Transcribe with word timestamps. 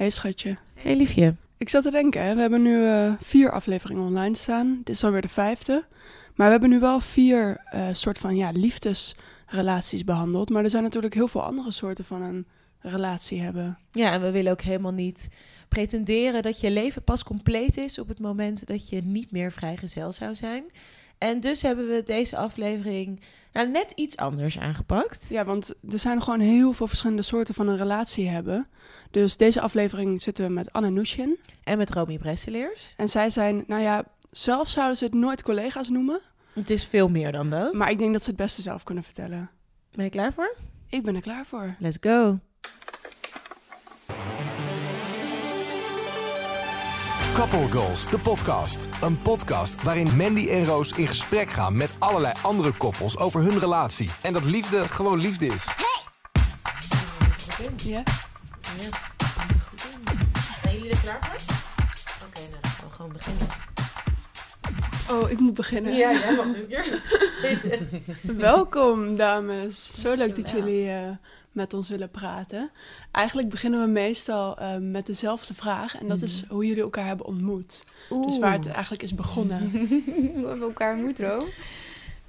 Hey 0.00 0.10
schatje. 0.10 0.56
Hey 0.74 0.96
liefje. 0.96 1.34
Ik 1.56 1.68
zat 1.68 1.82
te 1.82 1.90
denken, 1.90 2.22
hè, 2.22 2.34
we 2.34 2.40
hebben 2.40 2.62
nu 2.62 2.86
eh, 2.86 3.12
vier 3.20 3.50
afleveringen 3.50 4.04
online 4.04 4.36
staan. 4.36 4.80
Dit 4.84 4.94
is 4.94 5.04
alweer 5.04 5.20
de 5.20 5.28
vijfde. 5.28 5.84
Maar 6.34 6.46
we 6.46 6.52
hebben 6.52 6.70
nu 6.70 6.80
wel 6.80 7.00
vier 7.00 7.60
eh, 7.64 7.86
soort 7.92 8.18
van 8.18 8.36
ja, 8.36 8.50
liefdesrelaties 8.50 10.04
behandeld. 10.04 10.50
Maar 10.50 10.64
er 10.64 10.70
zijn 10.70 10.82
natuurlijk 10.82 11.14
heel 11.14 11.28
veel 11.28 11.42
andere 11.42 11.70
soorten 11.70 12.04
van 12.04 12.22
een 12.22 12.46
relatie 12.78 13.40
hebben. 13.40 13.78
Ja, 13.92 14.12
en 14.12 14.20
we 14.20 14.30
willen 14.30 14.52
ook 14.52 14.60
helemaal 14.60 14.92
niet 14.92 15.28
pretenderen 15.68 16.42
dat 16.42 16.60
je 16.60 16.70
leven 16.70 17.02
pas 17.02 17.22
compleet 17.22 17.76
is 17.76 17.98
op 17.98 18.08
het 18.08 18.20
moment 18.20 18.66
dat 18.66 18.88
je 18.88 19.02
niet 19.04 19.30
meer 19.30 19.52
vrijgezel 19.52 20.12
zou 20.12 20.34
zijn. 20.34 20.64
En 21.18 21.40
dus 21.40 21.62
hebben 21.62 21.88
we 21.88 22.02
deze 22.02 22.36
aflevering 22.36 23.20
nou, 23.52 23.70
net 23.70 23.92
iets 23.94 24.16
anders 24.16 24.58
aangepakt. 24.58 25.26
Ja, 25.28 25.44
want 25.44 25.74
er 25.90 25.98
zijn 25.98 26.22
gewoon 26.22 26.40
heel 26.40 26.72
veel 26.72 26.86
verschillende 26.86 27.22
soorten 27.22 27.54
van 27.54 27.68
een 27.68 27.76
relatie 27.76 28.28
hebben. 28.28 28.68
Dus 29.10 29.36
deze 29.36 29.60
aflevering 29.60 30.22
zitten 30.22 30.46
we 30.46 30.52
met 30.52 30.72
Anne 30.72 30.90
Nushin. 30.90 31.38
En 31.64 31.78
met 31.78 31.90
Romy 31.90 32.18
Bresseleers. 32.18 32.94
En 32.96 33.08
zij 33.08 33.30
zijn, 33.30 33.64
nou 33.66 33.82
ja, 33.82 34.04
zelf 34.30 34.68
zouden 34.68 34.96
ze 34.96 35.04
het 35.04 35.14
nooit 35.14 35.42
collega's 35.42 35.88
noemen. 35.88 36.20
Het 36.54 36.70
is 36.70 36.84
veel 36.84 37.08
meer 37.08 37.32
dan 37.32 37.50
dat. 37.50 37.72
Maar 37.72 37.90
ik 37.90 37.98
denk 37.98 38.12
dat 38.12 38.22
ze 38.22 38.28
het 38.28 38.38
beste 38.38 38.62
zelf 38.62 38.82
kunnen 38.82 39.04
vertellen. 39.04 39.50
Ben 39.94 40.04
je 40.04 40.10
klaar 40.10 40.32
voor? 40.32 40.56
Ik 40.88 41.02
ben 41.02 41.14
er 41.14 41.20
klaar 41.20 41.46
voor. 41.46 41.76
Let's 41.78 41.96
go. 42.00 42.38
Couple 47.34 47.68
Goals, 47.68 48.10
de 48.10 48.18
podcast. 48.18 48.88
Een 49.02 49.22
podcast 49.22 49.82
waarin 49.82 50.16
Mandy 50.16 50.48
en 50.48 50.64
Roos 50.64 50.92
in 50.92 51.06
gesprek 51.06 51.50
gaan 51.50 51.76
met 51.76 51.94
allerlei 51.98 52.34
andere 52.42 52.72
koppels 52.72 53.18
over 53.18 53.40
hun 53.40 53.58
relatie. 53.58 54.10
En 54.22 54.32
dat 54.32 54.44
liefde 54.44 54.88
gewoon 54.88 55.20
liefde 55.20 55.46
is. 55.46 55.74
Ja? 57.84 58.02
Zijn 58.60 58.90
jullie 60.90 61.08
er 61.08 61.18
klaar 61.18 61.30
voor? 61.30 61.56
Oké, 62.28 62.40
nou 62.50 62.60
dan 62.62 62.70
gaan 62.70 62.88
we 62.88 62.94
gewoon 62.94 63.12
beginnen. 63.12 63.46
Oh, 65.10 65.30
ik 65.30 65.38
moet 65.38 65.54
beginnen. 65.54 65.94
Ja, 65.94 66.12
jij 66.12 66.36
mag 66.36 66.46
nu 66.46 66.60
keer. 66.66 67.02
Welkom, 68.36 69.16
dames. 69.16 70.00
Zo 70.00 70.14
leuk 70.14 70.36
dat 70.36 70.50
jullie 70.50 70.88
eh, 70.90 71.08
met 71.52 71.74
ons 71.74 71.88
willen 71.88 72.10
praten. 72.10 72.70
Eigenlijk 73.12 73.48
beginnen 73.48 73.80
we 73.80 73.86
meestal 73.86 74.58
eh, 74.58 74.76
met 74.76 75.06
dezelfde 75.06 75.54
vraag. 75.54 76.00
En 76.00 76.08
dat 76.08 76.22
is 76.22 76.44
hoe 76.48 76.66
jullie 76.66 76.82
elkaar 76.82 77.06
hebben 77.06 77.26
ontmoet. 77.26 77.84
Dus 78.08 78.38
waar 78.38 78.52
het 78.52 78.66
eigenlijk 78.70 79.02
is 79.02 79.14
begonnen. 79.14 79.70
Hoe 79.70 80.32
hebben 80.34 80.58
we 80.58 80.64
elkaar 80.64 80.94
ontmoet, 80.94 81.18
Ro? 81.18 81.46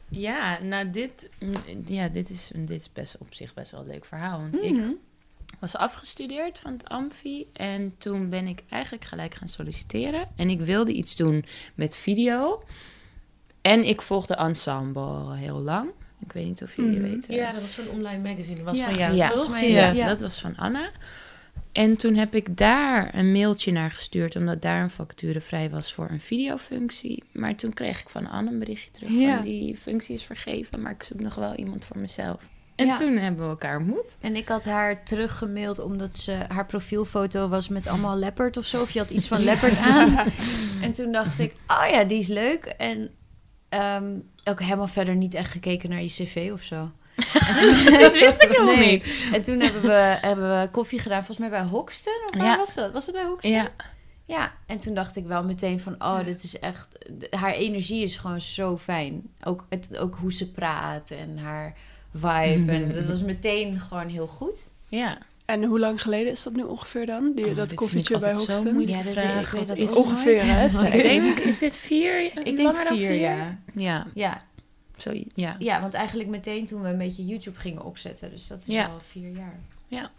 Ja, 0.10 0.60
nou 0.62 0.90
dit, 0.90 1.30
mm, 1.40 1.54
ja, 1.86 2.08
dit, 2.08 2.30
is, 2.30 2.52
dit 2.56 2.70
is 2.82 2.92
best 2.94 3.16
op 3.20 3.34
zich 3.34 3.54
best 3.54 3.72
wel 3.72 3.82
een 3.82 3.88
leuk 3.88 4.06
verhaal. 4.06 4.40
Want 4.40 4.52
Mhm. 4.56 4.64
ik 4.64 4.96
was 5.62 5.76
afgestudeerd 5.78 6.60
van 6.60 6.72
het 6.72 6.90
Amfi 6.90 7.46
en 7.54 7.96
toen 7.98 8.30
ben 8.30 8.48
ik 8.48 8.64
eigenlijk 8.70 9.06
gelijk 9.06 9.34
gaan 9.36 9.48
solliciteren. 9.48 10.28
En 10.36 10.50
ik 10.50 10.60
wilde 10.60 10.94
iets 10.94 11.16
doen 11.16 11.46
met 11.76 11.96
video. 11.96 12.64
En 13.62 13.84
ik 13.88 14.02
volgde 14.02 14.36
Ensemble 14.36 15.36
heel 15.36 15.60
lang. 15.62 15.90
Ik 16.20 16.32
weet 16.32 16.46
niet 16.46 16.62
of 16.64 16.76
jullie 16.76 17.00
Mhm. 17.00 17.10
weten. 17.12 17.36
Ja, 17.36 17.52
dat 17.52 17.62
was 17.62 17.74
zo'n 17.74 17.90
online 17.90 18.30
magazine. 18.30 18.56
Dat 18.56 18.66
was 18.66 18.78
Ja. 18.78 18.86
van 18.86 18.94
jou, 18.94 19.16
Ja. 19.16 19.28
toch? 19.28 19.36
Volgens 19.38 19.56
mij, 19.62 19.72
Ja, 19.72 19.92
Ja. 19.92 20.08
dat 20.08 20.20
was 20.22 20.42
van 20.42 20.56
Anna. 20.56 20.90
En 21.72 21.98
toen 21.98 22.16
heb 22.16 22.36
ik 22.36 22.58
daar 22.58 23.16
een 23.16 23.32
mailtje 23.32 23.72
naar 23.72 23.92
gestuurd, 23.92 24.36
omdat 24.36 24.62
daar 24.62 24.84
een 24.84 24.90
vacature 24.92 25.42
vrij 25.42 25.70
was 25.70 25.94
voor 25.94 26.10
een 26.10 26.22
videofunctie. 26.22 27.24
Maar 27.32 27.56
toen 27.56 27.74
kreeg 27.74 28.02
ik 28.02 28.10
van 28.10 28.28
Anne 28.30 28.52
een 28.52 28.60
berichtje 28.60 28.92
terug 28.92 29.10
Ja. 29.12 29.36
van 29.36 29.46
die 29.46 29.76
functie 29.76 30.16
is 30.16 30.24
vergeven, 30.24 30.82
maar 30.82 30.92
ik 30.92 31.04
zoek 31.04 31.20
nog 31.20 31.36
wel 31.36 31.56
iemand 31.56 31.86
voor 31.86 31.98
mezelf. 31.98 32.50
En 32.82 32.88
Ja. 32.88 32.96
toen 32.96 33.18
hebben 33.18 33.44
we 33.44 33.50
elkaar 33.50 33.78
ontmoet. 33.78 34.16
En 34.22 34.36
ik 34.36 34.48
had 34.48 34.64
haar 34.66 35.04
teruggemaild 35.04 35.80
omdat 35.80 36.18
ze 36.18 36.38
haar 36.48 36.66
profielfoto 36.66 37.48
was 37.48 37.68
met 37.68 37.88
allemaal 37.88 38.18
leopard 38.18 38.58
of 38.58 38.66
zo. 38.66 38.82
Of 38.82 38.90
je 38.92 39.00
had 39.00 39.10
iets 39.10 39.28
van 39.28 39.44
leopard 39.44 39.78
aan. 39.78 40.18
En 40.82 40.94
toen 40.94 41.12
dacht 41.12 41.40
ik, 41.40 41.54
oh 41.68 41.86
ja, 41.92 42.04
die 42.04 42.20
is 42.20 42.28
leuk. 42.28 42.66
En 42.66 43.10
ehm, 43.70 44.14
ook 44.44 44.60
helemaal 44.62 44.88
verder 44.88 45.16
niet 45.16 45.34
echt 45.34 45.52
gekeken 45.52 45.90
naar 45.90 46.02
je 46.02 46.08
cv 46.08 46.50
of 46.54 46.62
zo. 46.62 46.92
En 47.16 47.56
toen- 47.58 48.00
Dat 48.00 48.20
wist 48.20 48.42
ik 48.44 48.50
helemaal 48.52 48.76
Nee. 48.76 48.92
niet. 48.92 49.06
En 49.34 49.42
toen 49.42 49.60
hebben 49.60 49.82
we, 49.82 50.18
hebben 50.22 50.60
we 50.62 50.70
koffie 50.72 51.00
gedaan, 51.00 51.18
volgens 51.26 51.38
mij 51.38 51.50
bij 51.50 51.64
Hoxton. 51.70 52.22
Of 52.32 52.38
waar 52.38 52.46
Ja. 52.46 52.58
was 52.58 52.76
dat? 52.76 52.92
Was 52.92 53.06
het 53.06 53.16
bij 53.16 53.24
Hoxton? 53.26 53.52
Ja, 53.52 53.70
Ja, 54.26 54.52
en 54.66 54.80
toen 54.80 54.94
dacht 54.94 55.16
ik 55.16 55.26
wel 55.26 55.44
meteen 55.44 55.80
van, 55.80 55.96
oh, 56.00 56.26
dit 56.26 56.44
is 56.44 56.60
echt... 56.60 56.88
Haar 57.30 57.52
energie 57.54 58.04
is 58.04 58.16
gewoon 58.18 58.42
zo 58.42 58.78
fijn. 58.78 59.22
Ook, 59.44 59.66
het, 59.70 59.98
ook 59.98 60.16
hoe 60.16 60.34
ze 60.34 60.52
praat 60.52 61.12
en 61.12 61.38
haar 61.38 61.74
vibe. 62.14 62.72
En 62.72 62.94
dat 62.96 63.06
was 63.06 63.22
meteen 63.22 63.80
gewoon 63.80 64.08
heel 64.08 64.28
goed. 64.28 64.70
ja. 64.90 65.18
En 65.46 65.64
hoe 65.64 65.80
lang 65.80 66.02
geleden 66.02 66.32
is 66.32 66.44
dat 66.44 66.54
nu 66.56 66.64
ongeveer 66.64 67.06
dan? 67.06 67.32
Die, 67.36 67.46
Oh, 67.46 67.56
dat 67.56 67.74
koffietje 67.74 68.18
bij. 68.18 68.30
Ja, 68.30 68.36
dat 69.04 69.12
vraag, 69.12 69.42
ik 69.54 69.58
weet 69.60 69.68
dat 69.68 69.78
is 69.78 69.96
Ongeveer, 69.96 70.42
hè? 70.44 70.66
Ik 70.98 71.02
denk, 71.02 71.38
is 71.40 71.60
dit 71.60 71.78
vier? 71.78 72.22
Ik 72.24 72.44
denk 72.44 72.58
langer 72.58 72.84
dan 72.84 72.98
vier, 72.98 73.08
vier 73.08 73.20
ja. 73.20 73.58
Ja, 73.74 74.08
Ja, 74.14 74.46
zo, 74.98 75.12
ja. 75.36 75.56
ja, 75.60 75.82
want 75.82 75.94
eigenlijk 75.94 76.30
meteen 76.30 76.66
toen 76.66 76.82
we 76.82 76.88
een 76.90 76.98
beetje 76.98 77.26
YouTube 77.26 77.60
gingen 77.60 77.84
opzetten. 77.84 78.30
Dus 78.30 78.48
dat 78.48 78.60
is 78.60 78.66
Ja. 78.74 78.86
al 78.86 79.00
vier 79.10 79.30
jaar. 79.30 79.60
Ja. 79.88 80.10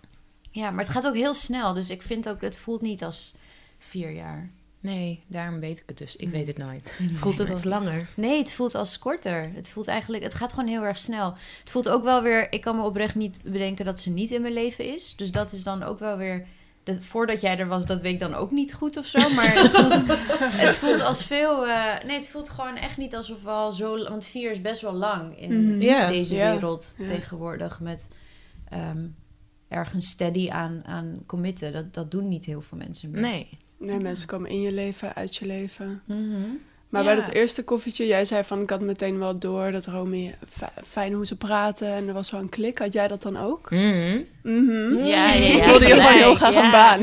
Ja, 0.50 0.70
maar 0.70 0.84
het 0.84 0.92
gaat 0.92 1.06
ook 1.06 1.14
heel 1.16 1.34
snel. 1.34 1.74
Dus 1.74 1.90
ik 1.90 2.02
vind 2.02 2.28
ook, 2.28 2.40
het 2.40 2.58
voelt 2.58 2.80
niet 2.82 3.04
als 3.04 3.34
vier 3.78 4.10
jaar. 4.10 4.50
Nee, 4.82 5.24
daarom 5.26 5.60
weet 5.60 5.78
ik 5.78 5.82
het 5.86 5.98
dus. 5.98 6.16
Ik 6.16 6.28
weet 6.28 6.46
het 6.46 6.58
nooit. 6.58 6.92
Voelt 7.14 7.38
het 7.38 7.50
als 7.50 7.64
langer? 7.64 8.06
Nee, 8.16 8.38
het 8.38 8.52
voelt 8.54 8.74
als 8.74 8.98
korter. 8.98 9.50
Het 9.54 9.70
voelt 9.70 9.88
eigenlijk, 9.88 10.22
het 10.24 10.34
gaat 10.34 10.52
gewoon 10.52 10.68
heel 10.68 10.82
erg 10.82 10.98
snel. 10.98 11.34
Het 11.60 11.70
voelt 11.70 11.88
ook 11.88 12.02
wel 12.04 12.22
weer, 12.22 12.52
ik 12.52 12.60
kan 12.60 12.76
me 12.76 12.82
oprecht 12.82 13.14
niet 13.14 13.40
bedenken 13.42 13.84
dat 13.84 14.00
ze 14.00 14.10
niet 14.10 14.30
in 14.30 14.42
mijn 14.42 14.52
leven 14.54 14.94
is. 14.94 15.16
Dus 15.16 15.30
dat 15.30 15.52
is 15.52 15.62
dan 15.62 15.82
ook 15.82 15.98
wel 15.98 16.16
weer, 16.16 16.46
dat, 16.82 16.96
voordat 17.00 17.40
jij 17.40 17.58
er 17.58 17.66
was, 17.66 17.86
dat 17.86 18.00
weet 18.00 18.12
ik 18.12 18.20
dan 18.20 18.34
ook 18.34 18.50
niet 18.50 18.74
goed 18.74 18.96
of 18.96 19.06
zo. 19.06 19.30
Maar 19.30 19.54
het 19.54 19.70
voelt, 19.70 20.18
het 20.66 20.74
voelt 20.74 21.00
als 21.02 21.24
veel, 21.24 21.66
eh, 21.66 22.04
nee, 22.06 22.16
het 22.16 22.28
voelt 22.28 22.50
gewoon 22.50 22.76
echt 22.76 22.96
niet 22.96 23.14
alsof 23.14 23.42
we 23.42 23.50
al 23.50 23.72
zo, 23.72 24.08
want 24.08 24.26
vier 24.26 24.50
is 24.50 24.60
best 24.60 24.80
wel 24.80 24.92
lang 24.94 25.38
in 25.38 25.76
Mhm. 25.76 25.78
Deze 26.08 26.34
wereld 26.34 26.96
tegenwoordig 27.06 27.80
met 27.80 28.08
ehm, 28.68 29.06
ergens 29.68 30.08
steady 30.08 30.50
aan, 30.50 30.82
aan 30.84 31.22
committen. 31.26 31.72
Dat, 31.72 31.94
dat 31.94 32.10
doen 32.10 32.28
niet 32.28 32.44
heel 32.44 32.60
veel 32.60 32.78
mensen 32.78 33.10
meer. 33.10 33.20
Nee. 33.20 33.60
Nee, 33.82 33.98
mensen 33.98 34.26
komen 34.28 34.50
in 34.50 34.60
je 34.60 34.72
leven, 34.72 35.14
uit 35.14 35.36
je 35.36 35.46
leven. 35.46 36.02
Mhm. 36.04 36.20
Maar 36.88 37.02
Ja. 37.04 37.14
bij 37.14 37.24
dat 37.24 37.34
eerste 37.34 37.64
koffietje, 37.64 38.06
jij 38.06 38.24
zei 38.24 38.44
van... 38.44 38.60
ik 38.62 38.70
had 38.70 38.80
meteen 38.80 39.18
wel 39.18 39.38
door 39.38 39.72
dat 39.72 39.86
Romy... 39.86 40.34
fi- 40.48 40.82
fijn 40.86 41.12
hoe 41.12 41.26
ze 41.26 41.36
praten 41.36 41.88
en 41.88 42.08
er 42.08 42.14
was 42.14 42.30
wel 42.30 42.40
een 42.40 42.48
klik. 42.48 42.78
Had 42.78 42.92
jij 42.92 43.08
dat 43.08 43.22
dan 43.22 43.36
ook? 43.36 43.70
Mhm. 43.70 44.20
Mhm. 44.42 44.94
Ja, 44.94 45.04
ja, 45.04 45.32
ja. 45.34 45.56
Ik 45.58 45.64
wilde 45.64 45.86
je 45.86 45.94
gewoon 45.94 46.16
heel 46.16 46.34
graag 46.34 46.54
een 46.54 46.70
baan. 46.70 47.00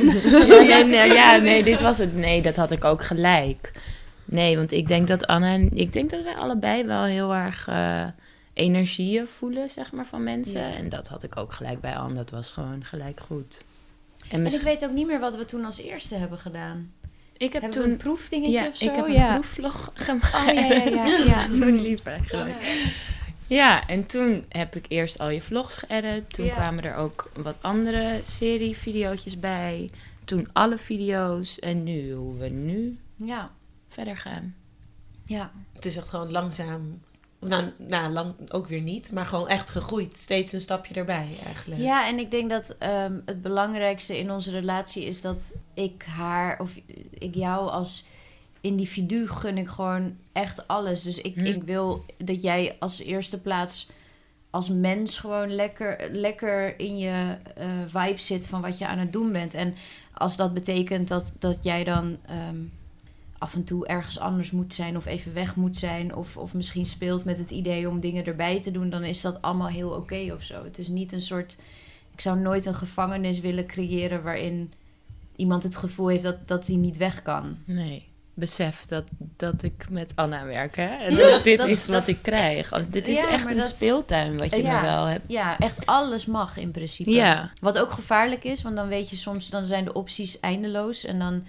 Ja, 0.47 0.63
nee, 0.77 0.83
nee, 0.85 1.13
ja, 1.13 1.37
nee, 1.37 1.63
dit 1.63 1.81
was 1.81 1.97
het. 1.97 2.15
Nee, 2.15 2.41
dat 2.41 2.55
had 2.55 2.71
ik 2.71 2.85
ook 2.85 3.03
gelijk. 3.03 3.71
Nee, 4.25 4.57
want 4.57 4.71
ik 4.71 4.87
denk 4.87 5.07
dat 5.07 5.27
Anne 5.27 5.47
en 5.53 5.69
ik 5.73 5.93
denk 5.93 6.09
dat 6.09 6.23
wij 6.23 6.35
allebei 6.35 6.83
wel 6.85 7.03
heel 7.03 7.35
erg 7.35 7.67
eh, 7.67 8.05
energieën 8.53 9.27
voelen, 9.27 9.69
zeg 9.69 9.91
maar, 9.91 10.05
van 10.05 10.23
mensen. 10.23 10.59
Ja. 10.61 10.73
En 10.75 10.89
dat 10.89 11.07
had 11.07 11.23
ik 11.23 11.37
ook 11.37 11.53
gelijk 11.53 11.81
bij 11.81 11.95
Anne. 11.95 12.15
Dat 12.15 12.29
was 12.29 12.51
gewoon 12.51 12.83
gelijk 12.83 13.19
goed. 13.27 13.63
En 14.29 14.45
En 14.45 14.53
ik 14.53 14.61
weet 14.61 14.83
ook 14.85 14.91
niet 14.91 15.07
meer 15.07 15.19
wat 15.19 15.35
we 15.35 15.45
toen 15.45 15.65
als 15.65 15.77
eerste 15.81 16.15
hebben 16.15 16.39
gedaan. 16.39 16.91
ik 17.37 17.53
heb 17.53 17.61
Hebben 17.61 17.81
toen 17.81 17.91
een 17.91 17.97
proefdingetje 17.97 18.53
ja, 18.59 18.67
of 18.67 18.75
zo? 18.77 18.85
ik 18.85 18.95
heb 18.95 19.05
een 19.05 19.11
ja. 19.13 19.33
proefvlog 19.33 19.91
gemaakt. 19.93 20.35
Oh 20.47 20.53
ja, 20.53 20.61
ja, 20.61 20.83
ja. 20.83 21.05
ja. 21.25 21.51
Zo 21.59 21.65
lief 21.65 22.05
eigenlijk. 22.05 22.55
Ja, 23.47 23.87
en 23.87 24.05
toen 24.05 24.45
heb 24.49 24.75
ik 24.75 24.85
eerst 24.87 25.19
al 25.19 25.29
je 25.29 25.41
vlogs 25.41 25.77
geëdit. 25.77 26.33
Toen 26.33 26.45
Ja. 26.45 26.53
kwamen 26.53 26.83
er 26.83 26.95
ook 26.95 27.31
wat 27.35 27.57
andere 27.61 28.19
serie-videootjes 28.23 29.39
bij. 29.39 29.89
Toen 30.25 30.49
alle 30.53 30.77
video's. 30.77 31.59
En 31.59 31.83
nu, 31.83 32.13
hoe 32.13 32.37
we 32.37 32.47
nu 32.49 32.97
Ja. 33.15 33.51
verder 33.87 34.17
gaan. 34.17 34.55
Ja. 35.25 35.51
Het 35.73 35.85
is 35.85 35.95
echt 35.97 36.07
gewoon 36.07 36.31
langzaam. 36.31 37.01
Nou, 37.39 37.63
nou, 37.77 38.11
lang 38.11 38.51
ook 38.51 38.67
weer 38.67 38.81
niet, 38.81 39.11
maar 39.11 39.25
gewoon 39.25 39.47
echt 39.47 39.69
gegroeid. 39.69 40.17
Steeds 40.17 40.51
een 40.51 40.61
stapje 40.61 40.93
erbij 40.93 41.29
eigenlijk. 41.45 41.81
ja, 41.81 42.07
en 42.07 42.19
ik 42.19 42.31
denk 42.31 42.49
dat 42.49 42.69
ehm, 42.77 43.19
het 43.25 43.41
belangrijkste 43.41 44.17
in 44.17 44.31
onze 44.31 44.51
relatie 44.51 45.05
is 45.05 45.21
dat 45.21 45.53
ik 45.73 46.03
haar 46.03 46.59
of 46.59 46.71
ik 47.09 47.35
jou 47.35 47.69
als 47.69 48.05
individu 48.61 49.27
gun 49.27 49.57
ik 49.57 49.67
gewoon 49.67 50.17
echt 50.31 50.67
alles. 50.67 51.03
Dus 51.03 51.17
ik, 51.17 51.35
ik 51.35 51.63
wil 51.63 52.05
dat 52.17 52.41
jij 52.41 52.75
als 52.79 52.99
eerste 52.99 53.41
plaats 53.41 53.89
als 54.49 54.69
mens 54.69 55.19
gewoon 55.19 55.55
lekker, 55.55 56.09
lekker 56.11 56.79
in 56.79 56.97
je 56.97 57.37
eh, 57.55 57.67
vibe 57.87 58.19
zit 58.19 58.47
van 58.47 58.61
wat 58.61 58.77
je 58.77 58.87
aan 58.87 58.97
het 58.97 59.13
doen 59.13 59.31
bent. 59.31 59.53
En 59.53 59.75
als 60.13 60.35
dat 60.35 60.53
betekent 60.53 61.07
dat, 61.07 61.33
dat 61.39 61.63
jij 61.63 61.83
dan 61.83 62.17
ehm, 62.25 62.57
af 63.39 63.53
en 63.53 63.63
toe 63.63 63.87
ergens 63.87 64.19
anders 64.19 64.51
moet 64.51 64.73
zijn 64.73 64.97
of 64.97 65.05
even 65.05 65.33
weg 65.33 65.55
moet 65.55 65.77
zijn. 65.77 66.15
Of, 66.15 66.37
of 66.37 66.53
misschien 66.53 66.85
speelt 66.85 67.25
met 67.25 67.37
het 67.37 67.49
idee 67.51 67.89
om 67.89 67.99
dingen 67.99 68.25
erbij 68.25 68.61
te 68.61 68.71
doen, 68.71 68.89
dan 68.89 69.03
is 69.03 69.21
dat 69.21 69.41
allemaal 69.41 69.67
heel 69.67 69.89
oké 69.89 70.33
of 70.33 70.43
zo. 70.43 70.63
Het 70.63 70.77
is 70.77 70.87
niet 70.87 71.11
een 71.11 71.21
soort. 71.21 71.57
Ik 72.13 72.21
zou 72.21 72.39
nooit 72.39 72.65
een 72.65 72.73
gevangenis 72.75 73.39
willen 73.39 73.65
creëren 73.65 74.23
waarin 74.23 74.73
iemand 75.35 75.63
het 75.63 75.75
gevoel 75.75 76.07
heeft 76.07 76.23
dat, 76.23 76.47
dat 76.47 76.67
hij 76.67 76.75
niet 76.75 76.97
weg 76.97 77.21
kan. 77.21 77.57
Nee. 77.65 78.07
besef 78.33 78.81
dat, 78.85 79.03
dat 79.37 79.63
ik 79.63 79.85
met 79.89 80.11
Anna 80.15 80.45
werk. 80.45 80.75
Hè? 80.75 80.87
En 81.05 81.15
dat 81.15 81.43
dit 81.43 81.57
dat- 81.57 81.67
is 81.67 81.85
dat- 81.85 81.95
wat 81.95 82.07
ik 82.07 82.17
krijg. 82.21 82.71
Als, 82.71 82.89
dit 82.89 83.07
is 83.07 83.19
Ja, 83.19 83.29
echt 83.29 83.49
een 83.49 83.55
dat- 83.57 83.67
speeltuin 83.67 84.37
wat 84.37 84.51
je 84.55 84.61
Ja. 84.61 84.75
me 84.75 84.81
wel 84.87 85.05
hebt. 85.05 85.23
Ja, 85.31 85.57
echt 85.57 85.85
alles 85.85 86.25
mag 86.25 86.57
in 86.57 86.71
principe. 86.71 87.09
Ja. 87.11 87.51
Wat 87.61 87.77
ook 87.79 87.91
gevaarlijk 87.91 88.43
is, 88.43 88.61
want 88.61 88.75
dan 88.75 88.87
weet 88.87 89.09
je 89.09 89.15
soms, 89.15 89.49
dan 89.49 89.65
zijn 89.65 89.83
de 89.85 89.93
opties 89.93 90.39
eindeloos. 90.39 91.05
En 91.05 91.19
dan 91.19 91.43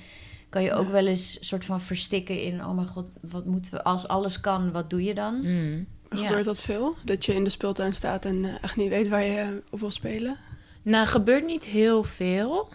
kan 0.50 0.62
je 0.62 0.72
ook 0.72 0.90
wel 0.90 1.06
eens 1.06 1.48
soort 1.48 1.64
van 1.64 1.80
verstikken 1.80 2.42
in, 2.42 2.64
oh 2.64 2.74
mijn 2.74 2.86
god, 2.88 3.10
wat 3.20 3.44
moeten 3.44 3.72
we, 3.72 3.84
als 3.84 4.08
alles 4.08 4.40
kan, 4.40 4.72
wat 4.72 4.90
doe 4.90 5.02
je 5.02 5.14
dan? 5.14 5.40
Mm. 5.42 5.86
Ja. 6.10 6.26
Gebeurt 6.26 6.44
dat 6.44 6.60
veel? 6.60 6.94
Dat 7.04 7.24
je 7.24 7.34
in 7.34 7.44
de 7.44 7.50
speeltuin 7.50 7.94
staat 7.94 8.24
en 8.24 8.44
eh, 8.44 8.54
echt 8.62 8.76
niet 8.76 8.88
weet 8.88 9.08
waar 9.08 9.24
je 9.24 9.62
op 9.70 9.80
wil 9.80 9.90
spelen? 9.90 10.36
Nou, 10.82 11.06
gebeurt 11.06 11.44
niet 11.44 11.64
heel 11.64 12.04
veel. 12.04 12.68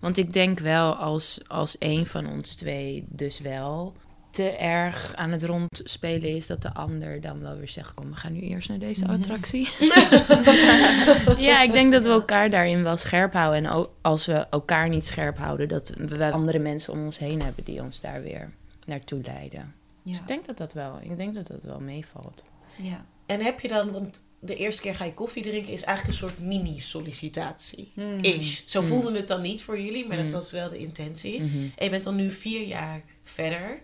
Want 0.00 0.16
ik 0.16 0.32
denk 0.32 0.58
wel 0.58 0.94
als, 0.94 1.40
als 1.46 1.76
een 1.78 2.06
van 2.06 2.26
ons 2.26 2.54
twee 2.54 3.04
dus 3.08 3.38
wel 3.38 3.94
te 4.38 4.50
erg 4.56 5.14
aan 5.14 5.30
het 5.30 5.42
rondspelen 5.42 6.28
is, 6.36 6.46
dat 6.46 6.62
de 6.62 6.74
ander 6.74 7.20
dan 7.20 7.40
wel 7.40 7.56
weer 7.56 7.68
zegt: 7.68 7.94
Kom, 7.94 8.10
we 8.10 8.16
gaan 8.16 8.32
nu 8.32 8.40
eerst 8.40 8.68
naar 8.68 8.78
deze 8.78 9.06
attractie. 9.06 9.68
ja, 11.48 11.62
ik 11.62 11.72
denk 11.72 11.92
dat 11.92 12.02
we 12.04 12.10
elkaar 12.10 12.50
daarin 12.50 12.82
wel 12.82 12.96
scherp 12.96 13.32
houden. 13.32 13.64
En 13.64 13.70
ook 13.70 13.90
als 14.00 14.26
we 14.26 14.32
elkaar 14.50 14.88
niet 14.88 15.04
scherp 15.04 15.38
houden, 15.38 15.68
dat 15.68 15.92
we 15.96 16.30
andere 16.30 16.58
mensen 16.58 16.92
om 16.92 17.04
ons 17.04 17.18
heen 17.18 17.42
hebben 17.42 17.64
die 17.64 17.82
ons 17.82 18.00
daar 18.00 18.22
weer 18.22 18.50
naartoe 18.86 19.20
leiden. 19.24 19.74
Dus 20.02 20.16
ik 20.16 20.26
denk 20.26 20.46
dat 20.46 20.56
dat 20.56 20.72
wel, 20.72 20.98
ik 21.02 21.16
denk 21.16 21.34
dat 21.34 21.46
dat 21.46 21.62
wel 21.62 21.80
meevalt. 21.80 22.44
ja. 22.76 23.04
En 23.26 23.40
heb 23.40 23.60
je 23.60 23.68
dan, 23.68 23.92
want 23.92 24.20
de 24.40 24.54
eerste 24.54 24.82
keer 24.82 24.94
ga 24.94 25.04
je 25.04 25.14
koffie 25.14 25.42
drinken, 25.42 25.72
is 25.72 25.82
eigenlijk 25.84 26.18
een 26.22 26.28
soort 26.28 26.38
mini-sollicitatie. 26.46 27.90
Hmm. 27.94 28.18
Ish. 28.20 28.60
Zo 28.66 28.80
Mm. 28.82 28.86
voelde 28.86 29.16
het 29.16 29.28
dan 29.28 29.40
niet 29.40 29.62
voor 29.62 29.80
jullie, 29.80 30.06
maar 30.06 30.16
dat 30.16 30.26
Mm. 30.26 30.32
was 30.32 30.50
wel 30.50 30.68
de 30.68 30.78
intentie. 30.78 31.42
Mhm. 31.42 31.56
En 31.76 31.84
je 31.84 31.90
bent 31.90 32.04
dan 32.04 32.16
nu 32.16 32.32
vier 32.32 32.66
jaar 32.66 33.02
verder. 33.22 33.80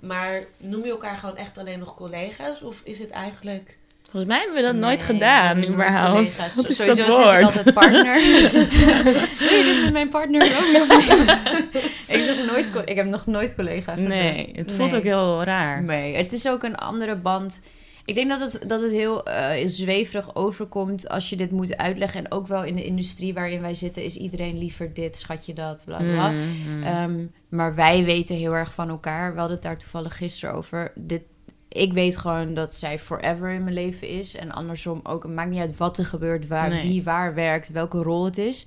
Maar 0.00 0.42
noem 0.58 0.84
je 0.84 0.90
elkaar 0.90 1.16
gewoon 1.16 1.36
echt 1.36 1.58
alleen 1.58 1.78
nog 1.78 1.94
collega's? 1.94 2.60
Of 2.62 2.80
is 2.84 2.98
het 2.98 3.10
eigenlijk... 3.10 3.78
Volgens 4.10 4.32
mij 4.32 4.38
hebben 4.42 4.56
we 4.56 4.62
dat 4.62 4.74
nooit 4.74 5.02
gedaan, 5.02 5.64
überhaupt. 5.64 6.16
collega's. 6.16 6.54
Wat 6.54 6.68
is 6.68 6.76
Sowieso 6.76 7.06
dat 7.06 7.16
woord? 7.16 7.42
altijd 7.42 7.74
partner. 7.74 8.18
Je 8.20 9.62
dit 9.64 9.82
met 9.82 9.92
mijn 9.92 10.08
partner? 10.08 10.42
ook 10.42 10.88
nog? 10.88 10.98
ik, 12.14 12.22
zeg 12.24 12.46
nooit, 12.52 12.66
ik 12.84 12.96
heb 12.96 13.06
nog 13.06 13.26
nooit 13.26 13.54
collega 13.54 13.92
gezegd. 13.94 14.08
Nee, 14.08 14.50
het 14.56 14.72
voelt 14.72 14.90
Nee. 14.90 14.98
ook 15.00 15.04
heel 15.06 15.42
raar. 15.44 15.82
Nee, 15.82 16.16
het 16.16 16.32
is 16.32 16.48
ook 16.48 16.62
een 16.62 16.76
andere 16.76 17.16
band. 17.16 17.60
Ik 18.08 18.14
denk 18.14 18.28
dat 18.28 18.52
het, 18.52 18.68
dat 18.68 18.80
het 18.80 18.90
heel 18.90 19.24
eh, 19.24 19.66
zweverig 19.66 20.34
overkomt 20.34 21.08
als 21.08 21.30
je 21.30 21.36
dit 21.36 21.50
moet 21.50 21.76
uitleggen. 21.76 22.24
En 22.24 22.32
ook 22.32 22.46
wel 22.46 22.64
in 22.64 22.76
de 22.76 22.84
industrie 22.84 23.34
waarin 23.34 23.60
wij 23.60 23.74
zitten, 23.74 24.04
is 24.04 24.16
iedereen 24.16 24.58
liever 24.58 24.94
dit, 24.94 25.18
schat 25.18 25.46
je 25.46 25.54
dat, 25.54 25.82
bla 25.84 25.96
bla. 25.98 26.30
Mm, 26.30 26.46
mm. 26.68 26.82
Ehm, 26.82 27.26
maar 27.48 27.74
wij 27.74 28.04
weten 28.04 28.36
heel 28.36 28.52
erg 28.52 28.74
van 28.74 28.88
elkaar. 28.88 29.32
We 29.32 29.38
hadden 29.38 29.56
het 29.56 29.66
daar 29.66 29.78
toevallig 29.78 30.16
gisteren 30.16 30.54
over. 30.54 30.92
Dit, 30.94 31.22
ik 31.68 31.92
weet 31.92 32.16
gewoon 32.16 32.54
dat 32.54 32.74
zij 32.74 32.98
forever 32.98 33.50
in 33.50 33.62
mijn 33.62 33.74
leven 33.74 34.08
is. 34.08 34.36
En 34.36 34.52
andersom 34.52 35.00
ook. 35.02 35.22
Het 35.22 35.32
maakt 35.32 35.50
niet 35.50 35.60
uit 35.60 35.76
wat 35.76 35.98
er 35.98 36.06
gebeurt, 36.06 36.46
waar, 36.46 36.68
Nee. 36.68 36.82
wie 36.82 37.02
waar 37.02 37.34
werkt, 37.34 37.70
welke 37.70 37.98
rol 37.98 38.24
het 38.24 38.38
is. 38.38 38.66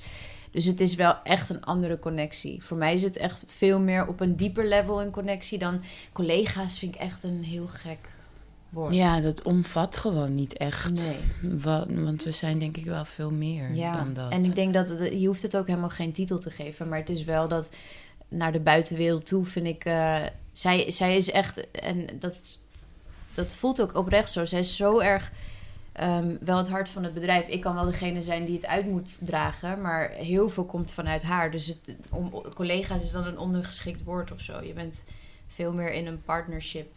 Dus 0.52 0.66
het 0.66 0.80
is 0.80 0.96
wel 0.96 1.16
echt 1.24 1.50
een 1.50 1.64
andere 1.64 2.00
connectie. 2.00 2.64
Voor 2.64 2.78
mij 2.78 2.94
is 2.94 3.04
het 3.04 3.18
echt 3.18 3.44
veel 3.48 3.80
meer 3.80 4.08
op 4.08 4.20
een 4.20 4.36
dieper 4.36 4.68
level 4.68 5.02
een 5.02 5.12
connectie 5.12 5.58
dan 5.58 5.82
collega's. 6.14 6.80
Vind 6.80 6.96
ik 6.96 7.02
echt 7.02 7.24
een 7.24 7.44
heel 7.44 7.68
gek 7.68 8.10
Ja, 8.90 9.20
dat 9.22 9.42
omvat 9.44 9.98
gewoon 9.98 10.36
niet 10.36 10.58
echt. 10.58 11.08
Nee. 11.42 11.60
Wa- 11.60 11.86
want 11.90 12.24
we 12.24 12.32
zijn 12.32 12.60
denk 12.60 12.78
ik 12.78 12.86
wel 12.86 13.06
veel 13.06 13.32
meer 13.32 13.74
Ja, 13.74 13.96
dan 13.96 14.14
dat. 14.14 14.32
en 14.32 14.44
ik 14.44 14.56
denk 14.56 14.74
dat 14.74 14.90
het, 14.90 15.20
je 15.22 15.28
hoeft 15.28 15.42
het 15.42 15.58
ook 15.58 15.68
helemaal 15.68 15.90
geen 15.90 16.12
titel 16.12 16.40
te 16.40 16.50
geven, 16.50 16.90
maar 16.90 17.00
het 17.00 17.10
is 17.10 17.24
wel 17.24 17.48
dat 17.48 17.70
naar 18.28 18.52
de 18.52 18.60
buitenwereld 18.60 19.26
toe 19.26 19.46
vind 19.46 19.68
ik, 19.68 19.86
eh, 19.86 20.18
zij, 20.52 20.92
zij 20.92 21.16
is 21.16 21.32
echt, 21.32 21.72
en 21.72 22.08
dat, 22.20 22.60
dat 23.34 23.54
voelt 23.54 23.82
ook 23.82 23.96
oprecht 23.96 24.32
zo, 24.32 24.46
zij 24.46 24.60
is 24.60 24.76
zo 24.76 25.00
erg 25.00 25.32
ehm, 25.92 26.36
wel 26.42 26.58
het 26.58 26.70
hart 26.70 26.90
van 26.90 27.04
het 27.04 27.14
bedrijf. 27.14 27.48
Ik 27.48 27.62
kan 27.62 27.74
wel 27.76 27.86
degene 27.86 28.22
zijn 28.22 28.46
die 28.46 28.56
het 28.56 28.66
uit 28.66 28.86
moet 28.86 29.18
dragen, 29.22 29.82
maar 29.82 30.10
heel 30.10 30.50
veel 30.50 30.66
komt 30.66 30.92
vanuit 30.92 31.22
haar. 31.24 31.52
Dus 31.52 31.68
het, 31.68 31.96
om, 32.10 32.32
collega's 32.54 33.04
is 33.04 33.12
dan 33.12 33.26
een 33.26 33.38
ondergeschikt 33.38 34.04
woord 34.04 34.32
of 34.32 34.40
zo. 34.42 34.62
Je 34.62 34.74
bent 34.74 35.04
veel 35.48 35.74
meer 35.74 35.94
in 35.94 36.08
een 36.08 36.22
partnership, 36.24 36.88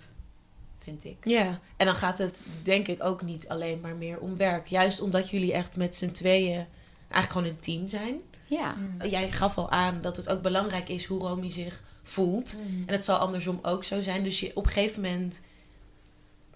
vind 0.84 1.04
ik. 1.04 1.16
Ja, 1.22 1.60
en 1.76 1.86
dan 1.86 1.96
gaat 1.96 2.18
het 2.18 2.44
denk 2.62 2.88
ik 2.88 3.02
ook 3.04 3.22
niet 3.22 3.48
alleen 3.48 3.80
maar 3.80 3.94
meer 3.96 4.18
om 4.18 4.36
werk. 4.36 4.66
Juist 4.66 5.00
omdat 5.00 5.30
jullie 5.30 5.52
echt 5.52 5.76
met 5.76 5.96
z'n 5.96 6.10
tweeën 6.10 6.66
eigenlijk 7.08 7.32
gewoon 7.32 7.46
een 7.46 7.58
team 7.58 7.88
zijn. 7.88 8.20
Ja. 8.46 8.76
Jij 9.10 9.30
gaf 9.32 9.58
al 9.58 9.70
aan 9.70 10.00
dat 10.00 10.16
het 10.16 10.28
ook 10.28 10.42
belangrijk 10.42 10.88
is 10.88 11.04
hoe 11.04 11.20
Romy 11.20 11.50
zich 11.50 11.82
voelt. 12.02 12.56
En 12.86 12.92
het 12.92 13.04
zal 13.04 13.16
andersom 13.16 13.58
ook 13.62 13.84
zo 13.84 14.00
zijn. 14.00 14.22
Dus 14.24 14.40
je, 14.40 14.50
op 14.54 14.64
een 14.66 14.70
gegeven 14.72 15.02
moment 15.02 15.42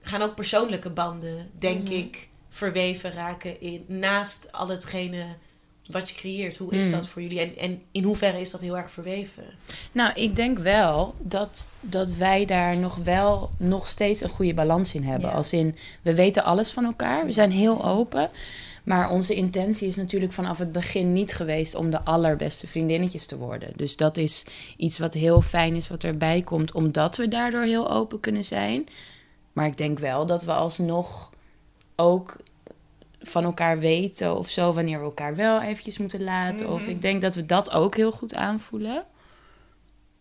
gaan 0.01 0.23
ook 0.23 0.35
persoonlijke 0.35 0.91
banden, 0.91 1.51
denk 1.59 1.83
Mhm. 1.83 1.93
ik, 1.93 2.29
verweven 2.49 3.13
raken 3.13 3.61
in, 3.61 3.85
naast 3.87 4.53
al 4.53 4.69
hetgene 4.69 5.25
wat 5.89 6.09
je 6.09 6.15
creëert. 6.15 6.57
Hoe 6.57 6.73
is 6.73 6.85
Mm. 6.85 6.91
dat 6.91 7.09
voor 7.09 7.23
jullie? 7.23 7.41
En, 7.41 7.57
en 7.57 7.83
in 7.93 8.03
hoeverre 8.03 8.41
is 8.41 8.51
dat 8.51 8.61
heel 8.61 8.77
erg 8.77 8.91
verweven? 8.91 9.45
Nou, 9.93 10.13
ik 10.15 10.37
denk 10.37 10.59
wel 10.59 11.15
dat, 11.19 11.69
dat 11.81 12.13
wij 12.13 12.45
daar 12.45 12.77
nog 12.77 12.97
wel 12.97 13.51
nog 13.57 13.89
steeds 13.89 14.21
een 14.21 14.29
goede 14.29 14.55
balans 14.55 14.95
in 14.95 15.03
hebben. 15.03 15.31
Ja. 15.31 15.37
Als 15.37 15.53
in, 15.53 15.77
we 16.03 16.15
weten 16.15 16.45
alles 16.45 16.71
van 16.71 16.85
elkaar. 16.85 17.25
We 17.25 17.33
zijn 17.33 17.51
heel 17.51 17.85
open. 17.85 18.31
Maar 18.85 19.11
onze 19.11 19.35
intentie 19.35 19.89
is 19.89 19.97
natuurlijk 19.97 20.33
vanaf 20.33 20.59
het 20.59 20.73
begin 20.73 21.13
niet 21.13 21.35
geweest 21.35 21.75
om 21.75 21.91
de 21.91 22.03
allerbeste 22.05 22.67
vriendinnetjes 22.67 23.27
te 23.27 23.37
worden. 23.37 23.73
Dus 23.77 23.97
dat 23.97 24.17
is 24.17 24.45
iets 24.77 24.99
wat 24.99 25.15
heel 25.15 25.43
fijn 25.43 25.75
is 25.75 25.89
wat 25.89 26.05
erbij 26.05 26.43
komt, 26.43 26.73
omdat 26.73 27.17
we 27.17 27.29
daardoor 27.29 27.63
heel 27.63 27.91
open 27.91 28.21
kunnen 28.21 28.45
zijn. 28.45 28.87
Maar 29.53 29.67
ik 29.67 29.77
denk 29.77 29.99
wel 29.99 30.27
dat 30.27 30.45
we 30.45 30.53
alsnog 30.53 31.33
ook 31.97 32.37
van 33.21 33.45
elkaar 33.45 33.79
weten 33.79 34.37
of 34.37 34.49
zo, 34.49 34.73
wanneer 34.73 34.99
we 34.99 35.05
elkaar 35.05 35.37
wel 35.37 35.61
eventjes 35.61 35.99
moeten 35.99 36.23
laten. 36.23 36.71
Of 36.71 36.87
ik 36.87 37.03
denk 37.03 37.23
dat 37.23 37.35
we 37.35 37.47
dat 37.47 37.73
ook 37.73 37.97
heel 37.97 38.13
goed 38.13 38.35
aanvoelen. 38.35 39.05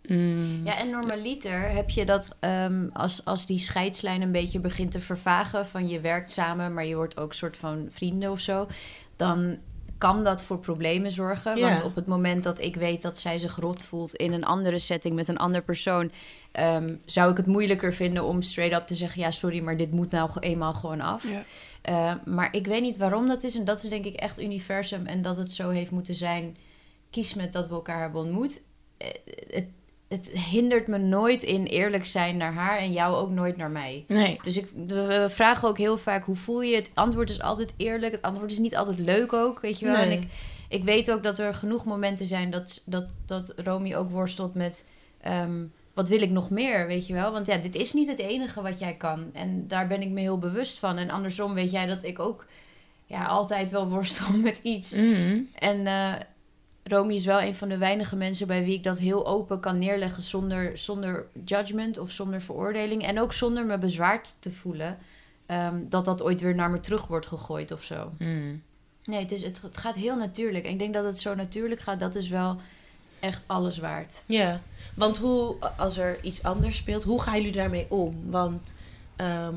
Mm. 0.08 0.62
Ja, 0.64 0.78
en 0.78 0.90
normaliter 0.90 1.70
heb 1.70 1.90
je 1.90 2.06
dat 2.06 2.30
ehm, 2.40 2.88
als, 2.94 3.26
als 3.26 3.46
die 3.46 3.60
scheidslijn 3.60 4.22
een 4.22 4.32
beetje 4.32 4.60
begint 4.60 4.92
te 4.92 5.00
vervagen 5.00 5.68
van 5.68 5.88
je 5.88 6.00
werkt 6.00 6.32
samen, 6.32 6.74
maar 6.74 6.86
je 6.86 6.96
wordt 6.96 7.18
ook 7.18 7.34
soort 7.34 7.58
van 7.58 7.88
vrienden 7.92 8.32
of 8.32 8.40
zo, 8.40 8.68
dan 9.16 9.58
kan 9.98 10.24
dat 10.24 10.44
voor 10.44 10.60
problemen 10.60 11.12
zorgen. 11.12 11.60
Want 11.60 11.84
op 11.84 11.96
het 11.96 12.06
moment 12.06 12.44
dat 12.44 12.62
ik 12.62 12.76
weet 12.76 13.02
dat 13.02 13.20
zij 13.20 13.38
zich 13.38 13.56
rot 13.56 13.84
voelt 13.84 14.16
in 14.16 14.34
een 14.34 14.46
andere 14.46 14.80
setting 14.80 15.16
met 15.16 15.28
een 15.28 15.38
ander 15.38 15.62
persoon, 15.62 16.12
ehm, 16.52 16.96
zou 17.06 17.32
ik 17.32 17.38
het 17.38 17.46
moeilijker 17.46 17.94
vinden 17.94 18.24
om 18.24 18.42
straight 18.42 18.80
up 18.82 18.88
te 18.88 18.96
zeggen: 18.96 19.22
ja, 19.22 19.32
sorry, 19.32 19.60
maar 19.60 19.78
dit 19.78 19.92
moet 19.92 20.12
nou 20.12 20.30
eenmaal 20.40 20.74
gewoon 20.74 21.02
af. 21.02 21.30
Ja. 21.30 21.44
Eh, 21.88 22.14
maar 22.26 22.56
ik 22.56 22.68
weet 22.68 22.82
niet 22.82 22.98
waarom 22.98 23.28
dat 23.28 23.44
is. 23.44 23.56
En 23.56 23.66
dat 23.66 23.84
is 23.84 23.90
denk 23.90 24.06
ik 24.06 24.16
echt 24.16 24.42
universum. 24.42 25.06
En 25.06 25.22
dat 25.22 25.38
het 25.38 25.52
zo 25.52 25.70
heeft 25.70 25.92
moeten 25.92 26.16
zijn. 26.16 26.58
Kies 27.10 27.34
met 27.34 27.54
dat 27.54 27.68
we 27.68 27.74
elkaar 27.74 28.02
hebben 28.02 28.22
ontmoet. 28.22 28.62
Eh, 28.98 29.08
Het, 29.50 29.66
het 30.08 30.28
hindert 30.30 30.88
me 30.88 30.98
nooit 30.98 31.44
in 31.44 31.66
eerlijk 31.66 32.08
zijn 32.08 32.38
naar 32.38 32.54
haar. 32.54 32.78
En 32.78 32.92
jou 32.92 33.16
ook 33.16 33.30
nooit 33.30 33.58
naar 33.58 33.70
mij. 33.72 34.06
Nee. 34.08 34.40
Dus 34.44 34.58
ik, 34.58 34.70
we 34.88 35.26
vragen 35.30 35.68
ook 35.68 35.78
heel 35.78 35.98
vaak 35.98 36.24
hoe 36.24 36.36
voel 36.36 36.62
je. 36.62 36.76
Het 36.76 36.90
antwoord 36.94 37.30
is 37.30 37.42
altijd 37.42 37.74
eerlijk. 37.78 38.12
Het 38.12 38.22
antwoord 38.22 38.52
is 38.52 38.60
niet 38.60 38.76
altijd 38.76 39.00
leuk 39.00 39.34
ook. 39.34 39.60
Weet 39.60 39.80
je 39.80 39.86
wel. 39.86 39.96
En 39.96 40.12
ik, 40.12 40.28
ik 40.70 40.84
weet 40.84 41.12
ook 41.12 41.24
dat 41.24 41.40
er 41.40 41.54
genoeg 41.54 41.86
momenten 41.86 42.26
zijn 42.26 42.50
dat, 42.52 42.84
dat, 42.86 43.14
dat 43.26 43.54
Romy 43.56 43.96
ook 43.96 44.10
worstelt 44.12 44.54
met. 44.56 44.86
ehm, 45.22 45.64
wat 45.98 46.10
wil 46.10 46.22
ik 46.22 46.30
nog 46.30 46.50
meer, 46.50 46.88
weet 46.88 47.08
je 47.08 47.14
wel? 47.14 47.32
Want 47.32 47.48
ja, 47.48 47.58
dit 47.58 47.76
is 47.76 47.94
niet 47.94 48.08
het 48.08 48.20
enige 48.20 48.62
wat 48.62 48.80
jij 48.80 48.94
kan. 48.94 49.30
En 49.34 49.68
daar 49.68 49.88
ben 49.88 50.02
ik 50.02 50.10
me 50.10 50.20
heel 50.20 50.38
bewust 50.38 50.78
van. 50.78 50.98
En 50.98 51.10
andersom 51.10 51.54
weet 51.54 51.72
jij 51.72 51.86
dat 51.86 52.04
ik 52.04 52.20
ook 52.20 52.46
ja, 53.06 53.26
altijd 53.26 53.70
wel 53.70 53.90
worstel 53.90 54.38
met 54.48 54.60
iets. 54.64 54.96
Mm. 54.96 55.50
En 55.60 55.88
eh 55.88 56.14
Romy 56.84 57.14
is 57.14 57.26
wel 57.26 57.42
een 57.42 57.56
van 57.56 57.70
de 57.70 57.78
weinige 57.78 58.16
mensen 58.16 58.48
bij 58.48 58.64
wie 58.64 58.74
ik 58.74 58.84
dat 58.84 59.00
heel 59.00 59.28
open 59.28 59.60
kan 59.60 59.78
neerleggen 59.78 60.24
zonder, 60.24 60.78
zonder 60.78 61.28
judgment 61.46 61.98
of 61.98 62.12
zonder 62.12 62.42
veroordeling. 62.42 63.04
En 63.04 63.20
ook 63.20 63.34
zonder 63.34 63.66
me 63.66 63.78
bezwaard 63.78 64.36
te 64.40 64.52
voelen 64.52 64.98
ehm, 65.46 65.76
dat 65.90 66.06
dat 66.06 66.22
ooit 66.22 66.42
weer 66.42 66.56
naar 66.56 66.72
me 66.72 66.80
terug 66.80 67.08
wordt 67.08 67.28
gegooid 67.28 67.72
of 67.72 67.84
zo. 67.84 68.12
Mm. 68.18 68.62
Nee, 69.04 69.20
het, 69.20 69.32
is, 69.32 69.44
het, 69.44 69.62
het 69.62 69.78
gaat 69.78 69.96
heel 69.96 70.16
natuurlijk. 70.16 70.66
En 70.66 70.72
ik 70.72 70.80
denk 70.80 70.94
dat 70.94 71.06
het 71.06 71.20
zo 71.20 71.36
natuurlijk 71.36 71.82
gaat, 71.82 72.00
dat 72.00 72.16
is 72.16 72.30
wel 72.30 72.60
echt 73.20 73.44
alles 73.46 73.78
waard. 73.78 74.22
Ja, 74.26 74.62
want 74.96 75.18
hoe, 75.18 75.56
als 75.78 75.98
er 75.98 76.24
iets 76.24 76.44
anders 76.44 76.76
speelt, 76.76 77.04
hoe 77.04 77.22
gaan 77.22 77.36
jullie 77.36 77.52
daarmee 77.52 77.86
om? 77.90 78.22
Want 78.26 78.76
ehm, 79.16 79.56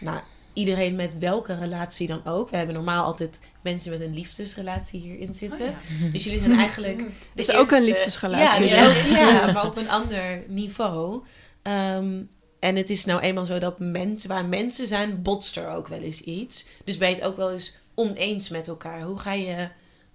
nou, 0.00 0.20
iedereen 0.52 0.94
met 0.94 1.18
welke 1.18 1.54
relatie 1.54 2.06
dan 2.06 2.20
ook. 2.24 2.50
We 2.50 2.56
hebben 2.56 2.74
normaal 2.74 3.04
altijd 3.04 3.40
mensen 3.60 3.90
met 3.90 4.00
een 4.00 4.14
liefdesrelatie 4.14 5.00
hierin 5.00 5.34
zitten. 5.34 5.74
Dus 6.12 6.24
jullie 6.24 6.38
zijn 6.38 6.58
eigenlijk. 6.58 6.98
de 7.34 7.42
is 7.42 7.52
ook 7.52 7.70
een 7.70 7.84
liefdesrelatie, 7.84 8.68
Ja, 8.68 8.88
dus 8.88 9.04
ook- 9.06 9.16
ja, 9.16 9.46
maar 9.52 9.66
op 9.66 9.76
een 9.76 9.90
ander 9.90 10.42
niveau. 10.48 11.22
Ehm, 11.62 12.22
en 12.58 12.76
het 12.76 12.90
is 12.90 13.04
nou 13.04 13.20
eenmaal 13.20 13.46
zo 13.46 13.58
dat 13.58 13.78
mensen, 13.78 14.28
waar 14.28 14.44
mensen 14.44 14.86
zijn, 14.86 15.22
botst 15.22 15.56
er 15.56 15.68
ook 15.68 15.88
wel 15.88 16.00
eens 16.00 16.20
iets. 16.20 16.66
Dus 16.84 16.98
ben 16.98 17.08
je 17.08 17.14
het 17.14 17.24
ook 17.24 17.36
wel 17.36 17.52
eens 17.52 17.74
oneens 17.94 18.48
met 18.48 18.68
elkaar. 18.68 19.02
Hoe 19.02 19.18
ga 19.18 19.32
je 19.32 19.68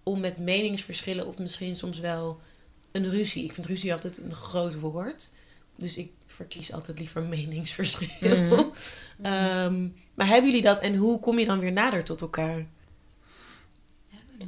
om 0.03 0.19
met 0.19 0.37
meningsverschillen 0.37 1.27
of 1.27 1.37
misschien 1.37 1.75
soms 1.75 1.99
wel 1.99 2.39
een 2.91 3.09
ruzie? 3.09 3.43
Ik 3.43 3.53
vind 3.53 3.67
ruzie 3.67 3.93
altijd 3.93 4.21
een 4.25 4.33
groot 4.35 4.79
woord. 4.79 5.31
dus 5.75 5.97
ik 5.97 6.11
verkies 6.25 6.73
altijd 6.73 6.99
liever 6.99 7.23
meningsverschil. 7.23 8.37
Mhm. 8.37 8.63
Ehm, 9.21 9.87
maar 10.13 10.27
hebben 10.27 10.49
jullie 10.49 10.65
dat 10.65 10.79
en 10.79 10.95
hoe 10.95 11.19
kom 11.19 11.39
je 11.39 11.45
dan 11.45 11.59
weer 11.59 11.71
nader 11.71 12.03
tot 12.03 12.21
elkaar? 12.21 12.65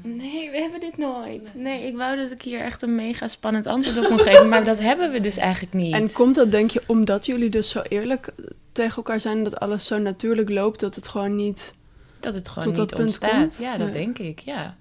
Nee, 0.03 0.49
we 0.51 0.57
hebben 0.57 0.79
dit 0.79 0.97
nooit. 0.97 1.51
Nee, 1.55 1.87
ik 1.87 1.95
wou 1.97 2.17
dat 2.17 2.31
ik 2.31 2.41
hier 2.41 2.59
echt 2.61 2.81
een 2.81 2.95
mega 2.95 3.27
spannend 3.27 3.65
antwoord 3.65 3.97
op 3.97 4.03
kon 4.03 4.19
geven, 4.19 4.49
maar 4.49 4.63
dat 4.63 4.79
hebben 4.79 5.11
we 5.11 5.19
dus 5.21 5.37
eigenlijk 5.37 5.73
niet. 5.73 5.93
En 5.93 6.11
komt 6.11 6.35
dat, 6.35 6.51
denk 6.51 6.71
je, 6.71 6.81
omdat 6.87 7.25
jullie 7.25 7.49
dus 7.49 7.69
zo 7.69 7.81
eerlijk 7.81 8.33
tegen 8.71 8.95
elkaar 8.95 9.19
zijn... 9.19 9.43
dat 9.43 9.59
alles 9.59 9.85
zo 9.85 9.97
natuurlijk 9.97 10.49
loopt, 10.49 10.79
dat 10.79 10.95
het 10.95 11.07
gewoon 11.07 11.35
niet... 11.35 11.73
dat 12.19 12.33
het 12.33 12.47
gewoon 12.49 12.63
tot 12.63 12.75
dat 12.75 12.85
niet 12.85 12.95
punt 12.95 13.07
ontstaat. 13.07 13.39
komt? 13.39 13.57
Ja, 13.59 13.77
dat 13.77 13.87
Ja. 13.87 13.93
denk 13.93 14.19
ik, 14.19 14.39
ja. 14.39 14.77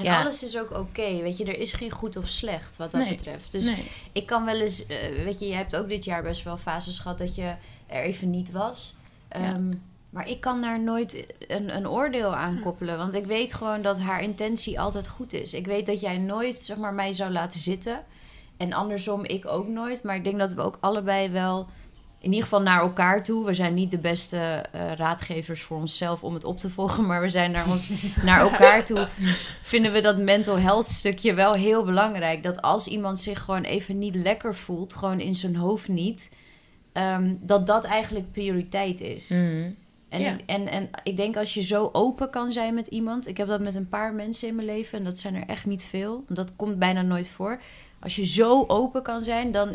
En 0.00 0.06
Ja. 0.12 0.20
alles 0.22 0.42
is 0.44 0.58
ook 0.58 0.70
oké, 0.78 1.22
weet 1.22 1.36
je. 1.36 1.44
Er 1.44 1.58
is 1.58 1.72
geen 1.72 1.90
goed 1.90 2.16
of 2.16 2.28
slecht 2.28 2.76
wat 2.76 2.90
dat 2.90 3.00
Nee. 3.00 3.14
betreft. 3.14 3.52
Dus 3.52 3.64
nee. 3.64 3.90
ik 4.12 4.26
kan 4.26 4.44
wel 4.44 4.60
eens, 4.60 4.86
eh, 4.86 4.96
weet 5.24 5.38
je, 5.38 5.48
jij 5.48 5.56
hebt 5.56 5.76
ook 5.76 5.88
dit 5.88 6.04
jaar 6.04 6.22
best 6.22 6.42
wel 6.42 6.56
fases 6.56 6.98
gehad 6.98 7.18
dat 7.18 7.34
je 7.34 7.54
er 7.86 8.02
even 8.02 8.30
niet 8.30 8.50
was. 8.52 8.96
Ja. 9.30 9.38
Ehm, 9.40 9.72
maar 10.10 10.28
ik 10.28 10.40
kan 10.40 10.60
daar 10.62 10.80
nooit 10.80 11.26
een, 11.48 11.76
een 11.76 11.88
oordeel 11.88 12.34
aan 12.36 12.60
koppelen. 12.60 12.98
Want 12.98 13.14
ik 13.14 13.26
weet 13.26 13.54
gewoon 13.54 13.82
dat 13.82 14.00
haar 14.00 14.22
intentie 14.22 14.80
altijd 14.80 15.08
goed 15.08 15.32
is. 15.32 15.52
Ik 15.54 15.66
weet 15.66 15.86
dat 15.86 16.00
jij 16.00 16.18
nooit, 16.18 16.56
zeg 16.56 16.76
maar, 16.76 16.94
mij 16.94 17.12
zou 17.12 17.30
laten 17.30 17.60
zitten. 17.60 18.04
En 18.56 18.72
andersom, 18.72 19.24
ik 19.24 19.46
ook 19.46 19.68
nooit. 19.68 20.02
Maar 20.02 20.16
ik 20.16 20.24
denk 20.24 20.38
dat 20.38 20.52
we 20.54 20.60
ook 20.62 20.78
allebei 20.80 21.28
wel, 21.28 21.68
in 22.20 22.28
ieder 22.28 22.42
geval 22.42 22.62
naar 22.62 22.80
elkaar 22.80 23.22
toe. 23.22 23.44
We 23.46 23.54
zijn 23.54 23.74
niet 23.74 23.90
de 23.90 23.98
beste 23.98 24.36
eh, 24.36 24.92
raadgevers 24.92 25.62
voor 25.62 25.76
onszelf 25.76 26.22
om 26.24 26.34
het 26.34 26.44
op 26.44 26.58
te 26.58 26.70
volgen. 26.70 27.06
Maar 27.06 27.20
we 27.20 27.28
zijn 27.28 27.50
naar, 27.50 27.68
ons, 27.70 27.90
naar 28.22 28.40
elkaar 28.40 28.84
toe. 28.84 29.08
Vinden 29.62 29.92
we 29.92 30.00
dat 30.00 30.18
mental 30.18 30.58
health 30.58 30.86
stukje 30.86 31.34
wel 31.34 31.52
heel 31.52 31.84
belangrijk. 31.84 32.42
Dat 32.42 32.62
als 32.62 32.86
iemand 32.86 33.20
zich 33.20 33.40
gewoon 33.40 33.62
even 33.62 33.98
niet 33.98 34.14
lekker 34.14 34.54
voelt, 34.54 34.94
gewoon 34.94 35.20
in 35.20 35.34
zijn 35.34 35.56
hoofd 35.56 35.88
niet. 35.88 36.30
ehm, 36.92 37.34
dat 37.40 37.66
dat 37.66 37.84
eigenlijk 37.84 38.32
prioriteit 38.32 39.00
is. 39.00 39.28
Mhm. 39.28 39.70
En, 40.08 40.20
Ja. 40.20 40.36
en, 40.46 40.66
en 40.66 40.90
ik 41.02 41.16
denk 41.16 41.36
als 41.36 41.54
je 41.54 41.62
zo 41.62 41.88
open 41.92 42.30
kan 42.30 42.52
zijn 42.52 42.74
met 42.74 42.86
iemand. 42.86 43.28
Ik 43.28 43.36
heb 43.36 43.48
dat 43.48 43.60
met 43.60 43.74
een 43.74 43.88
paar 43.88 44.12
mensen 44.14 44.48
in 44.48 44.54
mijn 44.54 44.66
leven. 44.66 44.98
En 44.98 45.04
dat 45.04 45.18
zijn 45.18 45.34
er 45.34 45.46
echt 45.46 45.66
niet 45.66 45.84
veel. 45.84 46.24
Dat 46.28 46.56
komt 46.56 46.78
bijna 46.78 47.02
nooit 47.02 47.30
voor. 47.30 47.60
Als 48.00 48.16
je 48.16 48.26
zo 48.26 48.64
open 48.66 49.02
kan 49.02 49.24
zijn, 49.24 49.50
dan 49.52 49.74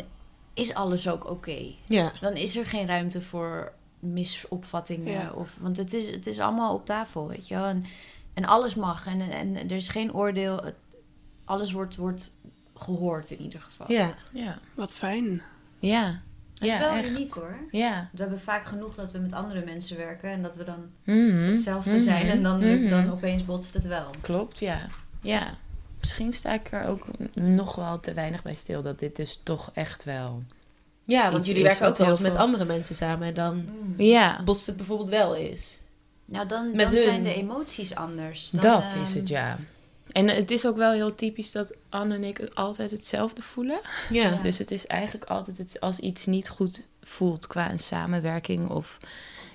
is 0.56 0.74
alles 0.74 1.08
ook 1.08 1.30
oké. 1.30 1.58
Ja. 1.84 2.12
Dan 2.20 2.32
is 2.34 2.56
er 2.56 2.66
geen 2.66 2.86
ruimte 2.86 3.22
voor 3.22 3.72
misopvattingen. 3.98 5.12
Ja. 5.12 5.30
Of, 5.34 5.56
want 5.60 5.76
het 5.76 5.92
is, 5.92 6.10
het 6.10 6.26
is 6.26 6.38
allemaal 6.40 6.74
op 6.74 6.86
tafel, 6.86 7.28
weet 7.28 7.48
je 7.48 7.54
wel. 7.54 7.64
En, 7.64 7.84
en 8.34 8.44
alles 8.44 8.74
mag. 8.74 9.06
En, 9.06 9.20
en 9.30 9.56
er 9.56 9.76
is 9.76 9.88
geen 9.88 10.14
oordeel. 10.14 10.56
Het- 10.56 10.74
alles 11.44 11.72
wordt, 11.72 11.96
wordt 11.96 12.36
gehoord 12.76 13.30
in 13.30 13.40
ieder 13.40 13.60
geval. 13.60 13.92
Ja. 13.92 14.14
Ja. 14.32 14.58
Wat 14.74 14.94
fijn. 14.94 15.42
Ja. 15.78 16.20
Dat 16.54 16.68
is 16.68 16.74
Ja, 16.74 16.78
wel 16.78 16.90
echt. 16.90 17.08
uniek 17.08 17.32
hoor. 17.34 17.56
Ja. 17.70 18.08
We 18.12 18.20
hebben 18.20 18.40
vaak 18.40 18.66
genoeg 18.66 18.94
dat 18.94 19.12
we 19.12 19.18
met 19.18 19.32
andere 19.32 19.64
mensen 19.64 19.96
werken. 19.96 20.30
En 20.30 20.42
dat 20.42 20.56
we 20.56 20.64
dan 20.64 20.90
Mhm. 21.04 21.36
hetzelfde 21.48 21.90
Mhm. 21.90 22.00
zijn. 22.00 22.26
En 22.28 22.42
dan, 22.42 22.58
Mhm. 22.58 22.88
dan 22.88 23.10
opeens 23.10 23.44
botst 23.44 23.74
het 23.74 23.86
wel. 23.86 24.10
Klopt, 24.20 24.58
ja. 24.58 24.88
Ja. 25.20 25.54
Misschien 26.06 26.32
sta 26.32 26.52
ik 26.52 26.72
er 26.72 26.86
ook 26.86 27.06
nog 27.34 27.74
wel 27.74 28.00
te 28.00 28.12
weinig 28.14 28.42
bij 28.42 28.54
stil 28.54 28.82
dat 28.82 28.98
dit 28.98 29.16
dus 29.16 29.40
toch 29.42 29.70
echt 29.74 30.04
wel... 30.04 30.42
Ja, 31.04 31.30
want 31.32 31.46
jullie 31.46 31.62
werken 31.62 31.86
ook 31.88 31.96
wel 31.96 32.08
eens 32.08 32.18
met 32.18 32.32
veel- 32.32 32.40
andere 32.40 32.64
mensen 32.64 32.94
samen. 32.94 33.28
En 33.28 33.34
dan 33.34 33.54
Mm. 33.56 33.94
Ja, 33.96 34.40
botst 34.44 34.66
het 34.66 34.76
bijvoorbeeld 34.76 35.08
wel 35.10 35.34
eens. 35.36 35.78
Nou, 36.24 36.46
dan, 36.46 36.70
Met 36.70 36.78
dan 36.86 36.88
hun. 36.94 36.98
zijn 37.02 37.22
de 37.22 37.34
emoties 37.34 37.94
anders. 37.94 38.50
Dan, 38.50 38.60
dat 38.60 38.82
ehm, 38.82 39.02
is 39.02 39.14
het, 39.14 39.28
ja. 39.28 39.58
En 40.12 40.28
het 40.28 40.50
is 40.50 40.66
ook 40.66 40.76
wel 40.76 40.92
heel 40.92 41.14
typisch 41.14 41.52
dat 41.52 41.72
Anne 41.88 42.14
en 42.14 42.24
ik 42.24 42.50
altijd 42.54 42.90
hetzelfde 42.90 43.42
voelen. 43.42 43.80
Ja. 44.10 44.28
Ja. 44.28 44.36
Dus 44.42 44.58
het 44.58 44.70
is 44.70 44.86
eigenlijk 44.86 45.30
altijd 45.30 45.58
het, 45.58 45.80
als 45.80 45.98
iets 45.98 46.26
niet 46.26 46.48
goed 46.48 46.86
voelt 47.02 47.46
qua 47.46 47.70
een 47.70 47.78
samenwerking 47.78 48.68
of 48.68 48.98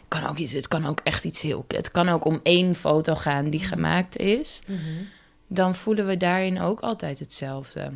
kan 0.08 0.26
ook 0.28 0.38
iets, 0.38 0.52
het 0.52 0.68
kan 0.68 0.86
ook 0.86 1.00
echt 1.04 1.24
iets 1.24 1.42
heel, 1.42 1.66
het 1.68 1.92
kan 1.92 2.10
ook 2.10 2.26
om 2.26 2.40
één 2.44 2.76
foto 2.76 3.16
gaan 3.16 3.50
die 3.50 3.60
gemaakt 3.64 4.18
is. 4.18 4.60
Mhm. 4.68 4.80
Dan 5.54 5.76
voelen 5.76 6.08
we 6.08 6.18
daarin 6.18 6.62
ook 6.62 6.80
altijd 6.80 7.20
hetzelfde. 7.20 7.92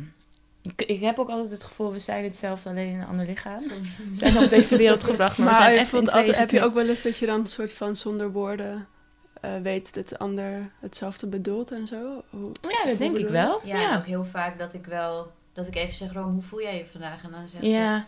Ik, 0.62 0.82
ik 0.82 1.00
heb 1.00 1.18
ook 1.18 1.28
altijd 1.28 1.50
het 1.50 1.64
gevoel, 1.64 1.92
we 1.92 1.98
zijn 1.98 2.24
hetzelfde 2.24 2.68
alleen 2.68 2.88
in 2.92 3.00
een 3.00 3.06
ander 3.06 3.26
lichaam. 3.26 3.58
We 3.68 4.10
zijn 4.12 4.36
op 4.38 4.48
deze 4.48 4.76
wereld 4.76 5.04
gebracht, 5.04 5.38
maar, 5.38 5.48
we 5.48 5.54
zijn 5.54 5.72
je 5.74 5.78
even 5.80 5.98
altijd, 5.98 6.36
heb 6.36 6.50
je 6.50 6.62
ook 6.62 6.74
wel 6.74 6.88
eens 6.88 7.02
dat 7.02 7.18
je 7.18 7.26
dan 7.26 7.40
een 7.40 7.46
soort 7.46 7.72
van 7.74 7.96
zonder 7.96 8.32
woorden 8.32 8.86
eh, 9.40 9.50
weet 9.62 9.94
dat 9.94 10.08
de 10.08 10.18
ander 10.18 10.70
hetzelfde 10.80 11.26
bedoelt 11.26 11.70
en 11.72 11.86
zo? 11.86 12.22
Hoe- 12.30 12.52
Ja, 12.62 12.86
dat 12.90 12.98
denk 12.98 13.16
ik 13.16 13.28
wel. 13.28 13.60
Ja, 13.64 13.74
en 13.74 13.80
Ja, 13.80 13.96
ook 13.96 14.06
heel 14.06 14.24
vaak 14.24 14.58
dat 14.58 14.74
ik 14.74 14.86
wel... 14.86 15.32
Dat 15.52 15.66
ik 15.66 15.76
even 15.76 15.94
zeg, 15.94 16.12
Rome, 16.12 16.32
hoe 16.32 16.42
voel 16.42 16.62
jij 16.62 16.76
je 16.78 16.86
vandaag? 16.86 17.22
En 17.24 17.30
dan 17.30 17.48
zegt 17.48 17.64
ze, 17.64 17.70
ja. 17.70 18.06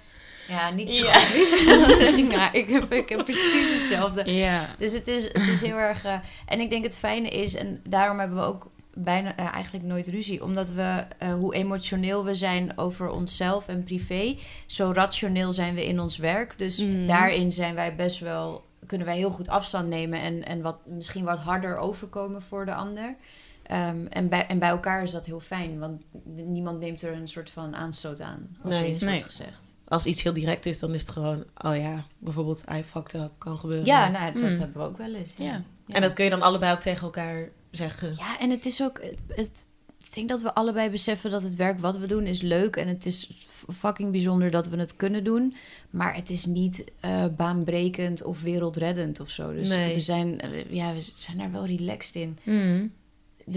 ja, 0.49 0.71
niet 0.71 0.93
zo 0.93 1.05
Ja. 1.05 1.13
goed. 1.19 1.65
En 1.73 1.81
dan 1.81 1.95
zeg 1.95 2.15
ik, 2.17 2.29
nou, 2.29 2.53
ik 2.59 2.69
heb, 2.69 2.93
ik 2.93 3.09
heb 3.09 3.25
precies 3.25 3.73
hetzelfde. 3.75 4.33
ja. 4.35 4.67
Dus 4.79 4.93
het 4.93 5.09
is, 5.09 5.25
het 5.25 5.49
is 5.49 5.61
heel 5.61 5.77
erg... 5.77 6.05
eh, 6.05 6.19
en 6.47 6.61
ik 6.61 6.71
denk 6.71 6.85
het 6.85 6.99
fijne 6.99 7.29
is, 7.29 7.55
en 7.55 7.81
daarom 7.89 8.19
hebben 8.19 8.39
we 8.39 8.45
ook 8.45 8.71
bijna 9.05 9.37
eh, 9.37 9.53
eigenlijk 9.55 9.85
nooit 9.85 10.07
ruzie. 10.09 10.43
Omdat 10.45 10.71
we, 10.71 11.05
eh, 11.19 11.33
hoe 11.35 11.55
emotioneel 11.55 12.25
we 12.25 12.35
zijn 12.35 12.79
over 12.79 13.11
onszelf 13.11 13.69
en 13.69 13.85
privé... 13.85 14.37
zo 14.67 14.91
rationeel 14.95 15.53
zijn 15.53 15.75
we 15.75 15.87
in 15.87 16.01
ons 16.01 16.17
werk. 16.17 16.59
Dus 16.59 16.79
Mhm. 16.79 17.07
daarin 17.07 17.53
zijn 17.53 17.75
wij 17.75 17.95
best 17.97 18.19
wel... 18.21 18.65
kunnen 18.87 19.07
wij 19.07 19.17
heel 19.17 19.31
goed 19.31 19.49
afstand 19.49 19.89
nemen... 19.89 20.21
en, 20.21 20.45
en 20.45 20.63
wat, 20.63 20.77
misschien 20.87 21.25
wat 21.25 21.39
harder 21.39 21.77
overkomen 21.77 22.43
voor 22.43 22.65
de 22.65 22.75
ander... 22.75 23.17
Ehm, 23.63 24.07
en, 24.07 24.29
bij, 24.29 24.47
en 24.47 24.59
bij 24.59 24.69
elkaar 24.69 25.03
is 25.03 25.11
dat 25.11 25.27
heel 25.27 25.41
fijn, 25.41 25.79
want 25.79 26.03
niemand 26.47 26.81
neemt 26.81 27.03
er 27.03 27.13
een 27.13 27.29
soort 27.29 27.51
van 27.51 27.77
aanstoot 27.77 28.21
aan 28.21 28.57
als 28.63 28.75
er 28.75 28.87
iets 28.87 29.03
Nee. 29.03 29.11
wordt 29.11 29.25
gezegd. 29.27 29.73
Als 29.89 30.07
iets 30.07 30.23
heel 30.23 30.33
direct 30.33 30.67
is, 30.67 30.79
dan 30.79 30.95
is 30.95 31.01
het 31.01 31.11
gewoon... 31.11 31.45
Oh 31.65 31.77
ja, 31.77 32.05
bijvoorbeeld 32.19 32.65
I 32.73 32.83
fucked 32.83 33.15
up, 33.23 33.31
kan 33.39 33.59
gebeuren. 33.59 33.87
Ja, 33.87 34.09
nou, 34.09 34.33
dat 34.33 34.43
Mm. 34.43 34.59
hebben 34.59 34.83
we 34.83 34.89
ook 34.89 34.99
wel 34.99 35.15
eens. 35.15 35.35
Ja. 35.39 35.63
En 35.87 36.03
dat 36.03 36.13
kun 36.13 36.25
je 36.25 36.31
dan 36.31 36.43
allebei 36.43 36.73
ook 36.73 36.81
tegen 36.81 37.03
elkaar 37.03 37.49
zeggen. 37.71 38.15
Ja, 38.19 38.39
en 38.39 38.51
het 38.51 38.65
is 38.67 38.83
ook. 38.83 39.01
Het, 39.03 39.21
het- 39.29 39.67
ik 40.09 40.15
denk 40.15 40.29
dat 40.29 40.43
we 40.43 40.55
allebei 40.55 40.91
beseffen 40.91 41.31
dat 41.31 41.43
het 41.43 41.57
werk 41.57 41.81
wat 41.81 41.97
we 41.99 42.07
doen 42.07 42.25
is 42.27 42.41
leuk. 42.43 42.77
En 42.77 42.89
het 42.89 43.07
is 43.07 43.31
fucking 43.69 44.11
bijzonder 44.13 44.51
dat 44.51 44.69
we 44.69 44.77
het 44.77 44.97
kunnen 44.97 45.25
doen. 45.25 45.55
Maar 45.91 46.15
het 46.15 46.31
is 46.31 46.47
niet 46.47 46.85
eh, 47.01 47.25
baanbrekend 47.37 48.23
of 48.23 48.41
wereldreddend 48.43 49.21
of 49.21 49.31
zo. 49.31 49.53
Dus 49.55 49.69
Nee. 49.69 49.95
we, 49.95 50.01
zijn, 50.01 50.41
eh, 50.41 50.71
ja, 50.71 50.95
we 50.95 51.01
zijn 51.15 51.39
daar 51.39 51.53
wel 51.53 51.67
relaxed 51.67 52.15
in. 52.15 52.39
Mhm. 52.43 52.57
Er 52.57 52.89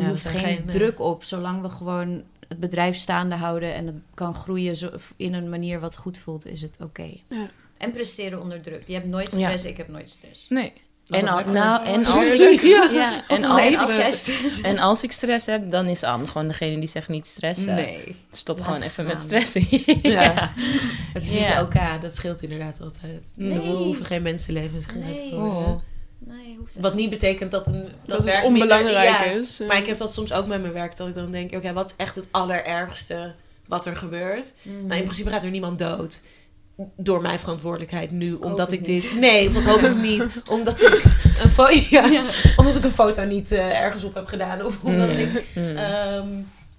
Ja, 0.04 0.10
hoeft 0.10 0.28
geen, 0.28 0.40
geen, 0.44 0.58
eh, 0.58 0.68
druk 0.74 1.00
op, 1.00 1.24
zolang 1.24 1.62
we 1.62 1.70
gewoon 1.70 2.24
het 2.48 2.60
bedrijf 2.60 2.96
staande 2.96 3.36
houden 3.36 3.74
en 3.74 3.86
het 3.88 3.96
kan 4.14 4.36
groeien 4.36 4.76
zo, 4.76 4.92
in 5.16 5.34
een 5.34 5.50
manier 5.50 5.80
wat 5.80 5.98
goed 5.98 6.18
voelt, 6.18 6.46
is 6.46 6.62
het 6.62 6.78
oké. 6.82 7.10
Ja. 7.30 7.50
En 7.78 7.92
presteren 7.92 8.42
onder 8.42 8.62
druk. 8.62 8.84
Je 8.88 8.94
hebt 8.94 9.08
nooit 9.08 9.32
stress, 9.32 9.66
ik 9.66 9.78
heb 9.78 9.88
nooit 9.88 10.10
stress. 10.10 10.46
Nee. 10.50 10.74
En, 11.12 11.28
al, 11.28 11.46
nou, 11.46 11.86
en, 11.86 12.06
als 12.06 12.30
ik, 12.30 12.62
Ja. 12.62 12.90
ja, 12.92 13.24
en, 13.28 13.44
als, 13.44 13.62
leven. 13.62 13.84
als 13.84 13.96
jij 13.96 14.12
stress 14.12 14.62
en 14.62 14.78
als 14.78 15.04
ik 15.04 15.12
stress 15.12 15.46
heb, 15.46 15.72
dan 15.72 15.86
is 15.86 16.04
Anne 16.04 16.28
gewoon 16.28 16.48
degene 16.48 16.80
die 16.80 16.88
zegt 16.88 17.08
niet 17.08 17.28
stressen. 17.28 17.76
Nee. 17.76 18.16
Stop 18.32 18.58
Laat 18.58 18.66
gewoon 18.66 18.82
even 18.82 19.06
met 19.06 19.20
stressen. 19.20 19.68
Ja. 20.02 20.54
Het 21.14 21.24
is 21.24 21.32
niet 21.32 21.48
elkaar, 21.48 22.00
dat 22.00 22.16
scheelt 22.16 22.42
inderdaad 22.42 22.82
altijd. 22.82 23.32
Nee. 23.36 23.60
We 23.60 23.68
hoeven 23.68 24.06
geen 24.06 24.22
mensenlevens 24.22 24.86
gered 24.86 25.30
te 25.30 25.36
worden. 25.36 25.80
Nee, 26.26 26.56
hoeft 26.60 26.80
Wat 26.80 26.94
niet 26.94 27.10
betekent 27.10 27.52
dat, 27.52 27.68
een, 27.68 27.88
dat, 28.06 28.24
werk 28.24 28.44
onbelangrijk 28.44 29.26
is. 29.26 29.58
ja. 29.58 29.66
Maar 29.66 29.78
ik 29.78 29.86
heb 29.86 29.98
dat 29.98 30.14
soms 30.14 30.34
ook 30.34 30.48
met 30.48 30.62
mijn 30.62 30.74
werk, 30.74 30.96
dat 30.98 31.08
ik 31.08 31.14
dan 31.14 31.32
denk, 31.32 31.56
oké, 31.56 31.74
wat 31.74 31.90
is 31.90 31.96
echt 32.06 32.16
het 32.16 32.28
allerergste 32.32 33.34
wat 33.68 33.86
er 33.86 33.96
gebeurt? 33.96 34.54
Mhm. 34.62 34.86
Nou, 34.86 34.98
in 34.98 35.04
principe 35.04 35.30
gaat 35.30 35.44
er 35.44 35.50
niemand 35.50 35.80
dood. 35.80 36.22
Door 36.98 37.22
mijn 37.22 37.40
verantwoordelijkheid 37.40 38.12
nu, 38.12 38.34
omdat 38.34 38.72
ik 38.72 38.88
niet. 38.88 39.02
dit... 39.02 39.20
Nee, 39.20 39.48
of 39.48 39.54
dat 39.54 39.66
hoop 39.66 39.80
ik 39.82 39.96
niet. 39.96 40.28
Omdat 40.50 40.82
ik 40.82 41.04
een, 41.44 41.50
fo- 41.50 41.70
ja, 41.90 42.24
omdat 42.56 42.76
ik 42.76 42.84
een 42.84 42.92
foto 42.92 43.24
niet 43.26 43.52
eh, 43.52 43.80
ergens 43.82 44.04
op 44.04 44.14
heb 44.14 44.26
gedaan. 44.28 44.62
Of 44.66 44.80
omdat 44.84 45.10
ik... 45.10 45.44
Mm. 45.56 45.76
Ehm, 45.78 46.28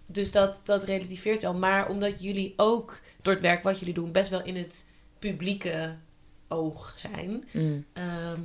dus 0.07 0.33
dat, 0.33 0.61
dat 0.65 0.83
relativeert 0.85 1.43
wel. 1.43 1.55
Maar 1.55 1.89
omdat 1.89 2.23
jullie 2.23 2.53
ook 2.57 3.01
door 3.23 3.33
het 3.33 3.43
werk 3.43 3.63
wat 3.63 3.79
jullie 3.79 3.95
doen... 3.95 4.13
best 4.13 4.31
wel 4.31 4.43
in 4.45 4.57
het 4.57 4.87
publieke 5.19 5.95
oog 6.49 6.93
zijn... 6.97 7.45
Mm. 7.53 7.85
ehm, 7.93 8.41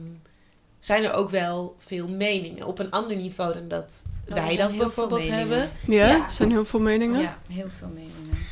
zijn 0.79 1.03
er 1.03 1.13
ook 1.13 1.29
wel 1.29 1.75
veel 1.77 2.07
meningen. 2.07 2.65
Op 2.65 2.79
een 2.79 2.91
ander 2.91 3.15
niveau 3.15 3.53
dan 3.53 3.67
dat 3.67 4.05
Oh, 4.29 4.33
wij 4.35 4.55
dat 4.57 4.77
bijvoorbeeld 4.77 5.29
hebben. 5.29 5.69
Ja, 5.87 6.07
Ja. 6.07 6.25
er 6.25 6.31
zijn 6.31 6.51
heel 6.51 6.65
veel 6.65 6.79
meningen. 6.79 7.21
Ja, 7.21 7.37
heel 7.47 7.69
veel 7.79 7.87
meningen. 7.87 8.45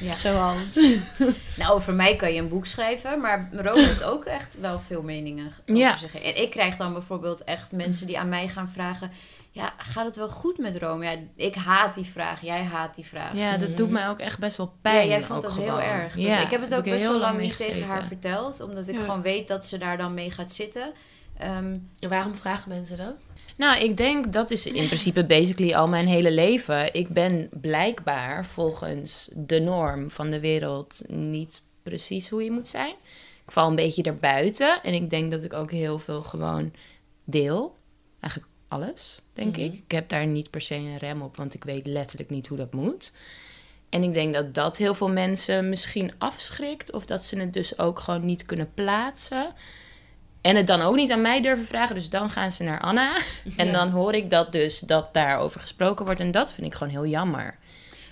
Ja. 0.00 0.14
Zoals... 0.14 0.74
Nou, 1.58 1.72
over 1.72 1.94
mij 1.94 2.16
kan 2.16 2.32
je 2.34 2.40
een 2.40 2.48
boek 2.48 2.66
schrijven, 2.66 3.20
maar 3.20 3.48
Rome 3.52 3.80
heeft 3.86 4.02
ook 4.02 4.24
echt 4.24 4.60
wel 4.60 4.80
veel 4.80 5.02
meningen 5.02 5.46
over 5.46 5.76
Ja. 5.76 5.96
zich. 5.96 6.14
En 6.20 6.36
ik 6.42 6.50
krijg 6.50 6.76
dan 6.76 6.92
bijvoorbeeld 6.92 7.44
echt 7.44 7.72
mensen 7.72 8.06
die 8.06 8.18
aan 8.18 8.28
mij 8.28 8.48
gaan 8.48 8.68
vragen... 8.68 9.10
Ja, 9.50 9.72
gaat 9.76 10.04
het 10.04 10.16
wel 10.16 10.28
goed 10.28 10.58
met 10.58 10.76
Rome? 10.76 11.04
Ja, 11.04 11.16
ik 11.36 11.54
haat 11.54 11.94
die 11.94 12.04
vraag. 12.04 12.40
Jij 12.42 12.62
haat 12.62 12.94
die 12.94 13.04
vraag. 13.06 13.34
Ja, 13.36 13.56
dat 13.56 13.68
Mhm. 13.68 13.76
doet 13.76 13.90
mij 13.90 14.08
ook 14.08 14.18
echt 14.18 14.38
best 14.38 14.56
wel 14.56 14.66
Ja, 14.66 14.90
pijn. 14.90 15.08
jij 15.08 15.22
vond 15.22 15.42
dat 15.42 15.54
heel 15.54 15.80
erg. 15.80 16.14
Dat- 16.14 16.22
Ja, 16.22 16.40
ik 16.40 16.50
heb 16.50 16.60
het 16.60 16.74
ook 16.74 16.84
best 16.84 17.04
wel 17.04 17.18
lang 17.18 17.40
niet 17.40 17.56
tegen 17.56 17.82
haar 17.82 18.04
verteld. 18.06 18.60
Omdat 18.60 18.88
ik 18.88 18.94
Ja. 18.94 19.00
gewoon 19.00 19.22
weet 19.22 19.48
dat 19.48 19.66
ze 19.66 19.78
daar 19.78 19.96
dan 19.96 20.14
mee 20.14 20.30
gaat 20.30 20.52
zitten. 20.52 20.92
Ehm, 21.38 21.76
waarom 22.08 22.34
vragen 22.34 22.68
mensen 22.68 22.96
dat? 22.96 23.16
Nou, 23.58 23.80
ik 23.84 23.96
denk 23.96 24.32
dat 24.32 24.50
is 24.50 24.66
in 24.66 24.86
principe 24.86 25.24
basically 25.26 25.74
al 25.74 25.88
mijn 25.88 26.06
hele 26.06 26.30
leven. 26.32 26.94
Ik 26.94 27.08
ben 27.08 27.48
blijkbaar 27.60 28.46
volgens 28.46 29.30
de 29.34 29.60
norm 29.60 30.10
van 30.10 30.30
de 30.30 30.40
wereld 30.40 31.02
niet 31.08 31.62
precies 31.82 32.28
hoe 32.28 32.44
je 32.44 32.50
moet 32.50 32.68
zijn. 32.68 32.94
Ik 33.44 33.52
val 33.52 33.68
een 33.68 33.76
beetje 33.76 34.02
daarbuiten. 34.02 34.82
En 34.82 34.94
ik 34.94 35.10
denk 35.10 35.30
dat 35.30 35.42
ik 35.42 35.52
ook 35.52 35.70
heel 35.70 35.98
veel 35.98 36.22
gewoon 36.22 36.72
deel. 37.24 37.76
Eigenlijk 38.20 38.52
alles, 38.68 39.22
denk 39.32 39.56
Mhm. 39.56 39.64
ik. 39.64 39.72
Ik 39.72 39.90
heb 39.90 40.08
daar 40.08 40.26
niet 40.26 40.50
per 40.50 40.60
se 40.60 40.74
een 40.74 40.98
rem 40.98 41.22
op, 41.22 41.36
want 41.36 41.54
ik 41.54 41.64
weet 41.64 41.86
letterlijk 41.86 42.30
niet 42.30 42.46
hoe 42.46 42.58
dat 42.58 42.72
moet. 42.72 43.12
En 43.88 44.02
ik 44.02 44.12
denk 44.12 44.34
dat 44.34 44.54
dat 44.54 44.76
heel 44.76 44.94
veel 44.94 45.08
mensen 45.10 45.68
misschien 45.68 46.12
afschrikt. 46.18 46.92
Of 46.92 47.06
dat 47.06 47.24
ze 47.24 47.38
het 47.38 47.52
dus 47.52 47.78
ook 47.78 47.98
gewoon 47.98 48.24
niet 48.24 48.46
kunnen 48.46 48.70
plaatsen. 48.74 49.52
En 50.48 50.56
het 50.56 50.66
dan 50.66 50.80
ook 50.80 50.96
niet 50.96 51.10
aan 51.12 51.20
mij 51.20 51.40
durven 51.40 51.66
vragen. 51.66 51.94
Dus 51.94 52.10
dan 52.10 52.30
gaan 52.30 52.52
ze 52.52 52.62
naar 52.62 52.80
Anna. 52.80 53.16
En 53.56 53.66
Ja. 53.66 53.72
dan 53.72 53.90
hoor 53.90 54.14
ik 54.14 54.30
dat 54.30 54.52
dus 54.52 54.78
dat 54.80 55.14
daarover 55.14 55.60
gesproken 55.60 56.04
wordt. 56.04 56.20
En 56.20 56.30
dat 56.30 56.52
vind 56.52 56.66
ik 56.66 56.74
gewoon 56.74 56.92
heel 56.92 57.06
jammer. 57.06 57.56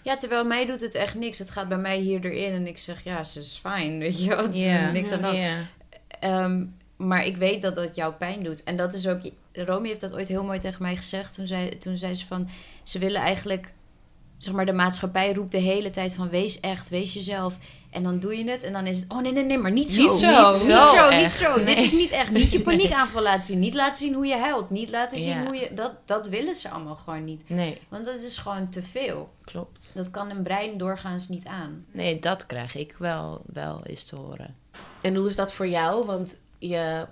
Ja, 0.02 0.16
terwijl 0.16 0.44
mij 0.44 0.66
doet 0.66 0.80
het 0.80 0.94
echt 0.94 1.14
niks. 1.14 1.38
Het 1.38 1.50
gaat 1.50 1.68
bij 1.68 1.78
mij 1.78 1.98
hier 1.98 2.24
erin 2.24 2.52
en 2.54 2.66
ik 2.66 2.78
zeg, 2.78 3.04
ja, 3.04 3.24
ze 3.24 3.38
is 3.38 3.58
fijn, 3.62 3.98
weet 4.04 4.22
je 4.24 4.48
is 4.52 4.56
Ja, 4.56 4.90
niks 4.90 5.12
aan 5.12 5.36
ja. 5.36 5.56
Ehm, 6.20 6.64
maar 6.96 7.26
ik 7.26 7.36
weet 7.36 7.62
dat 7.62 7.74
dat 7.74 7.94
jou 7.94 8.12
pijn 8.12 8.42
doet. 8.42 8.64
En 8.64 8.76
dat 8.76 8.94
is 8.94 9.08
ook... 9.08 9.20
Romy 9.52 9.88
heeft 9.88 10.00
dat 10.00 10.14
ooit 10.14 10.28
heel 10.28 10.44
mooi 10.44 10.58
tegen 10.58 10.82
mij 10.82 10.96
gezegd. 10.96 11.34
Toen 11.34 11.46
zei, 11.46 11.78
toen 11.78 11.98
zei 11.98 12.14
ze 12.14 12.26
van... 12.26 12.48
Ze 12.82 12.98
willen 12.98 13.20
eigenlijk... 13.20 13.72
Zeg 14.38 14.54
maar, 14.54 14.66
de 14.66 14.72
maatschappij 14.72 15.32
roept 15.32 15.50
de 15.52 15.58
hele 15.58 15.90
tijd 15.90 16.14
van... 16.14 16.28
Wees 16.28 16.60
echt, 16.60 16.88
wees 16.88 17.12
jezelf. 17.12 17.58
En 17.90 18.02
dan 18.02 18.18
doe 18.18 18.36
je 18.38 18.50
het 18.50 18.62
en 18.62 18.72
dan 18.72 18.86
is 18.86 19.00
het... 19.00 19.12
Oh, 19.12 19.20
nee, 19.20 19.32
nee, 19.32 19.44
nee, 19.44 19.58
maar 19.58 19.70
niet 19.70 19.90
zo. 19.92 20.02
Niet 20.02 20.10
zo. 20.10 20.50
Niet 20.50 20.66
Niet 20.66 20.86
zo, 20.86 21.10
niet 21.10 21.32
zo. 21.32 21.64
Dit 21.64 21.76
is 21.78 21.92
niet 21.92 22.10
echt. 22.10 22.30
Niet 22.30 22.50
je 22.50 22.60
paniekaanval 22.60 23.22
laten 23.22 23.42
zien. 23.42 23.58
Niet 23.58 23.74
laten 23.74 23.96
zien 23.96 24.14
hoe 24.14 24.26
je 24.26 24.36
huilt. 24.36 24.70
Niet 24.70 24.90
laten 24.90 25.18
zien 25.18 25.28
Ja. 25.36 25.44
hoe 25.44 25.54
je... 25.56 25.70
Dat, 25.74 25.92
dat 26.04 26.28
willen 26.28 26.54
ze 26.54 26.70
allemaal 26.70 26.96
gewoon 26.96 27.24
niet. 27.24 27.48
Nee, 27.48 27.80
Want 27.88 28.04
dat 28.04 28.18
is 28.20 28.36
gewoon 28.36 28.68
te 28.68 28.82
veel. 28.82 29.30
klopt. 29.44 29.90
Dat 29.94 30.10
kan 30.10 30.30
een 30.30 30.42
brein 30.42 30.78
doorgaans 30.78 31.28
niet 31.28 31.46
aan. 31.46 31.84
Nee, 31.92 32.18
dat 32.18 32.46
krijg 32.46 32.74
ik 32.76 32.94
wel, 32.98 33.42
wel 33.46 33.80
eens 33.84 34.04
te 34.04 34.16
horen. 34.16 34.56
En 35.02 35.14
hoe 35.14 35.26
is 35.28 35.36
dat 35.36 35.52
voor 35.52 35.68
jou? 35.68 36.06
Want 36.06 36.38
je, 36.58 37.06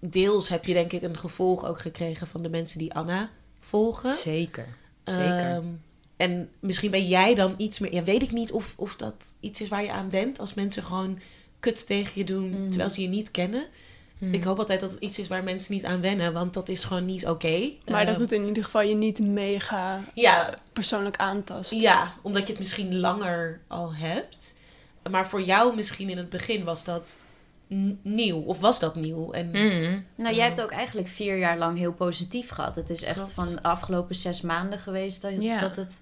deels 0.00 0.48
heb 0.48 0.64
je 0.64 0.72
denk 0.72 0.92
ik 0.92 1.02
een 1.02 1.18
gevolg 1.18 1.64
ook 1.64 1.78
gekregen 1.80 2.26
van 2.26 2.42
de 2.42 2.48
mensen 2.48 2.78
die 2.78 2.94
Anna 2.94 3.30
volgen. 3.60 4.14
Zeker, 4.14 4.66
zeker. 5.04 5.54
Ehm, 5.54 5.64
en 6.18 6.50
misschien 6.60 6.90
ben 6.90 7.06
jij 7.08 7.34
dan 7.34 7.54
iets 7.56 7.78
meer... 7.78 7.94
Ja, 7.94 8.02
weet 8.02 8.22
ik 8.22 8.32
niet 8.32 8.52
of, 8.52 8.74
of 8.76 8.96
dat 8.96 9.14
iets 9.40 9.60
is 9.60 9.68
waar 9.68 9.82
je 9.82 9.92
aan 9.92 10.08
bent. 10.08 10.38
Als 10.40 10.54
mensen 10.54 10.82
gewoon 10.82 11.18
kut 11.60 11.86
tegen 11.86 12.12
je 12.14 12.24
doen 12.24 12.50
Mhm. 12.50 12.68
terwijl 12.68 12.90
ze 12.90 13.00
je 13.02 13.08
niet 13.08 13.30
kennen. 13.30 13.64
Hmm. 14.18 14.32
Ik 14.34 14.44
hoop 14.44 14.58
altijd 14.58 14.80
dat 14.80 14.90
het 14.90 15.00
iets 15.00 15.18
is 15.18 15.28
waar 15.28 15.44
mensen 15.44 15.72
niet 15.74 15.84
aan 15.84 16.00
wennen. 16.00 16.32
Want 16.32 16.54
dat 16.54 16.68
is 16.68 16.84
gewoon 16.84 17.04
niet 17.04 17.26
oké. 17.26 17.70
Maar 17.86 18.04
dat 18.04 18.14
Ehm, 18.14 18.22
het 18.22 18.32
in 18.32 18.46
ieder 18.46 18.64
geval 18.64 18.82
je 18.82 18.94
niet 18.94 19.18
mega 19.18 20.00
Ja, 20.14 20.54
persoonlijk 20.72 21.16
aantast. 21.16 21.70
Ja, 21.70 22.12
omdat 22.22 22.42
je 22.42 22.48
het 22.52 22.58
misschien 22.58 22.98
langer 22.98 23.60
al 23.66 23.94
hebt. 23.94 24.54
Maar 25.10 25.26
voor 25.28 25.42
jou 25.42 25.74
misschien 25.76 26.08
in 26.10 26.16
het 26.16 26.28
begin 26.28 26.64
was 26.64 26.84
dat 26.84 27.20
nieuw. 28.02 28.40
Of 28.40 28.60
was 28.60 28.78
dat 28.80 28.94
nieuw? 28.94 29.30
En 29.32 29.46
Mm. 29.46 30.04
Nou, 30.14 30.34
jij 30.34 30.44
hebt 30.46 30.60
ook 30.60 30.70
eigenlijk 30.70 31.08
vier 31.08 31.38
jaar 31.38 31.58
lang 31.58 31.78
heel 31.78 31.92
positief 31.92 32.48
gehad. 32.48 32.76
Het 32.76 32.90
is 32.90 33.02
echt 33.02 33.14
Klopt. 33.16 33.32
van 33.32 33.48
de 33.48 33.62
afgelopen 33.62 34.14
zes 34.14 34.40
maanden 34.40 34.78
geweest 34.78 35.22
dat, 35.22 35.32
Ja. 35.38 35.60
dat 35.60 35.76
het 35.76 35.94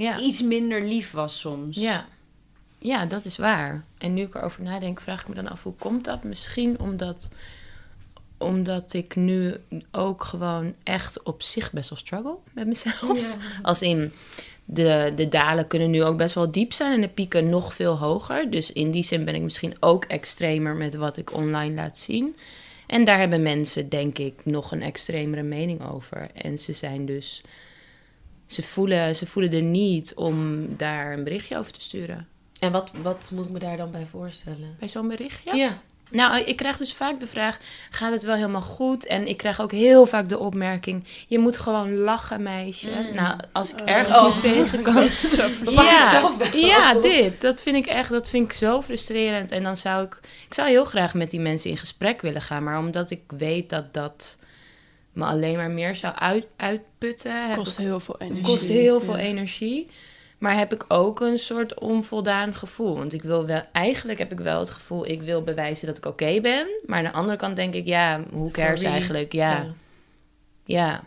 Ja. 0.00 0.18
iets 0.18 0.42
minder 0.42 0.82
lief 0.82 1.10
was 1.10 1.40
soms. 1.40 1.76
Ja. 1.76 2.06
ja, 2.78 3.06
dat 3.06 3.24
is 3.24 3.36
waar. 3.36 3.84
En 3.98 4.14
nu 4.14 4.22
ik 4.22 4.34
erover 4.34 4.62
nadenk, 4.62 5.00
vraag 5.00 5.20
ik 5.20 5.28
me 5.28 5.34
dan 5.34 5.48
af 5.48 5.62
hoe 5.62 5.74
komt 5.78 6.04
dat? 6.04 6.24
Misschien 6.24 6.78
omdat, 6.78 7.30
omdat 8.38 8.92
ik 8.92 9.16
nu 9.16 9.56
ook 9.90 10.24
gewoon 10.24 10.74
echt 10.82 11.22
op 11.22 11.42
zich 11.42 11.72
best 11.72 11.90
wel 11.90 11.98
struggle 11.98 12.36
met 12.52 12.66
mezelf. 12.66 13.18
Als 13.62 13.82
in 13.82 14.12
de, 14.64 15.12
de 15.16 15.28
dalen 15.28 15.66
kunnen 15.66 15.90
nu 15.90 16.04
ook 16.04 16.16
best 16.16 16.34
wel 16.34 16.50
diep 16.50 16.72
zijn 16.72 16.92
en 16.92 17.00
de 17.00 17.08
pieken 17.08 17.48
nog 17.48 17.74
veel 17.74 17.98
hoger. 17.98 18.50
Dus 18.50 18.72
in 18.72 18.90
die 18.90 19.02
zin 19.02 19.24
ben 19.24 19.34
ik 19.34 19.42
misschien 19.42 19.76
ook 19.80 20.04
extremer 20.04 20.74
met 20.74 20.94
wat 20.94 21.16
ik 21.16 21.34
online 21.34 21.74
laat 21.74 21.98
zien. 21.98 22.36
En 22.86 23.04
daar 23.04 23.18
hebben 23.18 23.42
mensen, 23.42 23.88
denk 23.88 24.18
ik, 24.18 24.44
nog 24.44 24.72
een 24.72 24.82
extremere 24.82 25.42
mening 25.42 25.90
over. 25.90 26.30
En 26.34 26.58
ze 26.58 26.72
zijn 26.72 27.06
dus. 27.06 27.42
Ze 28.50 28.62
voelen, 28.62 29.16
ze 29.16 29.26
voelen 29.26 29.52
er 29.52 29.62
niet 29.62 30.14
om 30.14 30.66
daar 30.76 31.12
een 31.12 31.24
berichtje 31.24 31.58
over 31.58 31.72
te 31.72 31.80
sturen. 31.80 32.28
En 32.58 32.72
wat, 32.72 32.92
wat 33.02 33.30
moet 33.34 33.44
ik 33.44 33.50
me 33.50 33.58
daar 33.58 33.76
dan 33.76 33.90
bij 33.90 34.06
voorstellen? 34.10 34.76
Bij 34.78 34.88
zo'n 34.88 35.08
berichtje? 35.08 35.56
Ja. 35.56 35.80
Nou, 36.10 36.40
ik 36.40 36.56
krijg 36.56 36.76
dus 36.76 36.94
vaak 36.94 37.20
de 37.20 37.26
vraag: 37.26 37.58
gaat 37.90 38.12
het 38.12 38.22
wel 38.22 38.34
helemaal 38.34 38.60
goed? 38.62 39.06
En 39.06 39.26
ik 39.26 39.36
krijg 39.36 39.60
ook 39.60 39.72
heel 39.72 40.06
vaak 40.06 40.28
de 40.28 40.38
opmerking: 40.38 41.04
je 41.26 41.38
moet 41.38 41.56
gewoon 41.58 41.96
lachen, 41.96 42.42
meisje. 42.42 42.90
Mm. 42.90 43.14
Nou, 43.14 43.38
als 43.52 43.70
ik 43.72 43.80
Oh. 43.80 43.90
ergens 43.90 44.16
Oh. 44.16 44.24
niet 44.24 44.40
tegenkom. 44.40 44.96
Ik 45.02 45.10
zelf 45.12 46.36
wel. 46.52 46.56
ja, 46.60 46.94
dit. 47.00 47.40
Dat 47.40 47.62
vind 47.62 47.76
ik 47.76 47.86
echt, 47.86 48.10
dat 48.10 48.28
vind 48.28 48.44
ik 48.44 48.52
zo 48.52 48.82
frustrerend. 48.82 49.50
En 49.50 49.62
dan 49.62 49.76
zou 49.76 50.04
ik, 50.04 50.20
ik 50.46 50.54
zou 50.54 50.68
heel 50.68 50.84
graag 50.84 51.14
met 51.14 51.30
die 51.30 51.40
mensen 51.40 51.70
in 51.70 51.76
gesprek 51.76 52.20
willen 52.20 52.42
gaan. 52.42 52.62
Maar 52.64 52.78
omdat 52.78 53.10
ik 53.10 53.20
weet 53.36 53.70
dat 53.70 53.94
dat 53.94 54.38
me 55.20 55.26
alleen 55.26 55.56
maar 55.56 55.70
meer 55.70 55.96
zou 55.96 56.14
uit, 56.14 56.46
uitputten. 56.56 57.54
kost 57.56 57.78
ik- 57.78 57.84
heel 57.84 58.00
veel 58.00 58.16
energie. 58.20 58.44
kost 58.44 58.68
heel 58.68 59.00
veel 59.00 59.16
Ja. 59.16 59.22
energie. 59.24 59.88
Maar 60.38 60.56
heb 60.58 60.72
ik 60.72 60.84
ook 60.88 61.20
een 61.20 61.38
soort 61.38 61.80
onvoldaan 61.80 62.54
gevoel. 62.54 62.96
Want 62.96 63.12
ik 63.12 63.22
wil 63.22 63.46
wel, 63.46 63.62
eigenlijk 63.72 64.18
heb 64.18 64.32
ik 64.32 64.38
wel 64.40 64.58
het 64.58 64.70
gevoel, 64.70 65.06
ik 65.06 65.22
wil 65.22 65.42
bewijzen 65.42 65.86
dat 65.86 65.96
ik 65.96 66.06
oké 66.06 66.40
ben. 66.40 66.66
Maar 66.86 66.98
aan 66.98 67.04
de 67.04 67.12
andere 67.12 67.36
kant 67.36 67.56
denk 67.56 67.74
ik, 67.74 67.86
ja, 67.86 68.20
hoe 68.32 68.50
cares 68.50 68.82
eigenlijk? 68.82 69.32
Ja, 69.32 69.66
ja. 70.64 71.02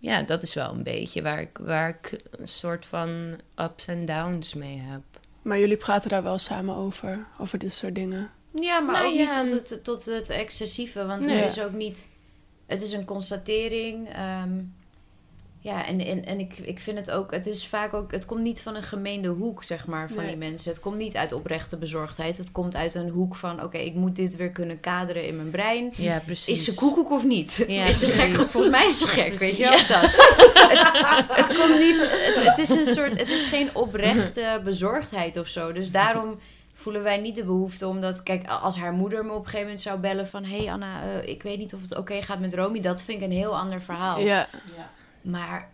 Ja, 0.00 0.22
dat 0.22 0.42
is 0.42 0.54
wel 0.54 0.70
een 0.72 0.82
beetje 0.82 1.22
waar 1.22 1.40
ik, 1.40 1.58
waar 1.60 1.88
ik 1.88 2.20
een 2.30 2.48
soort 2.48 2.86
van 2.86 3.38
ups 3.56 3.86
en 3.86 4.04
downs 4.06 4.54
mee 4.54 4.78
heb. 4.84 5.00
Maar 5.42 5.58
jullie 5.58 5.76
praten 5.76 6.10
daar 6.10 6.22
wel 6.22 6.38
samen 6.38 6.74
over, 6.74 7.26
over 7.38 7.58
dit 7.58 7.72
soort 7.72 7.94
dingen. 7.94 8.30
Ja, 8.54 8.80
maar 8.80 8.94
Nou 8.94 9.06
ook 9.06 9.18
ja, 9.18 9.42
niet 9.42 9.50
tot 9.52 9.70
het, 9.70 9.84
tot 9.84 10.04
het 10.04 10.28
excessieve. 10.30 11.06
Want 11.06 11.24
Nee. 11.26 11.36
het 11.36 11.50
is 11.56 11.62
ook 11.62 11.72
niet... 11.72 12.16
Het 12.68 12.82
is 12.82 12.92
een 12.92 13.04
constatering. 13.04 14.08
ehm, 14.08 14.50
ja, 15.60 15.86
en, 15.86 16.00
en, 16.06 16.24
en 16.24 16.40
ik, 16.40 16.58
ik 16.58 16.80
vind 16.80 16.98
het 16.98 17.10
ook... 17.10 17.32
Het 17.32 17.46
is 17.46 17.66
vaak 17.66 17.94
ook... 17.94 18.12
Het 18.12 18.26
komt 18.26 18.42
niet 18.42 18.60
van 18.62 18.74
een 18.76 18.82
gemeende 18.82 19.28
hoek, 19.28 19.64
zeg 19.64 19.86
maar, 19.86 20.08
van 20.08 20.16
Nee. 20.16 20.26
die 20.26 20.36
mensen. 20.36 20.70
Het 20.72 20.80
komt 20.80 20.96
niet 20.96 21.16
uit 21.16 21.32
oprechte 21.32 21.76
bezorgdheid. 21.76 22.36
Het 22.38 22.52
komt 22.52 22.76
uit 22.76 22.94
een 22.94 23.08
hoek 23.08 23.34
van... 23.36 23.62
Oké, 23.62 23.78
ik 23.78 23.94
moet 23.94 24.16
dit 24.16 24.36
weer 24.36 24.50
kunnen 24.50 24.80
kaderen 24.80 25.26
in 25.26 25.36
mijn 25.36 25.50
brein. 25.50 25.92
Ja, 25.96 26.22
precies. 26.24 26.58
Is 26.58 26.64
ze 26.64 26.74
koekoek 26.74 27.10
of 27.10 27.24
niet? 27.24 27.64
Ja, 27.68 27.84
is 27.84 27.98
ze 27.98 28.06
gek? 28.08 28.34
Volgens 28.34 28.70
mij 28.72 28.86
is 28.86 28.98
ze 28.98 29.06
gek, 29.06 29.38
weet 29.38 29.56
je 29.56 29.62
wel 29.62 29.70
dat. 29.78 29.88
het, 29.88 31.36
het 31.46 31.56
komt 31.58 31.78
niet... 31.78 31.96
Het, 32.00 32.44
het 32.48 32.58
is 32.58 32.70
een 32.70 32.86
soort... 32.94 33.18
Het 33.20 33.30
is 33.30 33.46
geen 33.46 33.68
oprechte 33.74 34.60
bezorgdheid 34.64 35.36
of 35.36 35.46
zo. 35.48 35.72
Dus 35.72 35.90
daarom 35.90 36.38
voelen 36.80 37.02
wij 37.02 37.16
niet 37.18 37.36
de 37.36 37.44
behoefte 37.44 37.86
omdat... 37.88 38.22
Kijk, 38.22 38.46
als 38.46 38.76
haar 38.76 38.92
moeder 38.92 39.24
me 39.24 39.30
op 39.30 39.36
een 39.38 39.44
gegeven 39.44 39.62
moment 39.64 39.80
zou 39.80 39.98
bellen 39.98 40.26
van... 40.26 40.44
Hé 40.44 40.56
hey 40.56 40.72
Anna, 40.72 41.02
eh, 41.02 41.28
ik 41.28 41.42
weet 41.42 41.58
niet 41.58 41.74
of 41.74 41.82
het 41.82 41.96
oké 41.96 42.22
gaat 42.22 42.40
met 42.40 42.54
Romy. 42.54 42.80
Dat 42.80 43.02
vind 43.02 43.18
ik 43.18 43.24
een 43.24 43.36
heel 43.36 43.56
ander 43.58 43.82
verhaal. 43.82 44.20
Ja, 44.20 44.48
Maar 45.20 45.68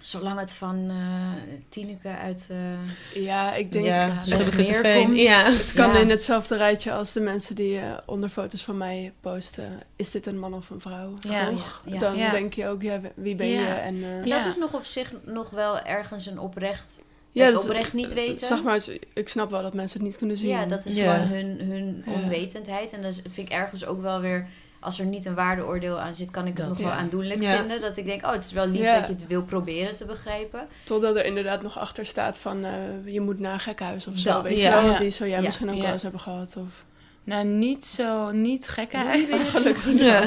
zolang 0.00 0.38
het 0.40 0.52
van 0.54 0.86
eh 0.90 1.52
Tineke 1.68 2.08
uit... 2.08 2.48
eh, 2.50 3.22
ja 3.22 3.54
ik 3.54 3.72
denk... 3.72 3.86
ja, 3.86 4.06
ja, 4.24 4.36
nog 4.36 4.44
het 4.56 4.68
meer 4.82 4.94
komt. 5.04 5.18
Ja. 5.18 5.44
Het 5.44 5.72
kan 5.72 5.92
Ja. 5.92 5.98
in 5.98 6.10
hetzelfde 6.10 6.56
rijtje 6.56 6.92
als 6.92 7.12
de 7.12 7.20
mensen 7.20 7.54
die 7.54 7.78
eh, 7.78 7.92
onder 8.06 8.28
foto's 8.28 8.62
van 8.64 8.76
mij 8.76 9.12
posten. 9.20 9.80
Is 9.96 10.10
dit 10.10 10.26
een 10.26 10.38
man 10.38 10.54
of 10.54 10.70
een 10.70 10.80
vrouw? 10.80 11.14
Ja. 11.20 11.48
Toch? 11.50 11.82
Ja, 11.84 11.92
ja. 11.94 11.98
Dan 11.98 12.16
Ja. 12.16 12.30
denk 12.30 12.52
je 12.54 12.66
ook, 12.68 12.82
ja, 12.82 13.00
wie 13.14 13.34
ben 13.34 13.46
Ja. 13.48 13.60
je? 13.60 13.66
En, 13.66 13.94
eh, 14.04 14.24
Ja. 14.24 14.36
Dat 14.36 14.46
is 14.46 14.56
nog 14.56 14.72
op 14.74 14.84
zich 14.84 15.12
nog 15.24 15.50
wel 15.50 15.80
ergens 15.80 16.26
een 16.26 16.38
oprecht... 16.38 17.02
ja, 17.32 17.44
het 17.44 17.52
dat 17.54 17.62
is- 17.62 17.68
oprecht 17.68 17.92
niet 17.92 18.12
weten. 18.12 18.46
Zeg 18.46 18.62
maar, 18.62 18.84
ik 19.14 19.28
snap 19.28 19.50
wel 19.50 19.62
dat 19.62 19.74
mensen 19.74 19.98
het 19.98 20.08
niet 20.08 20.16
kunnen 20.18 20.36
zien. 20.36 20.48
Ja, 20.50 20.66
dat 20.66 20.84
is 20.84 20.96
Ja. 20.96 21.14
gewoon 21.14 21.28
hun, 21.28 21.60
hun 21.60 22.02
Ja. 22.06 22.12
onwetendheid. 22.12 22.92
En 22.92 23.02
dat 23.02 23.14
vind 23.28 23.48
ik 23.48 23.54
ergens 23.54 23.84
ook 23.84 24.00
wel 24.02 24.20
weer... 24.20 24.46
Als 24.80 24.98
er 24.98 25.04
niet 25.04 25.24
een 25.26 25.34
waardeoordeel 25.34 25.98
aan 26.00 26.14
zit, 26.14 26.30
kan 26.30 26.42
ik 26.42 26.48
het 26.48 26.56
Dat, 26.56 26.68
nog 26.68 26.78
ja. 26.78 26.84
wel 26.84 26.92
aandoenlijk 26.94 27.42
Ja. 27.42 27.56
vinden. 27.56 27.80
Dat 27.80 27.96
ik 27.96 28.04
denk, 28.04 28.24
oh, 28.26 28.32
het 28.32 28.44
is 28.44 28.52
wel 28.52 28.66
lief 28.66 28.80
Ja. 28.82 28.98
dat 28.98 29.06
je 29.06 29.12
het 29.12 29.26
wil 29.26 29.42
proberen 29.42 29.96
te 29.96 30.04
begrijpen. 30.04 30.66
Totdat 30.84 31.16
er 31.16 31.24
inderdaad 31.24 31.62
nog 31.62 31.78
achter 31.78 32.06
staat 32.06 32.38
van 32.38 32.64
eh, 32.64 32.72
je 33.04 33.20
moet 33.20 33.38
naar 33.38 33.52
een 33.52 33.60
gekhuis 33.60 34.06
of 34.06 34.18
zo. 34.18 34.42
Weet 34.42 34.56
Ja. 34.56 34.80
je 34.80 34.86
wel? 34.88 34.96
Die 34.98 35.10
zou 35.10 35.28
jij 35.30 35.38
Ja. 35.38 35.44
misschien 35.44 35.70
ook 35.70 35.76
Ja. 35.76 35.82
wel 35.82 35.92
eens 35.92 36.02
hebben 36.02 36.20
gehad. 36.20 36.56
Of... 36.58 36.84
Nou, 37.24 37.44
niet 37.46 37.84
zo, 37.84 38.30
niet 38.30 38.68
gekke 38.68 39.26
Gelukkig 39.46 39.86
niet. 39.86 40.00
Ja. 40.00 40.20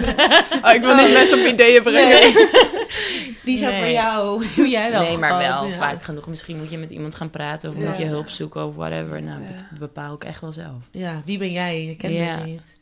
Oh, 0.64 0.74
ik 0.74 0.82
wil 0.82 0.96
niet 0.96 1.14
mensen 1.14 1.40
op 1.40 1.46
ideeën 1.46 1.84
brengen. 1.84 2.22
Die 3.44 3.58
zijn 3.58 3.72
Nee. 3.72 3.82
voor 3.82 3.92
jou. 3.92 4.46
Hoe 4.56 4.68
jij 4.70 4.92
wel 4.92 5.02
Nee, 5.02 5.18
maar 5.18 5.38
wel 5.38 5.66
ja. 5.68 5.78
vaak 5.78 6.04
genoeg. 6.04 6.28
Misschien 6.28 6.58
moet 6.58 6.70
je 6.72 6.78
met 6.78 6.92
iemand 6.92 7.16
gaan 7.16 7.30
praten 7.30 7.70
of 7.70 7.78
Ja. 7.78 7.88
moet 7.90 7.98
je 7.98 8.06
hulp 8.06 8.30
zoeken 8.30 8.66
of 8.66 8.76
whatever. 8.76 9.22
Nou, 9.22 9.42
Ja. 9.42 9.48
dat 9.48 9.80
bepaal 9.80 10.14
ik 10.14 10.24
echt 10.24 10.42
wel 10.42 10.52
zelf. 10.52 10.84
Ja, 10.92 11.22
wie 11.26 11.38
ben 11.38 11.52
jij? 11.52 11.86
Je 11.86 11.96
kent 11.96 12.14
Ja. 12.14 12.38
me 12.38 12.46
niet. 12.46 12.80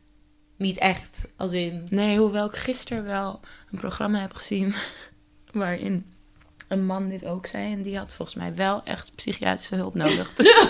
Niet 0.57 0.77
echt, 0.77 1.31
als 1.37 1.51
in... 1.51 1.87
Nee, 1.89 2.17
hoewel 2.17 2.45
ik 2.45 2.55
gisteren 2.55 3.03
wel 3.03 3.39
een 3.71 3.77
programma 3.79 4.19
heb 4.19 4.33
gezien 4.33 4.73
waarin 5.51 6.05
een 6.73 6.85
man 6.85 7.07
dit 7.07 7.25
ook 7.25 7.45
zei. 7.45 7.71
En 7.73 7.81
die 7.81 7.97
had 7.97 8.13
volgens 8.15 8.37
mij 8.37 8.55
wel 8.55 8.81
echt 8.83 9.11
psychiatrische 9.15 9.75
hulp 9.75 9.93
nodig. 9.95 10.33
Dus- 10.33 10.69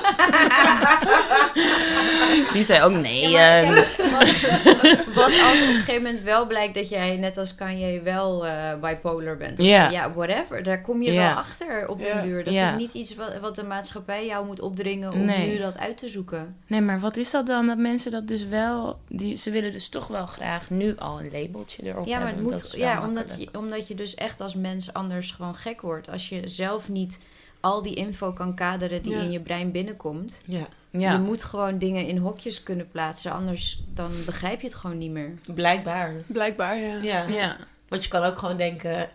die 2.53 2.63
zei 2.63 2.81
ook 2.83 2.91
nee. 2.97 3.29
Ja, 3.29 3.61
maar 3.61 3.63
eh, 3.63 3.73
kijk, 4.11 5.05
wat, 5.05 5.15
wat 5.15 5.25
als 5.25 5.61
op 5.61 5.67
een 5.67 5.73
gegeven 5.73 6.01
moment 6.03 6.21
wel 6.21 6.47
blijkt 6.47 6.73
dat 6.75 6.89
jij, 6.89 7.15
net 7.17 7.37
als 7.37 7.55
Kanye, 7.55 8.01
wel 8.01 8.45
eh, 8.45 8.79
bipolar 8.81 9.37
bent? 9.37 9.59
Of 9.59 9.65
Ja. 9.65 10.11
whatever. 10.13 10.63
Daar 10.63 10.81
kom 10.81 11.01
je 11.01 11.11
wel 11.11 11.29
achter 11.33 11.87
op 11.89 12.01
den 12.01 12.21
duur. 12.21 12.43
Dat 12.43 12.53
is 12.53 12.71
niet 12.77 12.93
iets 12.93 13.15
wat, 13.15 13.39
wat 13.41 13.55
de 13.55 13.63
maatschappij 13.63 14.25
jou 14.25 14.45
moet 14.45 14.59
opdringen 14.59 15.11
om 15.11 15.25
Nee. 15.25 15.47
nu 15.51 15.57
dat 15.59 15.77
uit 15.77 15.97
te 15.97 16.09
zoeken. 16.09 16.55
Nee, 16.67 16.81
maar 16.81 16.99
wat 16.99 17.17
is 17.17 17.31
dat 17.31 17.47
dan? 17.47 17.67
Dat 17.67 17.77
mensen 17.77 18.11
dat 18.11 18.27
dus 18.27 18.47
wel... 18.47 18.99
Die, 19.07 19.35
ze 19.37 19.51
willen 19.51 19.71
dus 19.71 19.89
toch 19.89 20.07
wel 20.07 20.25
graag 20.25 20.69
nu 20.69 20.95
al 20.97 21.19
een 21.19 21.29
labeltje 21.41 21.83
erop 21.85 22.05
Ja, 22.07 22.17
maar 22.17 22.27
hebben. 22.27 22.43
het 22.43 22.51
want 22.53 22.71
moet, 22.71 22.81
ja 22.81 22.93
omdat, 23.01 23.13
makkelijk. 23.27 23.51
je, 23.51 23.57
omdat 23.59 23.87
je 23.87 23.95
dus 23.95 24.15
echt 24.15 24.41
als 24.41 24.53
mens 24.55 24.93
anders 24.93 25.31
gewoon 25.31 25.55
gek 25.55 25.81
wordt. 25.81 25.92
Als 26.01 26.29
je 26.29 26.47
zelf 26.47 26.89
niet 26.89 27.17
al 27.60 27.82
die 27.82 27.95
info 27.95 28.34
kan 28.34 28.56
kaderen 28.56 29.01
die 29.01 29.12
Ja. 29.12 29.21
in 29.21 29.32
je 29.32 29.39
brein 29.39 29.71
binnenkomt. 29.71 30.41
Ja, 30.45 30.67
Ja. 30.91 31.12
Je 31.12 31.17
moet 31.19 31.43
gewoon 31.43 31.77
dingen 31.77 32.08
in 32.08 32.17
hokjes 32.17 32.63
kunnen 32.63 32.89
plaatsen, 32.89 33.32
anders 33.32 33.84
dan 33.93 34.12
begrijp 34.25 34.62
je 34.62 34.67
het 34.67 34.75
gewoon 34.75 34.97
niet 34.97 35.12
meer. 35.12 35.34
blijkbaar. 35.53 36.13
Blijkbaar, 36.27 36.77
ja. 36.77 37.01
Ja. 37.01 37.27
ja. 37.27 37.58
Want 37.88 38.03
je 38.03 38.10
kan 38.10 38.23
ook 38.23 38.38
gewoon 38.38 38.58
denken, 38.58 39.10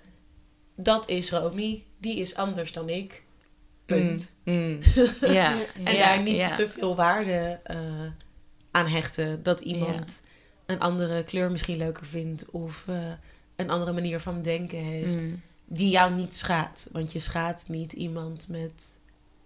dat 0.77 1.09
is 1.09 1.31
Romy, 1.31 1.85
die 1.99 2.19
is 2.19 2.35
anders 2.35 2.73
dan 2.73 2.89
ik. 2.89 3.25
Punt. 3.87 4.37
Mm. 4.45 4.79
Ja. 5.21 5.53
En 5.85 5.95
ja, 5.95 6.15
daar 6.15 6.23
niet 6.23 6.37
ja. 6.43 6.51
te 6.51 6.69
veel 6.69 6.97
waarde 6.97 7.61
eh, 7.65 7.79
aan 8.71 8.87
hechten. 8.87 9.43
Dat 9.43 9.61
iemand 9.61 10.23
een 10.67 10.81
andere 10.81 11.25
kleur 11.25 11.51
misschien 11.51 11.77
leuker 11.77 12.07
vindt. 12.07 12.51
Of 12.51 12.85
eh, 12.87 13.13
een 13.57 13.71
andere 13.71 13.93
manier 13.93 14.21
van 14.21 14.43
denken 14.43 14.79
heeft. 14.79 15.21
Mm. 15.21 15.43
Die 15.69 15.91
jou 15.91 16.15
niet 16.15 16.37
schaadt. 16.37 16.89
Want 16.93 17.13
je 17.13 17.19
schaadt 17.19 17.69
niet 17.69 17.93
iemand 17.93 18.49
met 18.49 18.99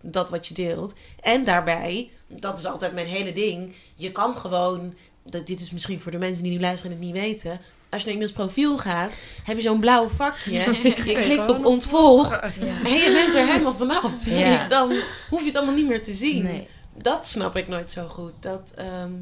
dat 0.02 0.30
wat 0.30 0.46
je 0.46 0.54
deelt. 0.54 0.94
En 1.20 1.44
daarbij, 1.44 2.10
dat 2.26 2.58
is 2.58 2.66
altijd 2.66 2.92
mijn 2.92 3.06
hele 3.06 3.32
ding. 3.32 3.74
Je 3.94 4.12
kan 4.12 4.36
gewoon, 4.36 4.94
dat, 5.22 5.46
dit 5.46 5.60
is 5.60 5.70
misschien 5.70 6.00
voor 6.00 6.12
de 6.12 6.18
mensen 6.18 6.42
die 6.42 6.52
nu 6.52 6.60
luisteren 6.60 6.96
en 6.96 7.02
het 7.02 7.06
niet 7.06 7.22
weten. 7.22 7.60
Als 7.90 8.00
je 8.00 8.06
naar 8.06 8.16
iemands 8.16 8.36
profiel 8.36 8.78
gaat, 8.78 9.16
heb 9.44 9.56
je 9.56 9.62
zo'n 9.62 9.80
blauw 9.80 10.08
vakje. 10.08 10.52
Je 11.04 11.20
klikt 11.22 11.48
op 11.48 11.64
ontvolg. 11.64 12.30
Ja. 12.30 12.84
En 12.84 12.94
je 12.94 13.10
bent 13.12 13.34
er 13.34 13.46
helemaal 13.46 13.74
vanaf. 13.74 14.26
Ja. 14.26 14.68
Dan 14.68 14.92
hoef 15.30 15.40
je 15.40 15.46
het 15.46 15.56
allemaal 15.56 15.74
niet 15.74 15.88
meer 15.88 16.02
te 16.02 16.12
zien. 16.12 16.42
Nee. 16.42 16.68
Dat 16.94 17.26
snap 17.26 17.56
ik 17.56 17.68
nooit 17.68 17.90
zo 17.90 18.08
goed. 18.08 18.34
Dat, 18.40 18.72
ehm, 18.74 19.12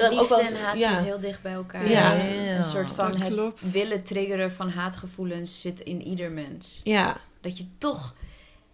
Dat 0.00 0.18
ook 0.18 0.28
wel 0.28 0.40
en 0.40 0.60
haat 0.60 0.78
ja. 0.78 0.86
zitten 0.88 1.04
heel 1.04 1.20
dicht 1.20 1.42
bij 1.42 1.52
elkaar. 1.52 1.88
Ja. 1.88 2.16
En 2.18 2.56
Een 2.56 2.62
soort 2.62 2.90
van 2.92 3.12
Dat 3.12 3.20
het 3.20 3.32
klopt. 3.32 3.70
willen 3.72 4.02
triggeren 4.02 4.52
van 4.52 4.70
haatgevoelens 4.70 5.60
zit 5.60 5.80
in 5.80 6.02
ieder 6.02 6.30
mens. 6.30 6.80
ja, 6.84 7.16
Dat 7.40 7.56
je 7.58 7.64
toch, 7.78 8.14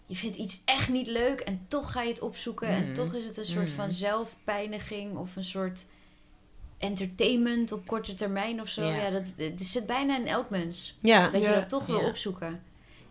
je 0.06 0.16
vindt 0.16 0.36
iets 0.36 0.60
echt 0.64 0.88
niet 0.88 1.06
leuk 1.06 1.40
en 1.40 1.64
toch 1.68 1.92
ga 1.92 2.02
je 2.02 2.08
het 2.08 2.20
opzoeken. 2.20 2.68
En 2.68 2.86
Mm. 2.86 2.94
toch 2.94 3.14
is 3.14 3.24
het 3.24 3.36
een 3.36 3.44
soort 3.44 3.68
Mm. 3.68 3.74
van 3.74 3.90
zelfpijniging 3.92 5.16
of 5.16 5.36
een 5.36 5.44
soort 5.44 5.84
entertainment 6.78 7.72
op 7.72 7.86
korte 7.86 8.14
termijn 8.14 8.60
of 8.60 8.68
zo. 8.68 8.82
Ja. 8.84 8.96
Ja, 8.96 9.10
dat, 9.10 9.22
dat 9.36 9.50
zit 9.66 9.86
bijna 9.86 10.16
in 10.18 10.26
elk 10.26 10.50
mens. 10.50 10.96
ja. 11.00 11.28
Dat 11.28 11.42
je 11.42 11.48
dat 11.48 11.68
toch 11.68 11.86
wil 11.86 12.00
opzoeken. 12.00 12.62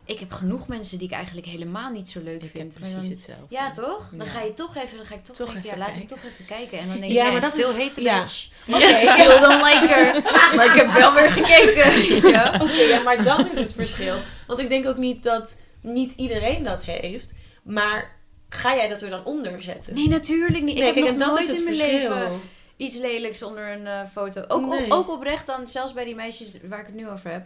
Ik 0.05 0.19
heb 0.19 0.31
genoeg 0.31 0.67
mensen 0.67 0.97
die 0.97 1.07
ik 1.07 1.13
eigenlijk 1.13 1.47
helemaal 1.47 1.89
niet 1.91 2.09
zo 2.09 2.19
leuk 2.23 2.35
Ik 2.35 2.41
heb 2.41 2.51
vind. 2.51 2.73
precies 2.73 2.93
dan- 2.95 3.09
hetzelfde. 3.09 3.45
Ja, 3.49 3.71
toch? 3.71 4.09
Dan 4.11 4.25
Ja. 4.25 4.31
ga 4.31 4.41
je 4.41 4.53
toch 4.53 4.75
even, 4.75 4.97
dan 4.97 5.05
ga 5.05 5.15
ik 5.15 5.25
toch, 5.25 5.35
Toch 5.35 5.49
even 5.55 5.69
ja, 5.69 5.77
laat 5.77 5.87
ik 5.87 5.93
kijken. 5.93 6.15
toch 6.15 6.25
even 6.31 6.45
kijken. 6.45 6.79
En 6.79 6.87
dan 6.87 6.95
denk 6.99 7.11
ik, 7.11 7.17
ja, 7.17 7.31
maar 7.31 7.41
dat 7.41 7.49
still 7.49 7.69
is- 7.75 7.81
hate 7.83 7.93
the 7.93 8.01
ja. 8.01 8.19
bitch. 8.19 8.47
Oké. 8.75 8.99
Still 8.99 9.39
don't 9.39 9.63
like 9.63 9.87
her. 9.87 10.21
Maar 10.55 10.65
ik 10.65 10.81
heb 10.81 10.91
wel 10.91 11.13
weer 11.13 11.31
gekeken. 11.31 12.03
Ja. 12.31 12.59
Oké, 12.61 12.71
ja, 12.81 13.01
maar 13.03 13.23
dan 13.23 13.49
is 13.49 13.59
het 13.59 13.73
verschil. 13.73 14.15
Want 14.47 14.59
ik 14.59 14.69
denk 14.69 14.87
ook 14.87 14.97
niet 14.97 15.23
dat 15.23 15.57
niet 15.81 16.13
iedereen 16.15 16.63
dat 16.63 16.83
heeft. 16.85 17.33
Maar 17.63 18.15
ga 18.49 18.75
jij 18.75 18.87
dat 18.87 19.01
er 19.01 19.09
dan 19.09 19.25
onder 19.25 19.61
zetten? 19.61 19.93
Nee, 19.95 20.07
natuurlijk 20.07 20.63
niet. 20.63 20.69
Ik 20.69 20.83
Nee, 20.83 20.83
heb 20.85 20.93
kijk, 20.93 21.05
nog 21.05 21.13
en 21.13 21.19
dat 21.19 21.27
nooit 21.27 21.39
is 21.41 21.47
het 21.47 21.57
in 21.59 21.63
mijn 21.65 21.77
verschil. 21.77 22.09
leven 22.09 22.39
iets 22.77 22.97
lelijks 22.97 23.43
onder 23.43 23.71
een 23.71 23.87
eh, 23.87 23.99
foto. 24.13 24.43
Ook, 24.47 24.65
Nee. 24.65 24.85
op, 24.85 24.91
ook 24.91 25.09
oprecht 25.09 25.45
dan, 25.47 25.67
zelfs 25.67 25.93
bij 25.93 26.03
die 26.05 26.15
meisjes 26.15 26.57
waar 26.69 26.79
ik 26.79 26.85
het 26.85 26.95
nu 26.95 27.09
over 27.09 27.31
heb. 27.31 27.45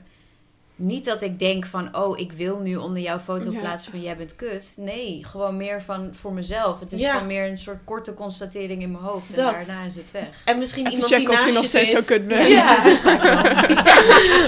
Niet 0.82 1.06
dat 1.06 1.22
ik 1.22 1.40
denk 1.40 1.66
van, 1.66 1.96
oh, 1.98 2.20
ik 2.20 2.32
wil 2.32 2.60
nu 2.60 2.76
onder 2.76 3.02
jouw 3.02 3.20
foto 3.20 3.52
plaatsen 3.60 3.92
van 3.92 4.02
jij 4.02 4.18
bent 4.18 4.36
kut. 4.36 4.64
Nee, 4.76 5.26
gewoon 5.26 5.58
meer 5.58 5.82
van 5.82 6.10
voor 6.20 6.34
mezelf. 6.34 6.80
Het 6.80 6.94
is 6.94 7.00
Ja. 7.00 7.12
gewoon 7.12 7.28
meer 7.28 7.50
een 7.50 7.58
soort 7.58 7.80
korte 7.86 8.14
constatering 8.14 8.82
in 8.82 8.92
mijn 8.92 9.04
hoofd. 9.04 9.30
En 9.30 9.36
Dat. 9.36 9.52
daarna 9.52 9.84
is 9.86 9.96
het 9.96 10.12
weg. 10.12 10.28
En 10.46 10.60
misschien 10.60 10.86
Even 10.88 10.94
iemand 10.94 11.12
checken 11.14 11.30
die 11.30 11.38
of 11.40 11.46
je 11.46 11.52
naast 11.52 11.58
nog 11.58 11.68
steeds 11.68 11.92
zo 11.92 12.02
kut 12.06 12.28
bent. 12.28 12.48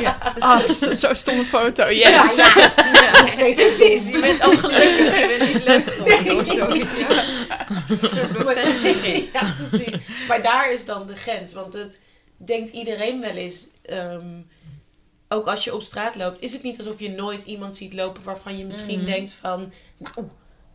Ja. 0.02 0.34
Ah, 0.40 0.70
zo, 0.70 0.94
zo 0.94 1.14
stomme 1.14 1.44
foto. 1.46 1.90
Yes. 1.90 2.36
Ja, 2.36 2.52
ja. 2.62 2.74
ja. 2.94 3.22
Nog 3.22 3.32
steeds 3.32 3.60
precies. 3.60 4.10
Je 4.10 4.20
bent 4.20 4.44
ook 4.44 4.54
gelukkig. 4.60 5.20
Je 5.20 5.36
bent 5.40 5.54
niet 5.54 5.64
leuk 5.64 5.88
geworden 5.92 6.40
of 6.40 6.48
zo. 6.48 6.74
Ja. 7.08 7.24
Een 7.90 8.10
soort 8.10 8.32
bevestiging. 8.32 9.26
Ja, 9.34 9.56
precies. 9.68 9.96
Maar 10.28 10.42
daar 10.42 10.72
is 10.74 10.86
dan 10.86 11.08
de 11.08 11.16
grens. 11.16 11.54
Want 11.54 11.74
het 11.74 12.02
denkt 12.38 12.70
iedereen 12.70 13.22
wel 13.22 13.32
eens. 13.32 13.68
ehm, 13.86 14.26
ook 15.32 15.48
als 15.48 15.64
je 15.64 15.74
op 15.76 15.82
straat 15.82 16.16
loopt, 16.16 16.42
is 16.42 16.54
het 16.54 16.64
niet 16.64 16.78
alsof 16.78 17.00
je 17.00 17.10
nooit 17.10 17.42
iemand 17.42 17.76
ziet 17.76 17.94
lopen 17.94 18.24
waarvan 18.24 18.58
je 18.58 18.66
misschien 18.66 18.98
Mhm. 18.98 19.06
denkt 19.06 19.32
van, 19.32 19.72
nou, 19.98 20.28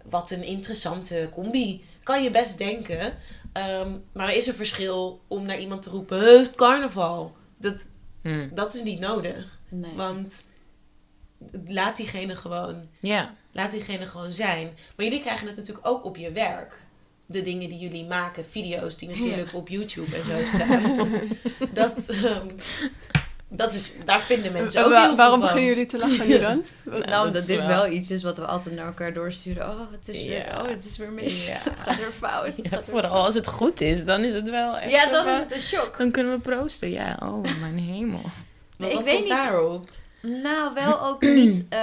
wat 0.09 0.31
een 0.31 0.42
interessante 0.42 1.29
combi. 1.33 1.85
Kan 2.03 2.23
je 2.23 2.31
best 2.31 2.59
denken. 2.59 3.14
Ehm, 3.53 3.90
maar 4.12 4.29
er 4.29 4.37
is 4.37 4.47
een 4.47 4.55
verschil 4.55 5.21
om 5.29 5.47
naar 5.47 5.59
iemand 5.59 5.83
te 5.83 5.90
roepen, 5.90 6.38
"Het 6.38 6.55
carnaval. 6.55 7.37
Dat, 7.59 7.88
Mm. 8.23 8.51
dat 8.55 8.75
is 8.75 8.83
niet 8.83 9.01
nodig. 9.01 9.59
Nee. 9.69 9.92
Want 9.95 10.47
laat 11.66 11.97
diegene 11.97 12.37
gewoon 12.37 12.88
Ja. 13.01 13.35
Laat 13.53 13.71
diegene 13.71 14.07
gewoon 14.07 14.33
zijn. 14.33 14.64
Maar 14.97 15.05
jullie 15.07 15.21
krijgen 15.21 15.47
het 15.47 15.57
natuurlijk 15.57 15.87
ook 15.87 16.05
op 16.05 16.16
je 16.16 16.33
werk. 16.33 16.85
De 17.27 17.42
dingen 17.42 17.69
die 17.69 17.79
jullie 17.79 18.05
maken, 18.05 18.45
video's 18.45 18.97
die 18.97 19.09
natuurlijk 19.09 19.55
op 19.55 19.69
YouTube 19.69 20.16
en 20.16 20.25
zo 20.25 20.45
staan. 20.57 21.09
dat, 21.73 22.09
ehm, 22.09 22.49
dat 23.48 23.72
is, 23.74 23.92
daar 24.04 24.20
vinden 24.20 24.52
mensen 24.52 24.85
ook 24.85 24.90
Wa- 24.90 24.98
heel 24.98 25.06
veel 25.06 25.16
waarom 25.16 25.38
van. 25.40 25.48
beginnen 25.48 25.68
jullie 25.68 25.87
te 25.87 25.98
lachen 25.98 26.28
nu 26.28 26.38
dan? 26.38 26.64
Nou, 26.85 27.00
dat 27.06 27.24
omdat 27.24 27.35
is 27.40 27.46
dit 27.46 27.56
wel- 27.59 27.66
wel 27.82 27.87
iets 27.92 28.11
is 28.11 28.22
wat 28.22 28.37
we 28.37 28.46
altijd 28.46 28.74
naar 28.74 28.87
elkaar 28.87 29.12
doorsturen. 29.12 29.68
Oh, 29.68 29.80
het 29.90 30.09
is, 30.09 30.22
weer, 30.24 30.46
oh, 30.61 30.68
het 30.68 30.85
is 30.85 30.96
weer 30.96 31.11
mis. 31.12 31.46
Ja. 31.48 31.59
Het 31.70 31.78
gaat 31.80 31.96
weer 31.96 32.12
fout. 32.12 32.46
Het 32.56 32.56
Ja, 32.56 32.62
gaat 32.68 32.70
weer 32.78 32.82
vooral 32.94 33.11
fout. 33.11 33.24
als 33.24 33.35
het 33.35 33.48
goed 33.48 33.80
is, 33.80 34.04
dan 34.04 34.24
is 34.24 34.35
het 34.35 34.50
wel 34.50 34.78
echt... 34.78 34.90
Ja, 34.90 35.11
dan 35.11 35.28
is 35.28 35.38
het 35.38 35.52
een 35.54 35.61
shock. 35.62 35.98
Dan 35.98 36.11
kunnen 36.11 36.32
we 36.32 36.38
proosten, 36.38 36.90
ja. 36.90 37.16
Oh, 37.22 37.42
mijn 37.61 37.78
hemel. 37.78 38.20
Maar 38.76 38.88
Ik 38.88 38.94
wat 38.94 39.04
weet 39.04 39.14
komt 39.14 39.26
niet. 39.26 39.37
daarop? 39.37 39.88
Nou, 40.20 40.74
wel 40.74 41.02
ook 41.02 41.22
niet, 41.42 41.64
eh, 41.68 41.80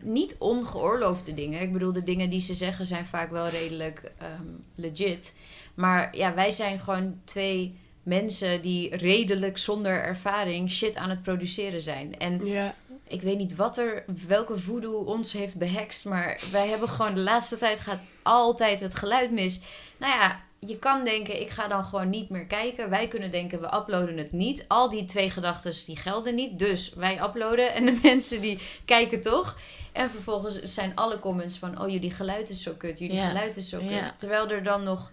niet 0.00 0.34
ongeoorloofde 0.38 1.34
dingen. 1.34 1.60
Ik 1.60 1.72
bedoel, 1.72 1.92
de 1.92 2.02
dingen 2.02 2.30
die 2.30 2.40
ze 2.40 2.54
zeggen 2.54 2.86
zijn 2.86 3.06
vaak 3.06 3.30
wel 3.30 3.48
redelijk 3.48 4.02
ehm, 4.18 4.46
legit. 4.74 5.32
Maar 5.74 6.16
ja, 6.16 6.34
wij 6.34 6.50
zijn 6.50 6.80
gewoon 6.80 7.20
twee 7.24 7.78
mensen 8.06 8.62
die 8.62 8.96
redelijk 8.96 9.58
zonder 9.58 10.02
ervaring 10.02 10.70
shit 10.70 10.96
aan 10.96 11.10
het 11.10 11.22
produceren 11.22 11.80
zijn. 11.80 12.18
En 12.18 12.44
Ja. 12.44 12.74
ik 13.08 13.22
weet 13.22 13.38
niet 13.38 13.56
wat 13.56 13.76
er, 13.78 14.04
welke 14.28 14.58
voodoo 14.58 15.04
ons 15.04 15.32
heeft 15.32 15.54
behext, 15.54 16.04
maar 16.04 16.40
wij 16.52 16.68
hebben 16.68 16.88
gewoon 16.88 17.14
de 17.14 17.20
laatste 17.20 17.58
tijd 17.58 17.80
gaat 17.80 18.04
altijd 18.22 18.80
het 18.80 18.94
geluid 18.94 19.30
mis. 19.30 19.60
Nou 19.96 20.12
ja, 20.12 20.44
je 20.58 20.78
kan 20.78 21.04
denken, 21.04 21.40
ik 21.40 21.50
ga 21.50 21.68
dan 21.68 21.84
gewoon 21.84 22.10
niet 22.10 22.30
meer 22.30 22.46
kijken. 22.46 22.90
Wij 22.90 23.08
kunnen 23.08 23.30
denken, 23.30 23.60
we 23.60 23.74
uploaden 23.76 24.18
het 24.18 24.32
niet. 24.32 24.64
Al 24.68 24.88
die 24.90 25.04
twee 25.04 25.30
gedachten 25.30 25.72
die 25.86 25.96
gelden 25.96 26.34
niet, 26.34 26.58
dus 26.58 26.92
wij 26.94 27.20
uploaden 27.22 27.74
en 27.74 27.84
de 27.84 27.98
mensen 28.02 28.40
die 28.40 28.58
kijken 28.84 29.20
toch. 29.20 29.58
En 29.92 30.10
vervolgens 30.10 30.62
zijn 30.62 30.92
alle 30.94 31.18
comments 31.18 31.58
van, 31.58 31.80
oh 31.82 31.88
jullie 31.88 32.10
geluid 32.10 32.50
is 32.50 32.62
zo 32.62 32.72
kut, 32.78 32.98
jullie 32.98 33.16
Ja. 33.16 33.26
geluid 33.28 33.56
is 33.56 33.68
zo 33.68 33.78
kut. 33.78 33.90
Ja. 33.90 34.14
Terwijl 34.18 34.50
er 34.50 34.62
dan 34.62 34.82
nog 34.82 35.10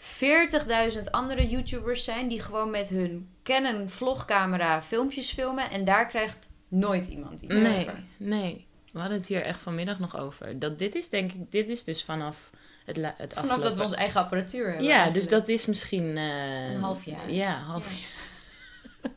40.000 0.00 1.02
andere 1.10 1.48
YouTubers 1.48 2.04
zijn 2.04 2.28
die 2.28 2.40
gewoon 2.40 2.70
met 2.70 2.88
hun 2.88 3.28
Canon 3.42 3.88
vlogcamera 3.88 4.82
filmpjes 4.82 5.30
filmen. 5.32 5.70
En 5.70 5.84
daar 5.84 6.08
krijgt 6.08 6.50
nooit 6.68 7.06
iemand 7.06 7.40
iets 7.40 7.58
Nee, 7.58 7.80
over. 7.88 8.02
nee. 8.16 8.66
We 8.92 8.98
hadden 8.98 9.18
het 9.18 9.26
hier 9.26 9.42
echt 9.42 9.60
vanmiddag 9.60 9.98
nog 9.98 10.16
over. 10.16 10.58
Dat 10.58 10.78
dit 10.78 10.94
is 10.94 11.08
denk 11.08 11.32
ik, 11.32 11.52
dit 11.52 11.68
is 11.68 11.84
dus 11.84 12.04
vanaf 12.04 12.50
het, 12.84 12.96
het 12.96 13.04
Vanaf 13.16 13.32
afgelopen... 13.36 13.62
dat 13.62 13.76
we 13.76 13.82
onze 13.82 13.96
eigen 13.96 14.20
apparatuur 14.20 14.66
hebben. 14.68 14.84
Ja, 14.86 15.10
dus 15.10 15.28
dat 15.28 15.48
is 15.48 15.66
misschien... 15.66 16.16
eh, 16.16 16.70
Een 16.72 16.80
half 16.80 17.04
jaar. 17.04 17.30
Ja, 17.30 17.58
half 17.58 17.90
Ja. 17.90 17.96
jaar. 17.96 19.12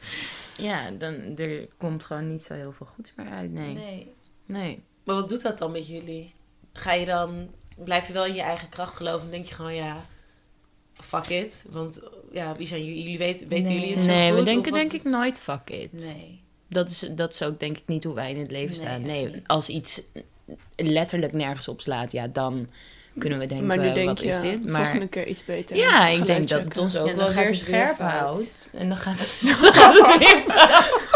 ja, 0.58 0.91
dan, 0.91 1.13
er 1.38 1.67
komt 1.78 2.04
gewoon 2.04 2.30
niet 2.30 2.43
zo 2.43 2.54
heel 2.54 2.72
veel 2.72 2.86
goeds 2.96 3.13
meer 3.15 3.30
uit. 3.30 3.52
Nee, 3.52 3.74
nee. 3.74 4.13
Nee. 4.46 4.84
Maar 5.04 5.15
wat 5.15 5.30
doet 5.30 5.41
dat 5.41 5.58
dan 5.58 5.72
met 5.72 5.88
jullie? 5.88 6.34
Ga 6.74 6.91
je 6.93 7.06
dan, 7.06 7.52
blijf 7.76 8.08
je 8.08 8.13
wel 8.13 8.26
in 8.26 8.34
je 8.34 8.41
eigen 8.41 8.69
kracht 8.69 8.96
geloven 8.96 9.26
en 9.26 9.32
denk 9.32 9.46
je 9.46 9.54
gewoon, 9.54 9.76
ja, 9.76 10.06
fuck 10.93 11.27
it. 11.27 11.65
Want 11.71 11.99
ja, 12.32 12.56
wie 12.58 12.67
zijn 12.67 12.86
jullie? 12.86 13.01
Jullie 13.03 13.17
weten, 13.17 13.47
weten 13.47 13.71
Nee. 13.71 13.79
jullie 13.79 13.95
het 13.95 14.03
zo 14.03 14.10
Nee, 14.10 14.29
goed? 14.29 14.39
we 14.39 14.45
denken 14.45 14.71
wat- 14.71 14.82
denk 14.82 14.93
ik 14.93 15.03
nooit 15.03 15.39
fuck 15.41 15.69
it. 15.69 15.91
Nee. 15.93 16.41
Dat, 16.69 16.89
is, 16.89 17.10
dat 17.12 17.34
is 17.34 17.43
ook 17.43 17.60
denk 17.60 17.77
ik 17.77 17.84
niet 17.86 18.03
hoe 18.03 18.13
wij 18.15 18.29
in 18.32 18.39
het 18.39 18.51
leven 18.51 18.69
Nee, 18.75 18.79
staan. 18.86 19.01
Nee, 19.01 19.25
niet. 19.25 19.47
als 19.47 19.69
iets 19.69 20.01
letterlijk 20.75 21.34
nergens 21.34 21.67
op 21.67 21.82
slaat, 21.82 22.12
ja, 22.12 22.27
dan 22.27 22.67
kunnen 23.17 23.39
we 23.39 23.45
denken, 23.45 23.67
maar 23.67 23.77
nu 23.77 23.93
denk 23.93 24.08
wat 24.08 24.19
je 24.19 24.25
is 24.27 24.39
dit? 24.39 24.65
Maar 24.65 24.82
volgende 24.82 25.08
keer 25.08 25.27
iets 25.27 25.45
beter. 25.45 25.75
ja, 25.75 26.08
ik 26.08 26.25
denk 26.25 26.47
dat 26.49 26.65
het 26.65 26.77
ons 26.77 26.95
ook 26.97 27.08
Ja, 27.08 27.15
wel 27.15 27.27
weer 27.27 27.36
het 27.38 27.45
weer 27.45 27.56
scherp 27.56 27.95
fout. 27.95 28.10
houdt. 28.12 28.69
En 28.73 28.88
dan 28.88 28.97
gaat 28.97 29.19
het, 29.19 29.39
dan 29.62 29.73
gaat 29.73 29.93
het 30.08 30.17
weer 30.17 30.41
fout. 30.56 31.12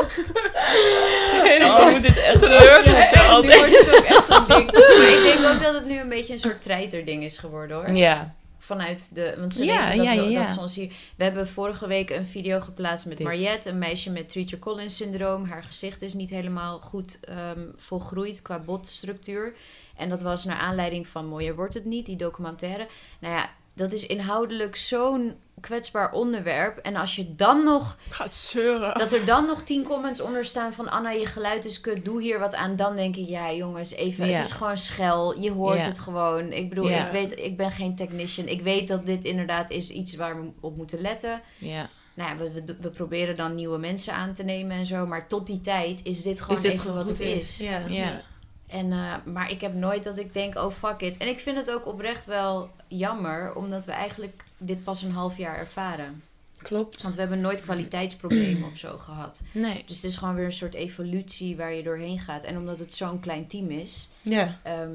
Oh, 1.64 1.92
moet 1.92 2.02
dit 2.02 2.18
echt 2.18 2.40
teleurgesteld. 2.44 3.48
nu 3.48 3.58
wordt 3.58 3.78
het 3.80 3.96
ook 3.98 4.04
echt 4.04 4.30
een 4.30 4.48
ding. 4.48 4.72
Maar 4.72 5.10
ik 5.10 5.22
denk 5.24 5.54
ook 5.56 5.64
dat 5.64 5.74
het 5.74 5.86
nu 5.86 6.00
een 6.00 6.10
beetje 6.10 6.34
een 6.34 6.40
soort 6.40 6.62
treiterding 6.62 7.24
is 7.24 7.38
geworden 7.38 7.78
hoor. 7.78 7.92
Ja, 7.96 8.36
Vanuit 8.68 9.16
de. 9.16 9.36
Want 9.40 9.54
ze 9.54 9.66
Ja, 9.66 9.84
weten 9.88 9.98
dat, 9.98 10.06
ja, 10.06 10.22
ja, 10.22 10.42
dat 10.42 10.52
ze 10.52 10.60
ons 10.60 10.76
hier. 10.76 10.94
We 11.16 11.24
hebben 11.24 11.48
vorige 11.48 11.88
week 11.88 12.10
een 12.10 12.26
video 12.26 12.60
geplaatst 12.60 13.06
met 13.06 13.18
Dit. 13.18 13.26
Mariette, 13.26 13.70
een 13.70 13.78
meisje 13.78 14.12
met 14.12 14.30
Treacher 14.30 14.60
Collins 14.60 14.96
syndroom. 14.96 15.46
Haar 15.46 15.64
gezicht 15.64 16.02
is 16.02 16.14
niet 16.14 16.30
helemaal 16.30 16.80
goed 16.80 17.20
ehm, 17.20 17.66
volgroeid 17.76 18.42
qua 18.42 18.60
botstructuur. 18.60 19.56
En 19.96 20.10
dat 20.10 20.22
was 20.22 20.46
naar 20.46 20.58
aanleiding 20.58 21.08
van 21.08 21.28
Mooier 21.28 21.56
wordt 21.56 21.74
het 21.74 21.86
niet, 21.86 22.06
die 22.06 22.16
documentaire. 22.16 22.88
Nou 23.20 23.34
ja, 23.34 23.50
dat 23.74 23.94
is 23.94 24.06
inhoudelijk 24.06 24.76
zo'n 24.76 25.36
kwetsbaar 25.62 26.12
onderwerp. 26.12 26.78
En 26.78 26.96
als 26.96 27.16
je 27.16 27.36
dan 27.36 27.64
nog 27.64 27.98
Gaat 28.10 28.34
zeuren. 28.34 28.98
dat 29.00 29.12
er 29.12 29.26
dan 29.26 29.46
nog 29.46 29.62
tien 29.62 29.84
comments 29.84 30.22
onder 30.22 30.46
staan 30.46 30.74
van 30.74 30.90
Anna, 30.90 31.10
je 31.12 31.26
geluid 31.26 31.66
is 31.66 31.82
kut, 31.82 32.06
doe 32.06 32.22
hier 32.22 32.40
wat 32.40 32.56
aan. 32.56 32.76
Dan 32.76 32.96
denk 32.96 33.16
ik, 33.16 33.28
ja 33.28 33.52
jongens, 33.54 33.92
even, 33.94 34.28
Ja. 34.28 34.34
het 34.38 34.46
is 34.46 34.52
gewoon 34.52 34.78
schel. 34.78 35.40
Je 35.40 35.52
hoort 35.52 35.78
Ja. 35.78 35.84
het 35.86 36.00
gewoon. 36.00 36.52
Ik 36.52 36.70
bedoel, 36.70 36.90
Ja. 36.90 37.06
ik 37.06 37.12
weet, 37.12 37.40
ik 37.40 37.58
ben 37.58 37.72
geen 37.72 37.96
technician. 37.96 38.48
Ik 38.48 38.62
weet 38.62 38.88
dat 38.88 39.06
dit 39.06 39.24
inderdaad 39.24 39.70
is 39.70 39.90
iets 39.90 40.16
waar 40.16 40.42
we 40.42 40.50
op 40.60 40.78
moeten 40.78 41.02
letten. 41.02 41.42
ja. 41.58 41.90
Nou 42.14 42.30
ja, 42.30 42.38
we, 42.38 42.52
we, 42.66 42.76
we 42.82 42.90
proberen 42.90 43.36
dan 43.36 43.56
nieuwe 43.56 43.78
mensen 43.78 44.14
aan 44.14 44.34
te 44.34 44.44
nemen 44.44 44.78
en 44.78 44.86
zo. 44.86 45.06
Maar 45.06 45.28
tot 45.28 45.48
die 45.48 45.62
tijd 45.62 46.00
is 46.04 46.22
dit 46.22 46.42
gewoon 46.42 46.56
Is 46.56 46.62
dit 46.62 46.72
even 46.72 46.84
gewoon 46.84 46.98
wat 46.98 47.08
het 47.08 47.20
is. 47.20 47.58
Ja. 47.58 47.78
ja. 47.88 48.22
En, 48.68 48.92
eh, 48.92 49.14
maar 49.26 49.52
ik 49.52 49.62
heb 49.62 49.74
nooit 49.74 50.04
dat 50.04 50.18
ik 50.18 50.34
denk, 50.34 50.56
oh 50.56 50.72
fuck 50.72 51.02
it. 51.02 51.18
En 51.18 51.28
ik 51.28 51.40
vind 51.40 51.58
het 51.58 51.72
ook 51.72 51.86
oprecht 51.86 52.26
wel 52.26 52.70
jammer, 52.88 53.56
omdat 53.56 53.86
we 53.86 53.92
eigenlijk 53.92 54.44
dit 54.58 54.84
pas 54.84 55.02
een 55.02 55.12
half 55.12 55.38
jaar 55.38 55.58
ervaren. 55.58 56.24
Klopt. 56.58 57.02
Want 57.02 57.14
we 57.14 57.20
hebben 57.20 57.42
nooit 57.42 57.62
kwaliteitsproblemen 57.62 58.70
of 58.72 58.78
zo 58.78 58.98
gehad. 58.98 59.44
Nee. 59.52 59.84
Dus 59.88 59.96
het 59.96 60.06
is 60.06 60.18
gewoon 60.18 60.36
weer 60.36 60.46
een 60.46 60.52
soort 60.52 60.74
evolutie 60.74 61.56
waar 61.56 61.74
je 61.74 61.84
doorheen 61.84 62.20
gaat. 62.20 62.44
En 62.44 62.58
omdat 62.58 62.80
het 62.80 62.94
zo'n 62.94 63.20
klein 63.20 63.48
team 63.48 63.70
is, 63.70 64.10
Ja. 64.22 64.60
ehm, 64.64 64.92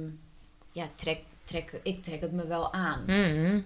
ja, 0.72 0.88
trek, 0.94 1.18
trek, 1.44 1.72
ik 1.83 2.03
trek 2.03 2.20
het 2.20 2.33
me 2.33 2.46
wel 2.46 2.72
aan. 2.72 3.03
Mhm. 3.07 3.61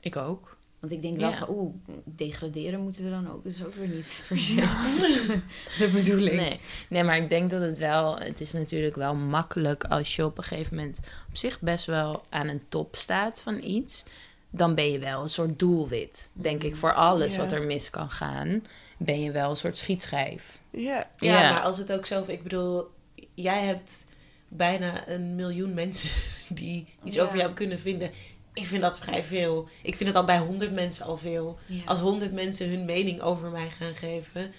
Ik 0.00 0.16
ook. 0.16 0.56
Want 0.78 0.92
ik 0.92 1.02
denk 1.02 1.16
wel 1.18 1.28
Ja. 1.30 1.36
van, 1.36 1.48
oeh, 1.50 1.74
degraderen 2.04 2.80
moeten 2.80 3.04
we 3.04 3.10
dan 3.10 3.30
ook. 3.30 3.44
Is 3.44 3.64
ook 3.64 3.74
weer 3.74 3.88
niet 3.88 4.24
per 4.28 4.40
se 4.40 4.54
de 5.78 5.90
bedoeling. 5.92 6.36
Nee. 6.36 6.60
nee, 6.88 7.04
maar 7.04 7.16
ik 7.16 7.28
denk 7.28 7.50
dat 7.50 7.60
het 7.60 7.78
wel... 7.78 8.18
Het 8.18 8.40
is 8.40 8.52
natuurlijk 8.52 8.96
wel 8.96 9.14
makkelijk 9.14 9.84
als 9.84 10.16
je 10.16 10.24
op 10.24 10.38
een 10.38 10.44
gegeven 10.44 10.76
moment... 10.76 11.00
op 11.28 11.36
zich 11.36 11.60
best 11.60 11.84
wel 11.84 12.24
aan 12.28 12.48
een 12.48 12.62
top 12.68 12.96
staat 12.96 13.40
van 13.40 13.62
iets... 13.62 14.04
dan 14.50 14.74
ben 14.74 14.90
je 14.92 14.98
wel 14.98 15.22
een 15.22 15.28
soort 15.28 15.58
doelwit. 15.58 16.30
Denk 16.34 16.62
ik, 16.62 16.76
voor 16.76 16.94
alles 16.94 17.32
Ja. 17.34 17.38
wat 17.38 17.52
er 17.52 17.62
mis 17.62 17.90
kan 17.90 18.10
gaan... 18.10 18.64
ben 18.98 19.22
je 19.22 19.30
wel 19.30 19.50
een 19.50 19.56
soort 19.56 19.76
schietschijf. 19.78 20.60
Ja. 20.70 20.80
Ja, 21.18 21.40
Ja. 21.40 21.52
maar 21.52 21.62
als 21.62 21.78
het 21.78 21.92
ook 21.92 22.06
zelf... 22.06 22.28
Ik 22.28 22.42
bedoel, 22.42 22.90
jij 23.34 23.62
hebt 23.64 24.06
bijna 24.48 25.08
een 25.08 25.34
miljoen 25.34 25.74
mensen 25.74 26.08
die 26.48 26.86
iets 27.04 27.14
Ja. 27.16 27.22
over 27.22 27.36
jou 27.38 27.52
kunnen 27.52 27.78
vinden. 27.78 28.10
Ik 28.52 28.66
vind 28.66 28.80
dat 28.80 28.98
vrij 28.98 29.24
veel. 29.24 29.68
Ik 29.82 29.96
vind 29.96 30.08
het 30.08 30.18
al 30.18 30.24
bij 30.24 30.38
honderd 30.38 30.72
mensen 30.72 31.04
al 31.04 31.16
veel. 31.16 31.58
Als 31.86 32.00
honderd 32.00 32.32
mensen 32.32 32.68
hun 32.68 32.84
mening 32.84 33.20
over 33.20 33.50
mij 33.50 33.68
gaan 33.70 33.94
geven, 33.94 34.52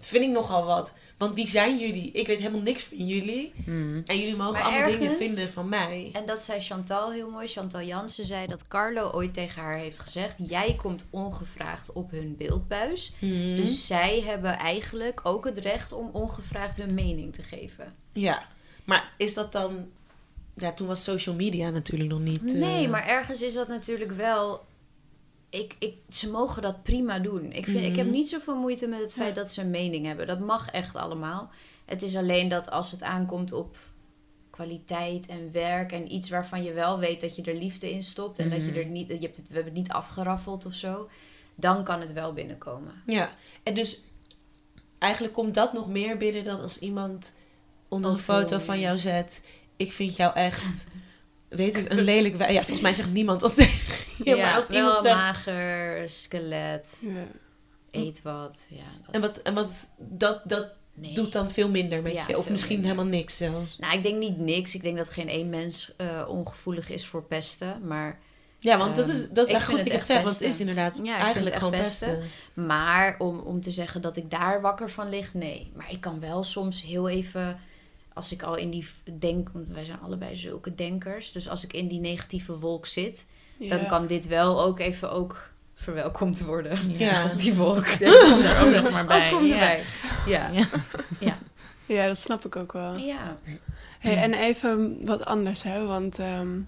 vind 0.00 0.24
ik 0.24 0.30
nogal 0.30 0.64
wat. 0.64 0.92
Want 1.16 1.34
wie 1.34 1.48
zijn 1.48 1.78
jullie? 1.78 2.10
Ik 2.10 2.26
weet 2.26 2.38
helemaal 2.38 2.60
niks 2.60 2.82
van 2.82 3.06
jullie. 3.06 3.52
Mhm. 3.64 4.00
En 4.04 4.18
jullie 4.18 4.36
mogen 4.36 4.52
Maar 4.52 4.62
allemaal 4.62 4.90
dingen 4.90 5.14
vinden 5.14 5.48
van 5.50 5.68
mij. 5.68 6.10
En 6.12 6.26
dat 6.26 6.42
zei 6.42 6.60
Chantal 6.60 7.12
heel 7.12 7.30
mooi. 7.30 7.46
Chantal 7.46 7.82
Jansen 7.82 8.24
zei 8.24 8.46
dat 8.46 8.68
Carlo 8.68 9.10
ooit 9.10 9.34
tegen 9.34 9.62
haar 9.62 9.78
heeft 9.78 9.98
gezegd... 9.98 10.34
jij 10.38 10.74
komt 10.74 11.04
ongevraagd 11.10 11.92
op 11.92 12.10
hun 12.10 12.36
beeldbuis. 12.38 13.12
Mhm. 13.20 13.56
Dus 13.56 13.86
zij 13.86 14.22
hebben 14.24 14.58
eigenlijk 14.58 15.20
ook 15.22 15.44
het 15.44 15.58
recht 15.58 15.92
om 15.92 16.10
ongevraagd 16.12 16.76
hun 16.76 16.94
mening 16.94 17.34
te 17.34 17.42
geven. 17.42 17.94
Ja, 18.12 18.42
maar 18.84 19.12
is 19.16 19.34
dat 19.34 19.52
dan... 19.52 19.88
Ja, 20.56 20.72
toen 20.72 20.86
was 20.86 21.04
social 21.04 21.34
media 21.34 21.70
natuurlijk 21.70 22.10
nog 22.10 22.20
niet... 22.20 22.44
eh, 22.54 22.60
Nee, 22.60 22.88
maar 22.88 23.06
ergens 23.06 23.42
is 23.42 23.54
dat 23.54 23.68
natuurlijk 23.68 24.12
wel... 24.12 24.64
Ik, 25.56 25.76
ik, 25.78 25.94
ze 26.08 26.30
mogen 26.30 26.62
dat 26.62 26.82
prima 26.82 27.18
doen. 27.18 27.52
Ik, 27.52 27.64
vind, 27.64 27.84
ik 27.84 27.96
heb 27.96 28.06
Mhm. 28.06 28.14
niet 28.14 28.28
zoveel 28.28 28.56
moeite 28.56 28.86
met 28.86 29.00
het 29.00 29.12
feit 29.12 29.34
dat 29.34 29.50
ze 29.50 29.60
een 29.60 29.70
mening 29.70 30.06
hebben. 30.06 30.26
Dat 30.26 30.40
mag 30.40 30.68
echt 30.70 30.94
allemaal. 30.96 31.50
Het 31.84 32.02
is 32.02 32.16
alleen 32.16 32.48
dat 32.48 32.70
als 32.70 32.90
het 32.90 33.02
aankomt 33.02 33.52
op 33.52 33.76
kwaliteit 34.50 35.26
en 35.26 35.52
werk... 35.52 35.92
en 35.92 36.12
iets 36.12 36.28
waarvan 36.30 36.62
je 36.62 36.72
wel 36.72 36.98
weet 36.98 37.20
dat 37.20 37.36
je 37.36 37.42
er 37.42 37.54
liefde 37.56 37.90
in 37.92 38.02
stopt... 38.02 38.38
en 38.38 38.50
dat 38.50 38.58
je 38.58 38.66
Mhm. 38.70 38.76
er 38.78 38.86
niet... 38.86 39.08
Je 39.08 39.18
hebt 39.18 39.36
het, 39.36 39.48
we 39.48 39.54
hebben 39.54 39.72
het 39.72 39.82
niet 39.82 39.92
afgeraffeld 39.92 40.66
of 40.66 40.74
zo... 40.74 41.08
dan 41.54 41.84
kan 41.84 42.00
het 42.00 42.12
wel 42.12 42.32
binnenkomen. 42.32 43.02
Ja, 43.06 43.30
en 43.62 43.74
dus 43.74 44.02
eigenlijk 44.98 45.34
komt 45.34 45.54
dat 45.54 45.72
nog 45.72 45.88
meer 45.88 46.16
binnen 46.16 46.44
dan 46.44 46.60
als 46.60 46.78
iemand 46.78 47.34
onder 47.88 48.10
een 48.10 48.18
foto 48.18 48.58
van 48.58 48.80
jou 48.80 48.98
zet. 48.98 49.44
Ik 49.76 49.92
vind 49.92 50.16
jou 50.16 50.34
echt, 50.34 50.88
weet 51.48 51.76
ik, 51.76 51.90
een 51.92 52.00
lelijk. 52.14 52.38
Ja, 52.38 52.54
volgens 52.60 52.80
mij 52.80 52.94
zegt 52.94 53.10
niemand 53.12 53.40
dat 53.40 53.54
tegen. 53.56 54.04
Ja, 54.24 54.36
maar 54.36 54.54
als 54.54 54.68
iemand 54.70 54.98
zegt... 55.00 55.14
mager, 55.16 56.08
skelet, 56.08 56.96
Ja. 57.00 57.24
eet 57.90 58.22
wat. 58.22 58.56
Ja, 58.68 58.82
dat, 59.04 59.14
En 59.14 59.20
wat, 59.20 59.36
en 59.42 59.54
wat 59.54 59.88
dat, 59.98 60.40
dat 60.44 60.66
nee. 60.94 61.14
doet 61.14 61.32
dan 61.32 61.50
veel 61.50 61.68
minder 61.68 62.02
met 62.02 62.12
Ja, 62.12 62.24
je. 62.28 62.38
Of 62.38 62.50
misschien 62.50 62.80
minder. 62.80 62.90
helemaal 62.94 63.18
niks 63.18 63.36
zelfs. 63.36 63.78
Nou, 63.78 63.96
ik 63.96 64.02
denk 64.02 64.18
niet 64.18 64.38
niks. 64.38 64.74
Ik 64.74 64.82
denk 64.82 64.96
dat 64.96 65.08
geen 65.08 65.28
één 65.28 65.48
mens 65.50 65.94
eh, 65.96 66.24
ongevoelig 66.28 66.90
is 66.90 67.06
voor 67.06 67.22
pesten. 67.22 67.86
Maar 67.86 68.18
Ja, 68.58 68.78
want 68.78 68.96
dat 68.96 69.08
Ehm, 69.08 69.16
is, 69.16 69.28
dat 69.30 69.48
is 69.48 69.54
ik 69.54 69.60
goed 69.62 69.78
dat 69.78 69.92
het 69.92 70.04
zegt. 70.04 70.22
Want 70.22 70.34
het 70.38 70.42
is 70.42 70.46
pesten. 70.56 70.68
inderdaad 70.68 71.00
Ja, 71.02 71.16
ik 71.16 71.22
eigenlijk 71.22 71.56
gewoon 71.56 71.72
echt 71.72 71.82
pesten. 71.82 72.22
Maar 72.54 73.14
om, 73.18 73.38
om 73.38 73.60
te 73.60 73.70
zeggen 73.70 74.00
dat 74.00 74.16
ik 74.16 74.30
daar 74.30 74.60
wakker 74.60 74.90
van 74.90 75.08
lig, 75.08 75.34
nee. 75.34 75.70
Maar 75.74 75.90
ik 75.92 76.00
kan 76.00 76.20
wel 76.20 76.44
soms 76.44 76.82
heel 76.82 77.08
even, 77.08 77.58
als 78.16 78.32
ik 78.32 78.42
al 78.42 78.56
in 78.56 78.70
die 78.70 78.86
denk, 79.18 79.48
want 79.52 79.66
wij 79.68 79.84
zijn 79.84 80.00
allebei 80.00 80.36
zulke 80.36 80.74
denkers. 80.74 81.32
Dus 81.32 81.48
als 81.48 81.64
ik 81.64 81.72
in 81.72 81.88
die 81.88 82.00
negatieve 82.00 82.58
wolk 82.58 82.86
zit, 82.86 83.26
dan 83.58 83.86
kan 83.86 84.06
dit 84.06 84.26
wel 84.26 84.62
ook 84.62 84.78
even 84.78 85.10
ook 85.12 85.50
verwelkomd 85.74 86.40
worden. 86.40 86.98
Ja. 86.98 87.24
Op 87.32 87.38
die 87.38 87.54
wolk. 87.54 87.98
Dus 87.98 88.30
kom 88.30 88.40
er 88.40 88.66
ook 88.66 88.74
nog 88.82 88.92
maar 88.92 89.06
bij. 89.06 89.26
Ook 89.32 89.38
komt 89.38 89.48
Ja. 89.48 89.54
erbij. 89.54 89.84
Ja. 90.26 90.50
Ja. 91.18 91.38
ja, 91.86 92.06
dat 92.06 92.18
snap 92.18 92.44
ik 92.44 92.56
ook 92.56 92.72
wel. 92.72 92.96
Ja. 92.96 93.36
Hey, 93.98 94.16
en 94.16 94.34
even 94.34 94.98
wat 95.06 95.24
anders, 95.24 95.62
hè? 95.62 95.86
Want 95.86 96.18
ehm, 96.18 96.60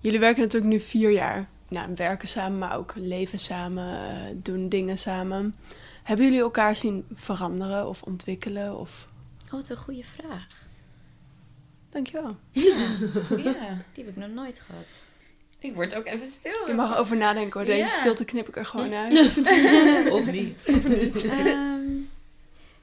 jullie 0.00 0.18
werken 0.20 0.42
natuurlijk 0.42 0.72
nu 0.72 0.80
vier 0.80 1.10
jaar. 1.10 1.48
Nou, 1.68 1.92
werken 1.94 2.28
samen, 2.28 2.58
maar 2.58 2.76
ook 2.76 2.92
leven 2.96 3.38
samen, 3.38 3.98
eh, 3.98 4.34
doen 4.34 4.68
dingen 4.68 4.98
samen. 4.98 5.56
Hebben 6.02 6.24
jullie 6.26 6.40
elkaar 6.40 6.76
zien 6.76 7.04
veranderen 7.14 7.88
of 7.88 8.02
ontwikkelen? 8.02 8.78
Of... 8.78 9.08
Oh, 9.46 9.50
wat 9.50 9.68
een 9.68 9.76
goede 9.76 10.04
vraag. 10.04 10.46
Dankjewel. 11.94 12.36
Ja. 12.50 13.82
Die 13.92 14.04
heb 14.04 14.08
ik 14.08 14.16
nog 14.16 14.28
nooit 14.30 14.60
gehad. 14.60 14.86
Ik 15.58 15.74
word 15.74 15.94
ook 15.94 16.06
even 16.06 16.26
stil. 16.26 16.66
Je 16.66 16.74
mag 16.74 16.96
over 16.96 17.16
nadenken 17.16 17.60
hoor. 17.60 17.68
Deze 17.68 17.78
Ja. 17.78 17.86
stilte 18.00 18.24
knip 18.24 18.48
ik 18.48 18.56
er 18.56 18.66
gewoon 18.66 18.92
uit. 18.92 19.12
Of 20.16 20.30
niet. 20.30 20.64
Ehm, 21.30 21.82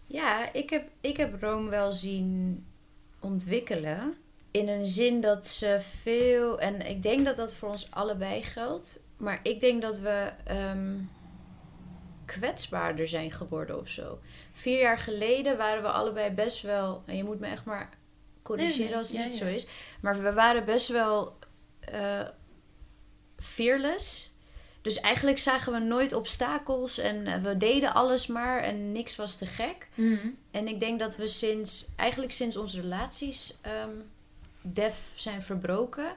ja, 0.07 0.53
ik 0.53 0.69
heb, 0.69 0.87
ik 1.01 1.17
heb 1.17 1.41
Rome 1.41 1.69
wel 1.69 1.93
zien 1.93 2.63
ontwikkelen. 3.19 4.13
In 4.51 4.67
een 4.67 4.85
zin 4.85 5.21
dat 5.21 5.47
ze 5.47 5.77
veel. 6.01 6.59
En 6.59 6.87
ik 6.89 7.03
denk 7.03 7.25
dat 7.25 7.35
dat 7.35 7.55
voor 7.55 7.69
ons 7.69 7.87
allebei 7.89 8.43
geldt. 8.43 8.99
Maar 9.17 9.39
ik 9.43 9.59
denk 9.59 9.81
dat 9.81 9.99
we 9.99 10.31
ehm, 10.43 10.95
kwetsbaarder 12.25 13.07
zijn 13.07 13.31
geworden 13.31 13.79
of 13.79 13.87
zo. 13.87 14.19
Vier 14.53 14.79
jaar 14.79 14.97
geleden 14.97 15.57
waren 15.57 15.81
we 15.81 15.89
allebei 15.89 16.29
best 16.29 16.61
wel. 16.61 17.03
En 17.05 17.15
je 17.17 17.23
moet 17.23 17.39
me 17.39 17.47
echt 17.47 17.65
maar 17.65 17.89
corrigeren 18.55 18.85
Nee, 18.89 18.97
als 18.97 19.07
het 19.07 19.17
ja, 19.17 19.23
niet 19.23 19.37
ja. 19.37 19.45
zo 19.45 19.51
is. 19.51 19.65
Maar 20.01 20.21
we 20.23 20.33
waren 20.33 20.65
best 20.65 20.87
wel 20.87 21.37
eh, 21.79 22.21
fearless. 23.37 24.29
Dus 24.81 24.99
eigenlijk 24.99 25.37
zagen 25.37 25.73
we 25.73 25.79
nooit 25.79 26.13
obstakels 26.13 26.97
en 26.97 27.27
eh, 27.27 27.41
we 27.41 27.57
deden 27.57 27.93
alles 27.93 28.27
maar 28.27 28.61
en 28.61 28.91
niks 28.91 29.15
was 29.15 29.37
te 29.37 29.45
gek. 29.45 29.87
Mhm. 29.95 30.27
En 30.51 30.67
ik 30.67 30.79
denk 30.79 30.99
dat 30.99 31.15
we 31.15 31.27
sinds, 31.27 31.85
eigenlijk 31.95 32.31
sinds 32.31 32.57
onze 32.57 32.81
relaties 32.81 33.57
ehm 33.61 33.89
def 34.63 34.97
zijn 35.15 35.41
verbroken, 35.41 36.15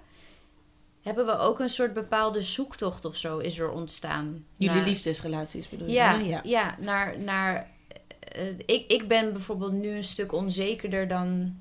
hebben 1.03 1.27
we 1.27 1.38
ook 1.38 1.61
een 1.61 1.68
soort 1.68 1.92
bepaalde 1.92 2.42
zoektocht 2.42 3.05
of 3.05 3.16
zo 3.16 3.38
is 3.38 3.59
er 3.59 3.70
ontstaan. 3.70 4.44
Jullie 4.53 4.77
Naar- 4.77 4.85
liefdesrelaties 4.87 5.68
bedoel 5.68 5.87
je? 5.87 5.92
Ja, 5.92 6.18
hè? 6.18 6.40
ja. 6.42 6.77
naar, 6.79 7.18
naar 7.18 7.70
eh, 8.18 8.49
ik, 8.66 8.90
ik 8.90 9.09
ben 9.09 9.33
bijvoorbeeld 9.33 9.73
nu 9.73 9.88
een 9.88 10.05
stuk 10.05 10.33
onzekerder 10.33 11.09
dan 11.09 11.59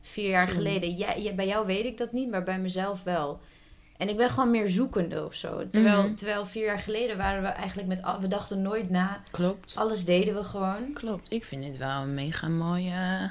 vier 0.00 0.28
jaar 0.28 0.48
geleden. 0.48 0.94
Jij- 0.94 1.32
bij 1.36 1.46
jou 1.46 1.66
weet 1.66 1.84
ik 1.84 1.98
dat 1.98 2.12
niet, 2.12 2.30
maar 2.30 2.42
bij 2.42 2.58
mezelf 2.58 3.02
wel. 3.02 3.40
En 3.96 4.08
ik 4.08 4.16
ben 4.16 4.30
gewoon 4.30 4.50
meer 4.50 4.68
zoekende 4.68 5.24
of 5.24 5.34
zo. 5.34 5.70
Terwijl, 5.70 6.02
Mhm. 6.02 6.14
terwijl 6.14 6.46
vier 6.46 6.64
jaar 6.64 6.78
geleden 6.78 7.16
waren 7.16 7.42
we 7.42 7.48
eigenlijk 7.48 7.88
met... 7.88 8.02
al- 8.02 8.20
We 8.20 8.28
dachten 8.28 8.62
nooit 8.62 8.90
na. 8.90 9.22
Klopt. 9.30 9.76
Alles 9.76 10.04
deden 10.04 10.34
we 10.34 10.44
gewoon. 10.44 10.92
Klopt. 10.92 11.32
Ik 11.32 11.44
vind 11.44 11.62
dit 11.62 11.76
wel 11.76 12.02
een 12.02 12.14
mega 12.14 12.48
mooie 12.48 13.30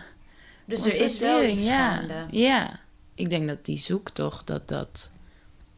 Dus 0.66 0.86
er 0.86 1.04
is 1.04 1.18
wel 1.18 1.44
iets 1.44 1.66
ja. 1.66 1.90
gaande. 1.96 2.26
Ja. 2.38 2.80
Ik 3.16 3.30
denk 3.30 3.48
dat 3.48 3.66
die 3.66 3.78
zoektocht, 3.78 4.48
dat 4.48 4.68
dat 4.68 5.12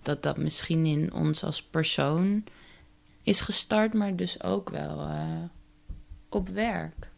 dat 0.01 0.23
dat 0.23 0.37
misschien 0.37 0.85
in 0.85 1.13
ons 1.13 1.43
als 1.43 1.63
persoon 1.63 2.43
is 3.23 3.41
gestart, 3.41 3.93
maar 3.93 4.15
dus 4.15 4.43
ook 4.43 4.69
wel 4.69 4.99
eh, 4.99 5.43
op 6.29 6.49
werk. 6.49 7.09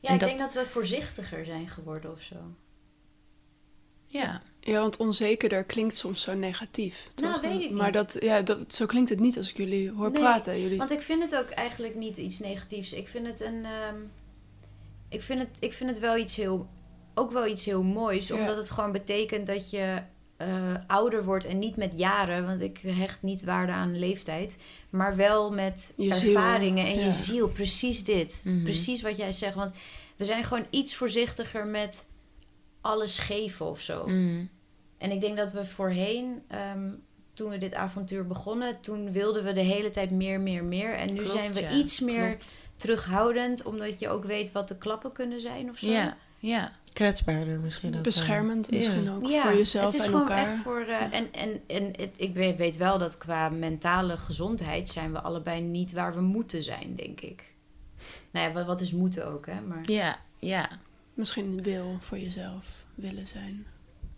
Ja, 0.00 0.08
En 0.08 0.14
ik 0.14 0.20
dat- 0.20 0.28
denk 0.28 0.40
dat 0.40 0.54
we 0.54 0.66
voorzichtiger 0.66 1.44
zijn 1.44 1.68
geworden 1.68 2.12
of 2.12 2.20
zo. 2.22 2.36
Ja, 4.12 4.40
Ja, 4.60 4.80
want 4.80 4.96
onzekerder 4.96 5.64
klinkt 5.64 5.96
soms 5.96 6.20
zo 6.20 6.34
negatief. 6.34 7.08
Nou, 7.16 7.32
toch? 7.32 7.42
weet 7.42 7.60
ik 7.60 7.70
Maar 7.70 7.84
niet. 7.84 7.94
dat, 7.94 8.16
ja, 8.20 8.42
dat, 8.42 8.74
zo 8.74 8.86
klinkt 8.86 9.10
het 9.10 9.20
niet 9.20 9.36
als 9.36 9.50
ik 9.50 9.56
jullie 9.56 9.90
hoor 9.90 10.10
Nee, 10.10 10.20
praten. 10.20 10.60
Jullie, 10.60 10.78
Want 10.78 10.90
ik 10.90 11.02
vind 11.02 11.22
het 11.22 11.36
ook 11.36 11.48
eigenlijk 11.50 11.94
niet 11.94 12.16
iets 12.16 12.38
negatiefs. 12.38 12.92
Ik 12.92 13.08
vind 13.08 13.26
het 13.26 13.40
een. 13.40 13.64
ehm, 13.64 13.96
ik, 15.08 15.22
vind 15.22 15.40
het, 15.40 15.48
ik 15.58 15.72
vind 15.72 15.90
het 15.90 15.98
wel 15.98 16.16
iets 16.16 16.36
heel. 16.36 16.68
Ook 17.14 17.32
wel 17.32 17.46
iets 17.46 17.64
heel 17.64 17.82
moois. 17.82 18.26
Ja. 18.26 18.34
Omdat 18.36 18.56
het 18.56 18.70
gewoon 18.70 18.92
betekent 18.92 19.46
dat 19.46 19.70
je 19.70 20.02
eh, 20.36 20.74
ouder 20.86 21.24
wordt. 21.24 21.44
En 21.44 21.58
niet 21.58 21.76
met 21.76 21.92
jaren. 21.96 22.46
Want 22.46 22.60
ik 22.60 22.78
hecht 22.86 23.22
niet 23.22 23.44
waarde 23.44 23.72
aan 23.72 23.98
leeftijd. 23.98 24.56
Maar 24.90 25.16
wel 25.16 25.52
met 25.52 25.92
Je 25.96 26.14
ziel, 26.14 26.28
ervaringen 26.34 26.86
en 26.86 26.98
ja. 26.98 27.04
je 27.04 27.12
ziel. 27.12 27.48
Precies 27.48 28.04
dit. 28.04 28.40
Mhm. 28.44 28.62
Precies 28.62 29.02
wat 29.02 29.16
jij 29.16 29.32
zegt. 29.32 29.54
Want 29.54 29.72
we 30.16 30.24
zijn 30.24 30.44
gewoon 30.44 30.66
iets 30.70 30.94
voorzichtiger 30.94 31.66
met 31.66 32.04
alles 32.80 33.18
geven 33.18 33.66
of 33.66 33.80
zo. 33.80 34.06
Mm. 34.08 34.48
En 34.98 35.10
ik 35.10 35.20
denk 35.20 35.36
dat 35.36 35.52
we 35.52 35.66
voorheen, 35.66 36.42
ehm, 36.48 36.88
toen 37.34 37.50
we 37.50 37.58
dit 37.58 37.74
avontuur 37.74 38.26
begonnen, 38.26 38.80
toen 38.80 39.12
wilden 39.12 39.44
we 39.44 39.52
de 39.52 39.60
hele 39.60 39.90
tijd 39.90 40.10
meer, 40.10 40.40
meer, 40.40 40.64
meer. 40.64 40.94
En 40.94 41.06
nu 41.06 41.14
Klopt, 41.14 41.30
zijn 41.30 41.52
we 41.52 41.60
ja. 41.60 41.70
iets 41.70 42.00
meer 42.00 42.28
Klopt. 42.36 42.60
terughoudend, 42.76 43.64
omdat 43.64 43.98
je 43.98 44.08
ook 44.08 44.24
weet 44.24 44.52
wat 44.52 44.68
de 44.68 44.78
klappen 44.78 45.12
kunnen 45.12 45.40
zijn 45.40 45.70
of 45.70 45.78
zo. 45.78 45.88
Ja, 45.88 46.16
ja. 46.38 46.72
Kwetsbaarder 46.92 47.60
misschien 47.60 47.96
ook. 47.96 48.02
beschermend 48.02 48.66
Ja. 48.70 48.76
misschien 48.76 49.10
ook 49.10 49.26
Ja, 49.26 49.42
voor 49.42 49.56
jezelf 49.56 49.84
het 49.84 49.94
is 49.94 50.00
en 50.00 50.06
gewoon 50.06 50.20
elkaar. 50.28 50.46
echt 50.46 50.56
voor. 50.56 50.80
eh, 50.80 51.12
En, 51.12 51.32
en, 51.32 51.60
en 51.66 51.84
het, 51.96 52.10
ik 52.16 52.34
weet, 52.34 52.56
weet 52.56 52.76
wel 52.76 52.98
dat 52.98 53.18
qua 53.18 53.48
mentale 53.48 54.16
gezondheid 54.16 54.88
zijn 54.88 55.12
we 55.12 55.20
allebei 55.20 55.60
niet 55.60 55.92
waar 55.92 56.14
we 56.14 56.20
moeten 56.20 56.62
zijn, 56.62 56.94
denk 56.96 57.20
ik. 57.20 57.54
Nou 58.30 58.46
ja, 58.48 58.52
wat, 58.54 58.66
wat 58.66 58.80
is 58.80 58.92
moeten 58.92 59.26
ook, 59.26 59.46
hè? 59.46 59.60
Maar 59.60 59.80
Ja, 59.84 60.18
ja. 60.38 60.68
Misschien 61.20 61.62
wil 61.62 61.96
voor 62.00 62.18
jezelf 62.18 62.84
willen 62.94 63.26
zijn. 63.26 63.66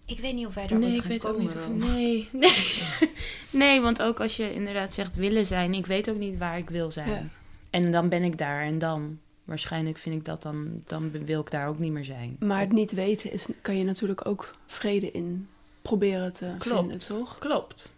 ik 0.07 0.19
weet 0.19 0.35
niet 0.35 0.47
of 0.47 0.55
wij 0.55 0.67
daar 0.67 0.79
Nee, 0.79 0.97
ik 0.97 1.03
weet 1.03 1.27
ook 1.27 1.39
niet 1.39 1.55
of... 1.55 1.67
Ro. 1.67 1.73
Nee. 1.73 2.29
nee, 3.63 3.81
want 3.81 4.03
ook 4.03 4.21
als 4.21 4.37
je 4.37 4.55
inderdaad 4.55 4.93
zegt 4.93 5.15
willen 5.15 5.47
zijn, 5.47 5.75
ik 5.75 5.87
weet 5.87 6.11
ook 6.11 6.17
niet 6.17 6.39
waar 6.39 6.59
ik 6.59 6.71
wil 6.71 6.91
zijn. 6.91 7.11
Ja. 7.11 7.25
En 7.71 7.93
dan 7.93 8.09
ben 8.09 8.23
ik 8.23 8.39
daar 8.39 8.63
en 8.63 8.79
dan. 8.79 9.19
Waarschijnlijk 9.45 9.99
vind 9.99 10.17
ik 10.17 10.25
dat 10.25 10.43
dan, 10.43 10.83
dan 10.87 11.11
wil 11.11 11.41
ik 11.41 11.51
daar 11.51 11.69
ook 11.69 11.79
niet 11.79 11.93
meer 11.93 12.05
zijn. 12.05 12.37
Maar 12.39 12.61
het 12.61 12.73
niet 12.73 12.93
weten 12.93 13.33
is, 13.33 13.47
kan 13.63 13.77
je 13.77 13.85
natuurlijk 13.85 14.27
ook 14.27 14.55
vrede 14.67 15.11
in 15.11 15.49
proberen 15.83 16.33
te 16.33 16.55
Klopt. 16.59 16.79
vinden, 16.81 16.99
toch? 16.99 17.39
Klopt. 17.39 17.93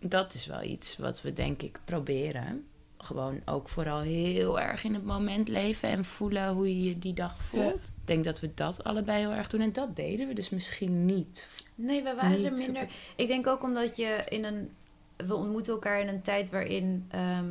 Dat 0.00 0.34
is 0.34 0.46
wel 0.46 0.62
iets 0.62 0.96
wat 0.96 1.22
we 1.22 1.32
denk 1.32 1.62
ik 1.62 1.78
proberen. 1.84 2.64
Gewoon 3.04 3.40
ook 3.44 3.68
vooral 3.68 4.00
heel 4.00 4.60
erg 4.60 4.84
in 4.84 4.94
het 4.94 5.04
moment 5.04 5.48
leven 5.48 5.88
en 5.88 6.04
voelen 6.04 6.52
hoe 6.52 6.68
je 6.68 6.88
je 6.88 6.98
die 6.98 7.12
dag 7.12 7.42
voelt. 7.42 7.86
Ik 7.86 8.06
denk 8.06 8.24
dat 8.24 8.40
we 8.40 8.50
dat 8.54 8.84
allebei 8.84 9.18
heel 9.18 9.32
erg 9.32 9.48
doen 9.48 9.60
en 9.60 9.72
dat 9.72 9.96
deden 9.96 10.28
we 10.28 10.34
dus 10.34 10.50
misschien 10.50 11.04
niet. 11.04 11.48
Nee, 11.74 12.02
we 12.02 12.14
waren 12.14 12.42
Niet 12.42 12.46
er 12.46 12.56
minder. 12.56 12.88
Ik 13.16 13.26
denk 13.26 13.46
ook 13.46 13.62
omdat 13.62 13.96
je 13.96 14.24
in 14.28 14.44
een. 14.44 14.70
We 15.16 15.34
ontmoeten 15.34 15.72
elkaar 15.72 16.00
in 16.00 16.08
een 16.08 16.22
tijd 16.22 16.50
waarin 16.50 17.06
ehm, 17.10 17.50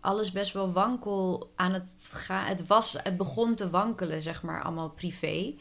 alles 0.00 0.32
best 0.32 0.52
wel 0.52 0.72
wankel 0.72 1.50
aan 1.56 1.72
het 1.72 1.90
gaan. 2.10 2.46
Het 2.46 2.66
was, 2.66 2.96
het 3.02 3.16
begon 3.16 3.54
te 3.54 3.70
wankelen, 3.70 4.22
zeg 4.22 4.42
maar, 4.42 4.62
allemaal 4.62 4.90
privé. 4.90 5.54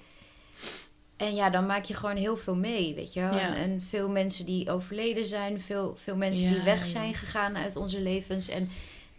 En 1.18 1.36
ja, 1.36 1.50
dan 1.50 1.66
maak 1.66 1.84
je 1.84 1.94
gewoon 1.94 2.16
heel 2.16 2.38
veel 2.38 2.56
mee, 2.56 2.96
weet 2.96 3.14
je 3.14 3.20
wel. 3.20 3.34
Ja. 3.34 3.40
En, 3.40 3.54
en 3.54 3.82
veel 3.82 4.10
mensen 4.10 4.46
die 4.46 4.72
overleden 4.72 5.26
zijn, 5.26 5.62
veel, 5.62 5.96
veel 5.96 6.16
mensen 6.16 6.50
die 6.50 6.62
weg 6.62 6.86
zijn 6.86 7.14
gegaan 7.14 7.58
uit 7.58 7.76
onze 7.76 8.02
levens. 8.02 8.50
En 8.50 8.70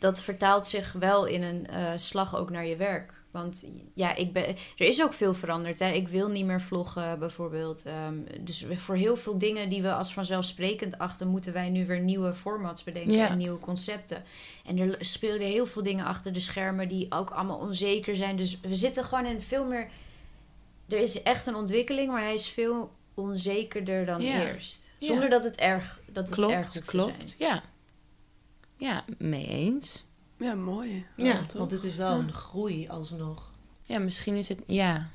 dat 0.02 0.22
vertaalt 0.22 0.66
zich 0.66 0.92
wel 0.92 1.24
in 1.24 1.42
een 1.42 1.66
eh, 1.66 1.92
slag 1.96 2.36
ook 2.36 2.50
naar 2.50 2.66
je 2.66 2.76
werk. 2.76 3.20
Want 3.30 3.64
ja, 3.94 4.14
ik 4.14 4.32
ben, 4.32 4.44
er 4.76 4.86
is 4.86 5.02
ook 5.02 5.12
veel 5.12 5.34
veranderd. 5.34 5.78
Hè. 5.78 5.90
Ik 5.90 6.08
wil 6.08 6.28
niet 6.28 6.44
meer 6.44 6.60
vloggen, 6.60 7.18
bijvoorbeeld. 7.18 7.84
Ehm, 7.84 8.14
dus 8.40 8.64
voor 8.76 8.94
heel 8.94 9.16
veel 9.16 9.38
dingen 9.38 9.68
die 9.68 9.82
we 9.82 9.92
als 9.92 10.12
vanzelfsprekend 10.12 10.98
achten, 10.98 11.28
moeten 11.28 11.52
wij 11.52 11.68
nu 11.70 11.86
weer 11.86 12.00
nieuwe 12.00 12.34
formats 12.34 12.84
bedenken 12.84 13.12
Ja. 13.12 13.28
en 13.28 13.38
nieuwe 13.38 13.58
concepten. 13.58 14.24
En 14.66 14.78
er 14.78 14.96
speelden 15.00 15.46
heel 15.46 15.66
veel 15.66 15.82
dingen 15.82 16.04
achter 16.04 16.32
de 16.32 16.40
schermen 16.40 16.88
die 16.88 17.06
ook 17.12 17.30
allemaal 17.30 17.58
onzeker 17.58 18.16
zijn. 18.16 18.36
Dus 18.36 18.58
we 18.60 18.74
zitten 18.74 19.04
gewoon 19.04 19.26
in 19.26 19.40
veel 19.42 19.64
meer. 19.64 19.88
Er 20.88 20.98
is 21.00 21.22
echt 21.22 21.46
een 21.46 21.54
ontwikkeling, 21.54 22.10
maar 22.10 22.22
hij 22.22 22.34
is 22.34 22.48
veel 22.48 22.90
onzekerder 23.14 24.06
dan 24.06 24.22
Ja. 24.22 24.46
eerst. 24.46 24.90
Ja. 24.98 25.06
Zonder 25.06 25.30
dat 25.30 25.44
het 25.44 25.56
erg, 25.56 26.00
dat 26.06 26.28
het 26.30 26.38
erg 26.38 26.48
Klopt, 26.48 26.72
te 26.72 26.82
klopt. 26.82 27.34
zijn. 27.38 27.50
Ja. 27.50 27.62
Ja, 28.82 29.04
mee 29.18 29.46
eens. 29.46 30.04
Ja, 30.38 30.54
mooi. 30.54 31.06
Ja, 31.16 31.40
toch? 31.42 31.52
want 31.52 31.70
het 31.70 31.84
is 31.84 31.96
wel 31.96 32.12
Ja. 32.12 32.18
een 32.18 32.32
groei 32.32 32.88
alsnog. 32.88 33.52
Ja, 33.82 33.98
misschien 33.98 34.34
is 34.36 34.48
het. 34.48 34.58
Ja. 34.66 35.08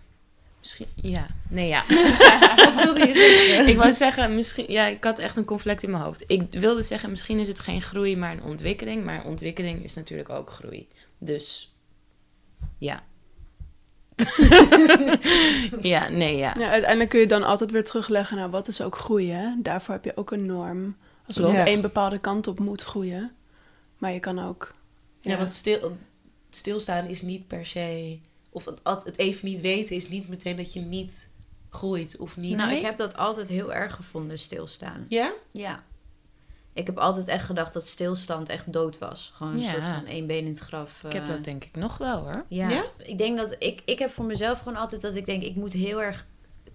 Misschien. 0.60 0.88
Ja. 0.96 1.28
Nee, 1.50 1.68
ja. 1.68 1.84
Wat 2.66 2.76
wilde 2.84 3.08
je 3.08 3.14
zeggen? 3.14 3.68
ik 3.68 3.78
wou 3.78 3.92
zeggen, 3.92 4.36
misschien. 4.36 4.72
Ja, 4.72 4.86
ik 4.86 5.04
had 5.04 5.20
echt 5.20 5.38
een 5.38 5.46
conflict 5.46 5.84
in 5.84 5.92
mijn 5.92 6.04
hoofd. 6.04 6.24
Ik 6.28 6.48
wilde 6.52 6.82
zeggen, 6.82 7.10
misschien 7.10 7.40
is 7.40 7.48
het 7.48 7.60
geen 7.60 7.82
groei, 7.82 8.18
maar 8.18 8.32
een 8.32 8.44
ontwikkeling. 8.44 9.04
Maar 9.04 9.26
ontwikkeling 9.26 9.84
is 9.84 9.94
natuurlijk 9.94 10.30
ook 10.30 10.50
groei. 10.50 10.88
Dus. 11.18 11.76
Ja. 12.78 13.04
ja, 15.82 16.10
nee, 16.10 16.38
ja. 16.38 16.56
Ja, 16.58 16.70
uiteindelijk 16.70 17.10
kun 17.10 17.20
je 17.20 17.28
dan 17.28 17.44
altijd 17.44 17.72
weer 17.72 17.86
terugleggen 17.86 18.38
naar 18.38 18.50
wat 18.50 18.68
is 18.68 18.82
ook 18.82 18.96
groeien. 18.98 19.36
Hè? 19.38 19.50
Daarvoor 19.62 19.94
heb 19.94 20.04
je 20.04 20.18
ook 20.18 20.32
een 20.32 20.46
norm. 20.46 20.96
Klopt. 21.34 21.52
je 21.52 21.58
één 21.58 21.82
bepaalde 21.82 22.20
kant 22.20 22.48
op 22.48 22.60
moet 22.60 22.82
groeien. 22.82 23.32
Maar 23.98 24.12
je 24.12 24.20
kan 24.20 24.40
ook... 24.40 24.74
Ja, 25.22 25.38
want 25.38 25.54
stil, 25.54 25.98
stilstaan 26.50 27.06
is 27.08 27.22
niet 27.22 27.48
per 27.48 27.66
se... 27.66 28.20
Of 28.50 28.66
het, 28.66 28.80
het 28.84 29.18
even 29.18 29.48
niet 29.48 29.62
weten 29.62 29.96
is 29.96 30.08
niet 30.08 30.28
meteen 30.28 30.56
dat 30.56 30.74
je 30.74 30.80
niet 30.80 31.30
groeit 31.70 32.18
of 32.18 32.38
niet... 32.38 32.56
Nou, 32.56 32.76
ik 32.76 32.82
heb 32.82 32.98
dat 32.98 33.18
altijd 33.18 33.50
heel 33.50 33.74
erg 33.74 33.96
gevonden, 33.96 34.40
stilstaan. 34.40 35.06
Ja? 35.10 35.34
Ja. 35.52 35.84
Ik 36.74 36.86
heb 36.86 36.98
altijd 36.98 37.28
echt 37.28 37.46
gedacht 37.46 37.74
dat 37.74 37.88
stilstand 37.88 38.50
echt 38.50 38.74
dood 38.74 38.98
was. 38.98 39.32
Gewoon 39.36 39.54
een 39.54 39.60
Ja. 39.60 39.72
soort 39.72 39.84
van 39.84 40.06
één 40.06 40.28
been 40.28 40.38
in 40.46 40.48
het 40.48 40.60
graf. 40.60 41.04
Ik 41.04 41.14
heb 41.14 41.24
eh. 41.24 41.30
dat 41.30 41.44
denk 41.44 41.64
ik 41.64 41.76
nog 41.76 41.98
wel 41.98 42.20
hoor. 42.20 42.46
Ja. 42.48 42.70
Ja? 42.70 42.84
Ik 42.98 43.18
denk 43.18 43.38
dat 43.38 43.56
ik, 43.60 43.82
ik 43.86 44.00
heb 44.00 44.12
voor 44.12 44.26
mezelf 44.26 44.58
gewoon 44.58 44.78
altijd 44.78 45.02
dat 45.02 45.16
ik 45.16 45.26
denk, 45.26 45.44
ik 45.44 45.56
moet 45.56 45.74
heel 45.74 46.02
erg 46.02 46.26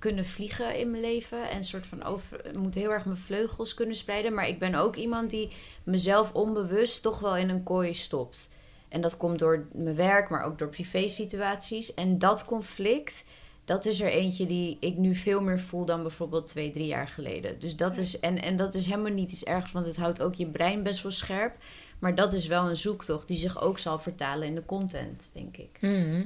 kunnen 0.03 0.27
vliegen 0.27 0.79
in 0.79 0.91
mijn 0.91 1.03
leven. 1.03 1.51
En 1.51 1.65
soort 1.65 1.87
van 1.87 2.03
over, 2.03 2.41
moet 2.55 2.75
heel 2.75 2.91
erg 2.91 3.05
mijn 3.05 3.17
vleugels 3.17 3.75
kunnen 3.75 3.97
spreiden. 3.97 4.35
Maar 4.35 4.49
ik 4.49 4.59
ben 4.59 4.75
ook 4.75 4.97
iemand 4.97 5.31
die 5.31 5.51
mezelf 5.83 6.33
onbewust 6.33 7.03
toch 7.03 7.19
wel 7.19 7.37
in 7.37 7.49
een 7.49 7.63
kooi 7.63 7.95
stopt. 7.95 8.49
En 8.89 9.01
dat 9.01 9.17
komt 9.17 9.39
door 9.39 9.67
mijn 9.73 9.97
werk, 9.97 10.29
maar 10.29 10.45
ook 10.45 10.59
door 10.59 10.69
privé 10.69 11.09
situaties. 11.09 11.95
En 11.95 12.19
dat 12.19 12.45
conflict, 12.45 13.25
dat 13.65 13.85
is 13.87 14.01
er 14.01 14.11
eentje 14.11 14.47
die 14.47 14.77
ik 14.81 14.97
nu 14.97 15.15
veel 15.15 15.43
meer 15.43 15.61
voel 15.61 15.85
dan 15.85 16.03
bijvoorbeeld 16.03 16.47
twee, 16.47 16.71
drie 16.71 16.87
jaar 16.87 17.09
geleden. 17.09 17.59
Dus 17.59 17.77
dat 17.77 17.97
is, 17.97 18.21
en, 18.21 18.43
en 18.43 18.57
dat 18.57 18.75
is 18.75 18.87
helemaal 18.87 19.13
niet 19.13 19.31
iets 19.31 19.45
ergs, 19.45 19.73
want 19.73 19.87
het 19.87 19.97
houdt 19.97 20.23
ook 20.23 20.35
je 20.35 20.47
brein 20.47 20.83
best 20.83 21.03
wel 21.03 21.13
scherp. 21.13 21.57
Maar 21.99 22.15
dat 22.15 22.33
is 22.33 22.47
wel 22.47 22.69
een 22.69 22.77
zoektocht 22.77 23.29
die 23.29 23.39
zich 23.39 23.61
ook 23.61 23.79
zal 23.79 23.99
vertalen 23.99 24.49
in 24.49 24.55
de 24.55 24.65
content, 24.65 25.31
denk 25.33 25.57
ik. 25.57 25.79
Mhm. 25.81 26.23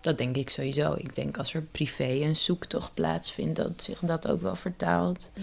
Dat 0.00 0.18
denk 0.18 0.36
ik 0.36 0.50
sowieso. 0.50 0.94
Ik 0.98 1.14
denk 1.14 1.38
als 1.38 1.54
er 1.54 1.62
privé 1.62 2.04
een 2.08 2.36
zoektocht 2.36 2.94
plaatsvindt, 2.94 3.56
dat 3.56 3.82
zich 3.82 3.98
dat 3.98 4.28
ook 4.28 4.40
wel 4.42 4.56
vertaalt 4.56 5.30
Ja. 5.34 5.42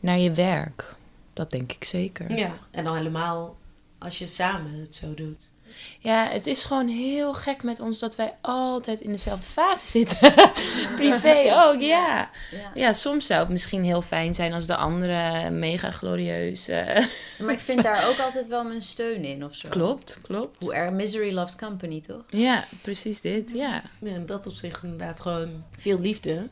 naar 0.00 0.18
je 0.18 0.32
werk. 0.32 0.94
Dat 1.32 1.50
denk 1.50 1.72
ik 1.72 1.84
zeker. 1.84 2.32
Ja, 2.38 2.58
en 2.70 2.84
dan 2.84 2.96
helemaal 2.96 3.56
als 3.98 4.18
je 4.18 4.26
samen 4.26 4.72
het 4.80 4.94
zo 4.94 5.14
doet. 5.14 5.52
Ja, 5.98 6.28
het 6.28 6.46
is 6.46 6.64
gewoon 6.64 6.88
heel 6.88 7.34
gek 7.34 7.62
met 7.62 7.80
ons 7.80 7.98
dat 7.98 8.16
wij 8.16 8.34
altijd 8.40 9.00
in 9.00 9.10
dezelfde 9.12 9.46
fase 9.46 9.86
zitten. 9.86 10.32
Privé 10.96 11.52
ook, 11.64 11.80
ja. 11.80 12.30
Ja. 12.50 12.70
Ja, 12.74 12.92
soms 12.92 13.26
zou 13.26 13.40
het 13.40 13.48
misschien 13.48 13.84
heel 13.84 14.02
fijn 14.02 14.34
zijn 14.34 14.52
als 14.52 14.66
de 14.66 14.76
andere 14.76 15.50
mega 15.50 15.90
glorieus. 15.90 16.68
eh, 16.68 17.04
Maar 17.38 17.54
ik 17.54 17.60
vind 17.60 17.82
daar 17.82 18.08
ook 18.08 18.18
altijd 18.18 18.46
wel 18.48 18.64
mijn 18.64 18.82
steun 18.82 19.24
in 19.24 19.44
of 19.44 19.54
zo. 19.54 19.68
klopt, 19.68 20.18
klopt. 20.22 20.56
Hoe 20.64 20.74
erg 20.74 20.90
misery 20.90 21.32
loves 21.34 21.56
company, 21.56 22.00
toch? 22.00 22.22
Ja, 22.28 22.64
precies 22.82 23.20
dit, 23.20 23.50
ja. 23.54 23.82
Ja, 23.98 24.12
en 24.14 24.26
dat 24.26 24.46
op 24.46 24.52
zich 24.52 24.82
inderdaad 24.82 25.20
gewoon 25.20 25.64
veel 25.76 25.98
liefde. 25.98 26.48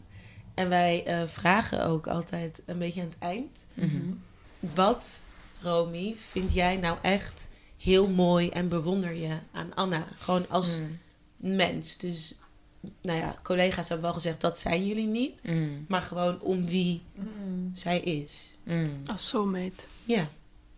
En 0.55 0.68
wij 0.68 1.02
eh, 1.07 1.18
vragen 1.26 1.85
ook 1.85 2.07
altijd 2.07 2.62
een 2.66 2.79
beetje 2.79 3.00
aan 3.00 3.07
het 3.07 3.18
eind. 3.18 3.66
Mhm. 3.74 3.96
Wat, 4.74 5.29
Romy, 5.62 6.14
vind 6.29 6.55
jij 6.55 6.76
nou 6.76 6.96
echt 7.02 7.48
heel 7.87 8.09
mooi 8.09 8.49
en 8.49 8.68
bewonder 8.68 9.12
je 9.14 9.37
aan 9.53 9.75
Anna? 9.75 10.05
Gewoon 10.18 10.49
als 10.49 10.81
Mm, 10.81 10.99
mens. 11.57 11.96
Dus, 11.96 12.38
nou 13.03 13.18
ja, 13.18 13.35
collega's 13.42 13.88
hebben 13.88 14.07
wel 14.07 14.14
gezegd 14.14 14.40
dat 14.40 14.59
zijn 14.59 14.87
jullie 14.87 15.07
niet. 15.07 15.40
mm, 15.42 15.85
Maar 15.88 16.03
gewoon 16.03 16.40
om 16.40 16.64
wie 16.64 17.03
zij 17.72 18.01
is. 18.01 18.57
mm. 18.62 19.01
Als 19.07 19.29
soulmate. 19.29 19.83
Ja. 20.05 20.29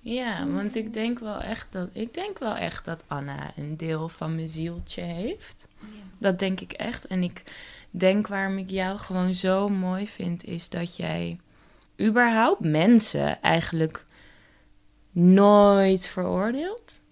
Ja, 0.00 0.46
want 0.46 0.76
ik 0.76 0.92
denk 0.92 1.18
wel 1.18 1.40
echt 1.40 1.72
dat 1.72 1.88
ik 1.92 2.14
denk 2.14 2.38
wel 2.38 2.54
echt 2.54 2.84
dat 2.84 3.04
Anna 3.06 3.50
een 3.56 3.76
deel 3.76 4.08
van 4.08 4.34
mijn 4.34 4.48
zieltje 4.48 5.02
heeft. 5.02 5.68
Dat 6.18 6.38
denk 6.38 6.60
ik 6.60 6.72
echt. 6.72 7.06
En 7.06 7.22
ik 7.22 7.42
denk 7.90 8.26
waarom 8.26 8.58
ik 8.58 8.70
jou 8.70 8.98
gewoon 8.98 9.34
zo 9.34 9.68
mooi 9.68 10.06
vind, 10.08 10.44
is 10.44 10.68
dat 10.68 10.96
jij 10.96 11.38
überhaupt 12.00 12.60
mensen 12.60 13.42
eigenlijk 13.42 14.06
nooit 15.18 16.06
veroordeeld. 16.06 17.02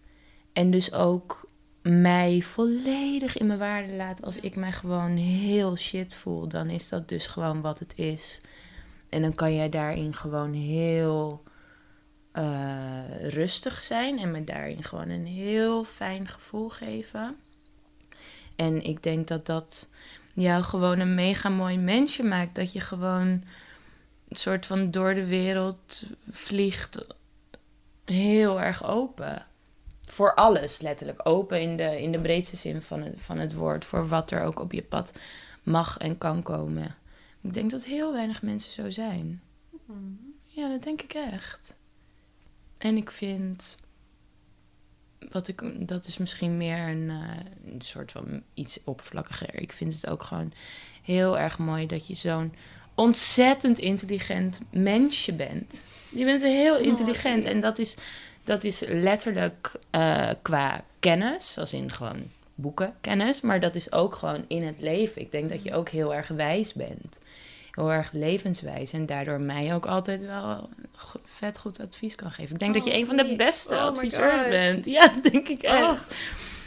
En 0.53 0.71
dus 0.71 0.93
ook 0.93 1.51
mij 1.83 2.43
volledig 2.43 3.37
in 3.37 3.47
mijn 3.47 3.59
waarde 3.59 3.93
laat. 3.93 4.23
Als 4.23 4.41
ik 4.41 4.57
mij 4.57 4.73
gewoon 4.73 5.17
heel 5.17 5.77
shit 5.77 6.15
voel, 6.15 6.49
dan 6.49 6.71
is 6.71 6.89
dat 6.89 7.09
dus 7.09 7.27
gewoon 7.27 7.61
wat 7.61 7.79
het 7.79 7.93
is. 7.99 8.41
En 9.09 9.23
dan 9.23 9.35
kan 9.35 9.55
jij 9.55 9.69
daarin 9.69 10.15
gewoon 10.15 10.53
heel 10.53 11.43
eh, 12.33 13.29
rustig 13.29 13.83
zijn 13.83 14.19
en 14.19 14.31
me 14.31 14.45
daarin 14.45 14.83
gewoon 14.83 15.09
een 15.09 15.27
heel 15.27 15.85
fijn 15.85 16.29
gevoel 16.29 16.69
geven. 16.69 17.37
En 18.57 18.83
ik 18.83 19.03
denk 19.03 19.29
dat 19.29 19.47
dat 19.47 19.89
jou 20.33 20.63
gewoon 20.63 20.99
een 20.99 21.15
mega 21.15 21.49
mooi 21.49 21.79
mensje 21.79 22.23
maakt. 22.23 22.55
Dat 22.55 22.73
je 22.73 22.81
gewoon 22.81 23.27
een 24.29 24.37
soort 24.37 24.67
van 24.67 24.91
door 24.91 25.15
de 25.15 25.27
wereld 25.27 26.03
vliegt 26.31 27.07
heel 28.11 28.61
erg 28.61 28.85
open. 28.85 29.47
Voor 30.05 30.35
alles, 30.35 30.81
letterlijk. 30.81 31.21
Open 31.29 31.61
in 31.61 31.77
de, 31.77 32.03
in 32.03 32.13
de 32.13 32.21
breedste 32.21 32.57
zin 32.57 32.83
van 32.83 33.03
het, 33.03 33.21
van 33.21 33.39
het 33.39 33.55
woord. 33.55 33.85
Voor 33.85 34.09
wat 34.09 34.31
er 34.31 34.43
ook 34.43 34.61
op 34.61 34.73
je 34.73 34.83
pad 34.83 35.13
mag 35.63 35.99
en 35.99 36.19
kan 36.19 36.43
komen. 36.43 36.95
Ik 37.41 37.55
denk 37.55 37.71
dat 37.71 37.85
heel 37.85 38.13
weinig 38.13 38.43
mensen 38.43 38.73
zo 38.73 38.91
zijn. 38.91 39.43
Ja, 40.43 40.69
dat 40.69 40.83
denk 40.83 41.03
ik 41.03 41.13
echt. 41.13 41.77
En 42.79 42.97
ik 42.97 43.11
vind. 43.11 43.79
Wat 45.31 45.49
ik, 45.49 45.89
dat 45.89 46.07
is 46.07 46.19
misschien 46.19 46.57
meer 46.57 46.79
een, 46.79 47.11
eh, 47.11 47.73
een 47.73 47.81
soort 47.81 48.13
van 48.13 48.43
iets 48.55 48.81
oppervlakkiger. 48.85 49.55
Ik 49.55 49.73
vind 49.73 49.95
het 49.95 50.07
ook 50.07 50.23
gewoon 50.23 50.53
heel 51.03 51.39
erg 51.39 51.59
mooi 51.59 51.87
dat 51.87 52.07
je 52.07 52.15
zo'n 52.15 52.55
ontzettend 52.97 53.79
intelligent 53.79 54.61
mensje 54.71 55.33
bent. 55.33 55.83
Je 56.09 56.25
bent 56.25 56.43
heel 56.43 56.79
intelligent 56.79 57.45
en 57.45 57.61
dat 57.61 57.79
is, 57.79 57.97
dat 58.45 58.65
is 58.65 58.83
letterlijk 58.87 59.73
eh, 59.91 60.31
qua 60.43 60.85
kennis, 61.01 61.59
als 61.59 61.73
in 61.73 61.93
gewoon 61.93 62.31
boekenkennis, 62.55 63.41
maar 63.41 63.61
dat 63.61 63.75
is 63.75 63.93
ook 63.93 64.15
gewoon 64.15 64.45
in 64.49 64.63
het 64.63 64.81
leven. 64.81 65.23
Ik 65.23 65.33
denk 65.33 65.49
dat 65.49 65.63
je 65.63 65.75
ook 65.75 65.89
heel 65.89 66.15
erg 66.15 66.29
wijs 66.29 66.73
bent. 66.73 67.19
Heel 67.71 67.93
erg 67.93 68.13
levenswijs 68.13 68.93
en 68.93 69.07
daardoor 69.07 69.41
mij 69.41 69.75
ook 69.75 69.87
altijd 69.87 70.25
wel 70.25 70.69
vet 71.25 71.59
goed 71.59 71.81
advies 71.81 72.15
kan 72.15 72.31
geven. 72.31 72.53
Ik 72.53 72.59
denk 72.59 72.75
dat 72.75 72.85
je 72.85 72.91
Oh, 72.91 72.97
een 72.97 73.07
van 73.07 73.17
de 73.17 73.37
beste 73.37 73.75
Oh 73.75 73.81
adviseurs 73.81 74.49
bent. 74.49 74.87
Ja, 74.97 75.13
denk 75.31 75.49
ik 75.49 75.63
echt. 75.63 75.83
Oh. 75.83 75.99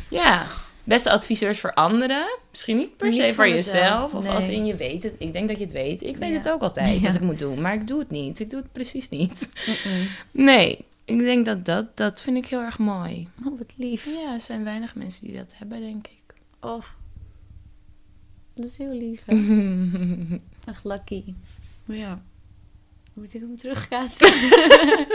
Ja, 0.09 0.45
beste 0.89 1.11
adviseurs 1.11 1.59
voor 1.59 1.73
anderen. 1.73 2.39
Misschien 2.49 2.77
niet 2.77 2.97
per 2.97 3.07
Niet 3.09 3.15
se 3.19 3.25
voor 3.25 3.33
voor 3.33 3.47
jezelf. 3.47 4.13
Of 4.13 4.23
nee. 4.23 4.33
als 4.33 4.47
in 4.47 4.65
je 4.65 4.75
weet 4.75 5.03
het. 5.03 5.13
Ik 5.17 5.33
denk 5.33 5.47
dat 5.47 5.57
je 5.57 5.63
het 5.63 5.73
weet. 5.73 6.01
Ik 6.03 6.17
weet 6.17 6.29
Ja. 6.29 6.35
het 6.35 6.49
ook 6.49 6.61
altijd 6.61 6.99
Ja. 7.01 7.05
als 7.05 7.15
ik 7.15 7.21
moet 7.21 7.39
doen. 7.39 7.61
Maar 7.61 7.73
ik 7.73 7.87
doe 7.87 7.99
het 7.99 8.09
niet. 8.09 8.39
Ik 8.39 8.49
doe 8.49 8.59
het 8.59 8.71
precies 8.71 9.09
niet. 9.09 9.49
Nee, 10.31 10.85
ik 11.05 11.19
denk 11.19 11.45
dat 11.45 11.65
dat, 11.65 11.97
dat 11.97 12.21
vind 12.21 12.37
ik 12.37 12.45
heel 12.45 12.61
erg 12.61 12.77
mooi. 12.77 13.27
Oh, 13.45 13.57
wat 13.57 13.73
lief. 13.77 14.05
Ja, 14.05 14.33
er 14.33 14.39
zijn 14.39 14.63
weinig 14.63 14.95
mensen 14.95 15.25
die 15.27 15.35
dat 15.35 15.53
hebben, 15.57 15.79
denk 15.79 16.07
ik. 16.07 16.33
Oh. 16.61 16.83
Dat 18.55 18.65
is 18.65 18.77
heel 18.77 18.93
lief. 18.93 19.23
hè? 19.25 19.33
Echt 20.71 20.83
lucky. 20.83 21.33
Ja. 21.85 22.21
Moet 23.13 23.33
ik 23.33 23.41
hem 23.41 23.57
terugkaatsen? 23.57 24.31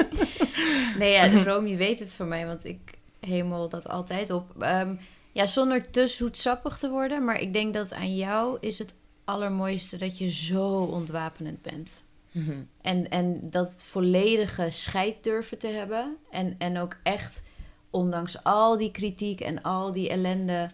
nee, 0.98 1.12
ja, 1.12 1.42
Rome 1.42 1.76
weet 1.76 2.00
het 2.00 2.14
van 2.14 2.28
mij, 2.28 2.46
want 2.46 2.64
ik 2.64 2.78
hemel 3.20 3.68
dat 3.68 3.88
altijd 3.88 4.30
op. 4.30 4.62
Ehm, 4.62 4.96
ja, 5.34 5.46
zonder 5.46 5.90
te 5.90 6.06
zoetsappig 6.06 6.78
te 6.78 6.90
worden, 6.90 7.24
maar 7.24 7.40
ik 7.40 7.52
denk 7.52 7.74
dat 7.74 7.92
aan 7.92 8.16
jou 8.16 8.56
is 8.60 8.78
het 8.78 8.94
allermooiste 9.24 9.96
dat 9.96 10.18
je 10.18 10.30
zo 10.30 10.82
ontwapenend 10.82 11.62
bent. 11.62 11.90
En, 12.80 13.08
en 13.08 13.50
dat 13.50 13.84
volledige 13.84 14.70
scheid 14.70 15.22
durven 15.24 15.58
te 15.58 15.66
hebben. 15.66 16.16
En, 16.30 16.54
en 16.58 16.78
ook 16.78 16.96
echt, 17.02 17.42
ondanks 17.90 18.42
al 18.42 18.76
die 18.76 18.90
kritiek 18.90 19.40
en 19.40 19.62
al 19.62 19.92
die 19.92 20.08
ellende, 20.08 20.70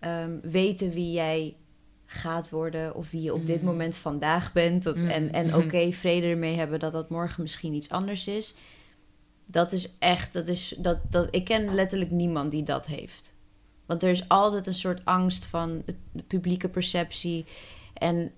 ehm, 0.00 0.38
weten 0.42 0.90
wie 0.90 1.12
jij 1.12 1.56
gaat 2.06 2.50
worden. 2.50 2.94
Of 2.94 3.10
wie 3.10 3.22
je 3.22 3.34
op 3.34 3.46
dit 3.46 3.60
Mm. 3.60 3.66
moment 3.66 3.96
vandaag 3.96 4.52
bent. 4.52 4.82
Dat. 4.82 4.96
En, 4.96 5.32
en 5.32 5.54
oké, 5.54 5.92
vrede 5.92 6.26
ermee 6.26 6.56
hebben 6.56 6.80
dat 6.80 6.92
dat 6.92 7.10
morgen 7.10 7.42
misschien 7.42 7.74
iets 7.74 7.90
anders 7.90 8.26
is. 8.26 8.54
Dat 9.46 9.72
is 9.72 9.96
echt, 9.98 10.32
dat 10.32 10.46
is, 10.48 10.74
dat, 10.78 10.98
dat, 11.10 11.28
ik 11.30 11.44
ken 11.44 11.74
letterlijk 11.74 12.10
niemand 12.10 12.50
die 12.50 12.62
dat 12.62 12.86
heeft. 12.86 13.36
Want 13.88 14.02
er 14.02 14.10
is 14.10 14.28
altijd 14.28 14.66
een 14.66 14.74
soort 14.74 15.04
angst 15.04 15.44
van 15.44 15.82
de, 15.84 16.22
publieke 16.22 16.68
perceptie. 16.68 17.46
En 17.94 18.32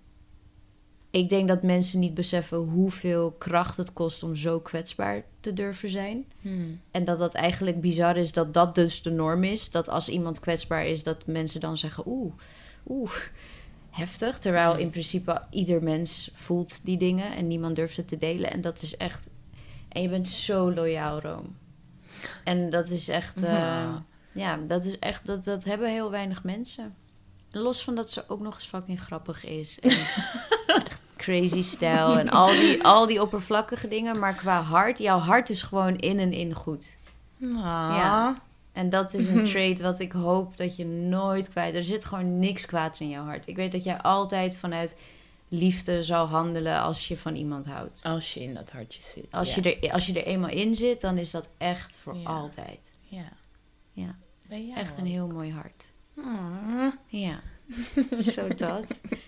ik 1.10 1.28
denk 1.28 1.48
dat 1.48 1.62
mensen 1.62 1.98
niet 1.98 2.14
beseffen 2.14 2.58
hoeveel 2.58 3.30
kracht 3.38 3.76
het 3.76 3.92
kost 3.92 4.22
om 4.22 4.36
zo 4.36 4.60
kwetsbaar 4.60 5.24
te 5.40 5.52
durven 5.52 5.90
zijn. 5.90 6.24
Hmm. 6.40 6.80
En 6.90 7.04
dat 7.04 7.18
dat 7.18 7.34
eigenlijk 7.34 7.80
bizar 7.80 8.16
is 8.16 8.32
dat 8.32 8.54
dat 8.54 8.74
dus 8.74 9.02
de 9.02 9.10
norm 9.10 9.44
is. 9.44 9.70
Dat 9.70 9.88
als 9.88 10.08
iemand 10.08 10.40
kwetsbaar 10.40 10.86
is, 10.86 11.02
dat 11.02 11.26
mensen 11.26 11.60
dan 11.60 11.76
zeggen: 11.76 12.02
oeh, 12.06 12.32
oeh, 12.88 13.12
heftig. 13.90 14.38
Terwijl 14.38 14.76
in 14.76 14.90
principe 14.90 15.42
ieder 15.50 15.82
mens 15.82 16.30
voelt 16.32 16.84
die 16.84 16.96
dingen 16.98 17.32
en 17.36 17.46
niemand 17.46 17.76
durft 17.76 17.96
het 17.96 18.08
te 18.08 18.18
delen. 18.18 18.50
En 18.50 18.60
dat 18.60 18.82
is 18.82 18.96
echt. 18.96 19.30
En 19.88 20.02
je 20.02 20.08
bent 20.08 20.28
zo 20.28 20.72
loyaal, 20.72 21.20
Room. 21.20 21.56
En 22.44 22.70
dat 22.70 22.90
is 22.90 23.08
echt. 23.08 23.36
eh, 23.36 23.42
Ja. 23.42 24.04
Ja, 24.32 24.56
dat 24.56 24.84
is 24.84 24.98
echt. 24.98 25.26
Dat, 25.26 25.44
dat 25.44 25.64
hebben 25.64 25.90
heel 25.90 26.10
weinig 26.10 26.44
mensen. 26.44 26.94
Los 27.50 27.84
van 27.84 27.94
dat 27.94 28.10
ze 28.10 28.24
ook 28.28 28.40
nog 28.40 28.54
eens 28.54 28.66
fucking 28.66 29.00
grappig 29.00 29.44
is. 29.44 29.80
En 29.80 29.90
echt 30.84 31.00
crazy 31.16 31.62
stijl 31.62 32.18
en 32.18 32.28
al 32.28 32.50
die, 32.50 32.84
al 32.84 33.06
die 33.06 33.22
oppervlakkige 33.22 33.88
dingen. 33.88 34.18
Maar 34.18 34.34
qua 34.34 34.62
hart, 34.62 34.98
jouw 34.98 35.18
hart 35.18 35.50
is 35.50 35.62
gewoon 35.62 35.96
in 35.96 36.18
en 36.18 36.32
in 36.32 36.54
goed. 36.54 36.96
Ah. 37.42 37.48
Ja. 37.96 38.34
En 38.72 38.88
dat 38.88 39.14
is 39.14 39.28
een 39.28 39.44
trait 39.52 39.80
wat 39.80 40.00
ik 40.00 40.12
hoop 40.12 40.56
dat 40.56 40.76
je 40.76 40.86
nooit 40.86 41.48
kwijt... 41.48 41.74
Er 41.74 41.84
zit 41.84 42.04
gewoon 42.04 42.38
niks 42.38 42.66
kwaads 42.66 43.00
in 43.00 43.08
jouw 43.08 43.24
hart. 43.24 43.46
Ik 43.46 43.56
weet 43.56 43.72
dat 43.72 43.84
jij 43.84 44.00
altijd 44.00 44.56
vanuit 44.56 44.96
liefde 45.48 46.02
zal 46.02 46.26
handelen 46.26 46.80
als 46.80 47.08
je 47.08 47.16
van 47.16 47.34
iemand 47.34 47.66
houdt. 47.66 48.00
Als 48.04 48.34
je 48.34 48.42
in 48.42 48.54
dat 48.54 48.70
hartje 48.70 49.02
zit. 49.02 49.26
Als, 49.30 49.54
ja. 49.54 49.62
je 49.62 49.78
er, 49.80 49.92
als 49.92 50.06
je 50.06 50.12
er 50.12 50.26
eenmaal 50.26 50.50
in 50.50 50.74
zit, 50.74 51.00
dan 51.00 51.18
is 51.18 51.30
dat 51.30 51.48
echt 51.58 51.96
voor 51.96 52.16
Ja. 52.16 52.28
altijd. 52.28 52.78
Ja. 53.00 53.28
Ja, 53.92 54.06
het 54.40 54.48
Bij 54.48 54.58
is 54.68 54.74
echt 54.74 54.98
een 54.98 55.06
heel 55.06 55.26
mooi 55.26 55.52
hart. 55.52 55.90
Ah. 56.16 56.86
Ja, 57.06 57.40
zo 58.34 58.48
dat. 58.54 58.84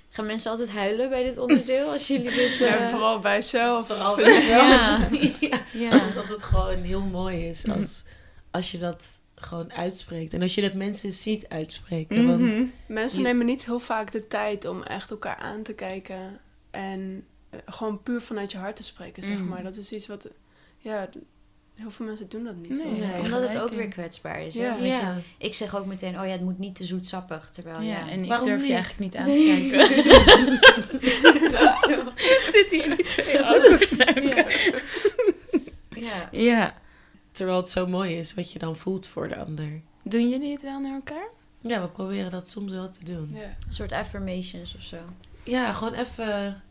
Gaan 0.09 0.27
mensen 0.27 0.51
altijd 0.51 0.69
huilen 0.71 1.09
bij 1.09 1.23
dit 1.23 1.39
onderdeel 1.39 1.91
als 1.91 2.07
jullie 2.07 2.31
dit... 2.35 2.57
Ja, 2.57 2.77
eh, 2.79 2.89
vooral 2.89 3.19
bij 3.19 3.35
jezelf. 3.35 3.87
Vooral 3.87 4.17
weer 4.17 4.25
wel. 4.49 4.63
Ja. 4.65 5.09
ja. 5.41 5.61
Ja. 5.73 6.07
Omdat 6.09 6.29
het 6.29 6.45
gewoon 6.45 6.83
heel 6.83 7.03
mooi 7.05 7.49
is 7.49 7.69
als, 7.69 8.05
als 8.51 8.71
je 8.71 8.79
dat 8.79 9.21
gewoon 9.35 9.73
uitspreekt. 9.73 10.33
En 10.35 10.43
als 10.43 10.55
je 10.55 10.61
dat 10.61 10.75
mensen 10.75 11.13
ziet 11.13 11.49
uitspreken. 11.49 12.27
Want 12.27 12.41
Mhm. 12.41 12.65
Mensen 12.89 13.19
je- 13.19 13.25
nemen 13.25 13.47
niet 13.47 13.65
heel 13.65 13.79
vaak 13.79 14.13
de 14.13 14.27
tijd 14.27 14.65
om 14.65 14.83
echt 14.83 15.11
elkaar 15.11 15.37
aan 15.37 15.63
te 15.63 15.73
kijken 15.75 16.41
en 16.71 17.25
eh, 17.51 17.59
gewoon 17.67 18.03
puur 18.03 18.21
vanuit 18.21 18.53
je 18.53 18.59
hart 18.59 18.77
te 18.77 18.83
spreken, 18.85 19.23
zeg 19.23 19.39
Mm. 19.39 19.47
maar. 19.49 19.63
Dat 19.63 19.77
is 19.77 19.93
iets 19.93 20.07
wat, 20.07 20.29
ja, 20.79 21.09
heel 21.75 21.91
veel 21.91 22.07
mensen 22.07 22.29
doen 22.29 22.45
dat 22.45 22.57
niet. 22.57 22.85
Nee. 22.85 23.21
Omdat 23.21 23.49
het 23.49 23.59
ook 23.59 23.71
weer 23.71 23.89
kwetsbaar 23.89 24.43
is. 24.43 24.55
Ja. 24.55 25.21
ik 25.39 25.55
zeg 25.55 25.77
ook 25.77 25.87
meteen, 25.87 26.19
oh 26.21 26.25
ja, 26.25 26.31
het 26.33 26.41
moet 26.41 26.59
niet 26.59 26.75
te 26.75 26.85
zoetsappig. 26.85 27.51
Terwijl 27.51 27.81
ja, 27.81 27.99
ja, 27.99 28.09
en 28.09 28.25
ik 28.25 28.43
durf 28.43 28.67
je 28.67 28.67
niet? 28.67 28.75
eigenlijk 28.75 28.99
niet 28.99 29.17
aan 29.17 29.27
te 29.27 29.69
kijken. 29.69 29.87
Zitten 32.53 32.79
hier 32.83 32.97
die 32.97 33.05
twee 33.07 33.41
naar 33.97 34.25
ja. 34.25 34.47
ja. 35.91 36.29
Ja. 36.33 36.75
terwijl 37.33 37.59
het 37.59 37.69
zo 37.69 37.87
mooi 37.87 38.17
is 38.17 38.35
wat 38.35 38.53
je 38.53 38.59
dan 38.59 38.77
voelt 38.77 39.07
voor 39.07 39.29
de 39.29 39.37
ander. 39.37 39.81
Doen 40.03 40.29
jullie 40.29 40.53
het 40.53 40.63
wel 40.63 40.81
naar 40.81 40.95
elkaar? 40.95 41.29
Ja, 41.61 41.81
we 41.81 41.89
proberen 41.89 42.31
dat 42.31 42.49
soms 42.49 42.73
wel 42.73 42.91
te 42.91 43.05
doen. 43.05 43.31
Ja. 43.35 43.43
Een 43.43 43.73
soort 43.73 43.93
affirmations 43.93 44.75
of 44.75 44.83
zo. 44.83 44.97
Ja, 45.45 45.73
gewoon 45.73 45.95
even, 45.95 46.63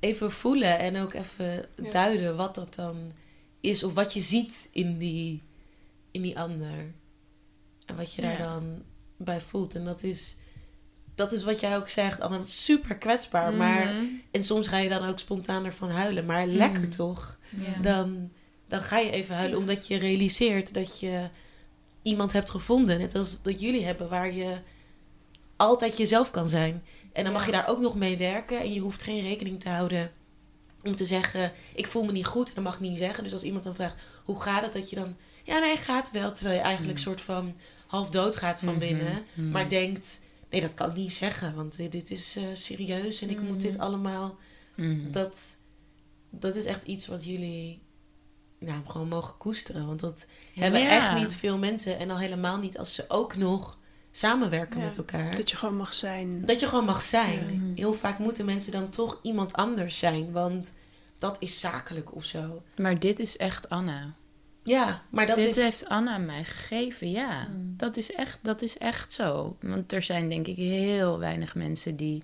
even 0.00 0.32
voelen 0.32 0.78
en 0.78 0.96
ook 0.96 1.14
even 1.14 1.66
Ja. 1.82 1.90
duiden 1.90 2.36
wat 2.36 2.54
dat 2.54 2.74
dan 2.74 3.12
is. 3.64 3.82
Of 3.82 3.94
wat 3.94 4.12
je 4.12 4.20
ziet 4.20 4.68
in 4.72 4.98
die, 4.98 5.42
in 6.10 6.22
die 6.22 6.38
ander. 6.38 6.92
En 7.86 7.96
wat 7.96 8.14
je 8.14 8.22
daar 8.22 8.38
Ja. 8.38 8.52
dan 8.54 8.82
bij 9.16 9.40
voelt. 9.40 9.74
En 9.74 9.84
dat 9.84 10.02
is, 10.02 10.36
dat 11.14 11.32
is 11.32 11.44
wat 11.44 11.60
jij 11.60 11.76
ook 11.76 11.88
zegt. 11.88 12.20
Anna, 12.20 12.36
dat 12.36 12.46
is 12.46 12.64
super 12.64 12.98
kwetsbaar. 12.98 13.54
Maar, 13.54 13.86
Mhm. 13.86 14.04
en 14.30 14.42
soms 14.42 14.68
ga 14.68 14.78
je 14.78 14.88
dan 14.88 15.04
ook 15.08 15.18
spontaan 15.18 15.64
ervan 15.64 15.90
huilen. 15.90 16.26
Maar 16.26 16.46
lekker 16.46 16.80
Mhm. 16.82 16.90
toch? 16.90 17.38
Ja. 17.56 17.80
Dan, 17.80 18.30
dan 18.68 18.80
ga 18.82 18.98
je 18.98 19.10
even 19.10 19.34
huilen. 19.36 19.58
Omdat 19.58 19.86
je 19.86 19.96
realiseert 19.96 20.74
dat 20.74 21.00
je 21.00 21.28
iemand 22.02 22.32
hebt 22.32 22.50
gevonden. 22.50 22.98
Net 22.98 23.14
als 23.14 23.42
dat 23.42 23.60
jullie 23.60 23.84
hebben. 23.84 24.08
Waar 24.08 24.32
je 24.32 24.58
altijd 25.56 25.96
jezelf 25.96 26.30
kan 26.30 26.48
zijn. 26.48 26.82
En 27.12 27.24
dan 27.24 27.32
mag 27.32 27.46
je 27.46 27.52
daar 27.52 27.68
ook 27.68 27.80
nog 27.80 27.94
mee 27.96 28.16
werken. 28.16 28.60
En 28.60 28.72
je 28.72 28.80
hoeft 28.80 29.02
geen 29.02 29.20
rekening 29.22 29.60
te 29.60 29.68
houden 29.68 30.12
om 30.84 30.96
te 30.96 31.04
zeggen: 31.04 31.52
Ik 31.74 31.86
voel 31.86 32.04
me 32.04 32.12
niet 32.12 32.26
goed. 32.26 32.48
En 32.48 32.54
dat 32.54 32.64
mag 32.64 32.74
ik 32.74 32.80
niet 32.80 32.98
zeggen. 32.98 33.22
Dus 33.24 33.32
als 33.32 33.42
iemand 33.42 33.64
dan 33.64 33.74
vraagt: 33.74 34.02
Hoe 34.24 34.40
gaat 34.40 34.62
het? 34.62 34.72
Dat 34.72 34.90
je 34.90 34.96
dan: 34.96 35.16
Ja, 35.42 35.58
nee, 35.58 35.76
gaat 35.76 36.10
wel. 36.10 36.32
Terwijl 36.32 36.56
je 36.56 36.62
eigenlijk 36.62 36.98
soort 36.98 37.20
van 37.20 37.56
half 37.86 38.10
dood 38.10 38.36
gaat 38.36 38.60
van 38.60 38.78
binnen. 38.78 39.24
Mhm. 39.34 39.50
Maar 39.50 39.68
denkt: 39.68 40.20
Nee, 40.50 40.60
dat 40.60 40.74
kan 40.74 40.88
ik 40.88 40.96
niet 40.96 41.12
zeggen. 41.14 41.54
Want 41.54 41.76
dit 41.76 41.92
dit 41.92 42.10
is 42.10 42.36
eh, 42.36 42.44
serieus. 42.52 43.20
En 43.20 43.30
ik 43.30 43.40
moet 43.40 43.60
dit 43.60 43.78
allemaal. 43.78 44.36
Mhm. 44.76 45.10
Dat, 45.10 45.56
dat 46.30 46.54
is 46.54 46.64
echt 46.64 46.82
iets 46.82 47.06
wat 47.06 47.24
jullie 47.24 47.82
nou, 48.58 48.80
gewoon 48.86 49.08
mogen 49.08 49.36
koesteren. 49.36 49.86
Want 49.86 50.00
dat 50.00 50.26
hebben 50.54 50.80
Ja. 50.80 50.88
echt 50.88 51.14
niet 51.14 51.34
veel 51.34 51.58
mensen. 51.58 51.98
En 51.98 52.10
al 52.10 52.18
helemaal 52.18 52.58
niet 52.58 52.78
als 52.78 52.94
ze 52.94 53.04
ook 53.08 53.36
nog 53.36 53.78
samenwerken 54.16 54.80
Ja, 54.80 54.84
met 54.84 54.96
elkaar. 54.96 55.36
Dat 55.36 55.50
je 55.50 55.56
gewoon 55.56 55.76
mag 55.76 55.94
zijn. 55.94 56.44
Dat 56.44 56.60
je 56.60 56.68
gewoon 56.68 56.84
mag 56.84 57.02
zijn. 57.02 57.44
Mhm. 57.44 57.74
Heel 57.74 57.94
vaak 57.94 58.18
moeten 58.18 58.44
mensen 58.44 58.72
dan 58.72 58.90
toch 58.90 59.18
iemand 59.22 59.52
anders 59.52 59.98
zijn. 59.98 60.32
Want 60.32 60.74
dat 61.18 61.36
is 61.40 61.60
zakelijk 61.60 62.14
of 62.14 62.24
zo. 62.24 62.62
Maar 62.76 62.98
dit 62.98 63.18
is 63.18 63.36
echt 63.36 63.68
Anna. 63.68 64.14
Ja, 64.62 65.02
maar 65.10 65.26
dat 65.26 65.36
dit 65.36 65.56
is... 65.56 65.62
heeft 65.62 65.88
Anna 65.88 66.18
mij 66.18 66.44
gegeven, 66.44 67.10
ja. 67.10 67.48
Mm. 67.48 67.74
Dat, 67.76 67.96
is 67.96 68.12
echt, 68.12 68.38
dat 68.42 68.62
is 68.62 68.78
echt 68.78 69.12
zo. 69.12 69.56
Want 69.60 69.92
er 69.92 70.02
zijn 70.02 70.28
denk 70.28 70.46
ik 70.46 70.56
heel 70.56 71.18
weinig 71.18 71.54
mensen 71.54 71.96
die, 71.96 72.22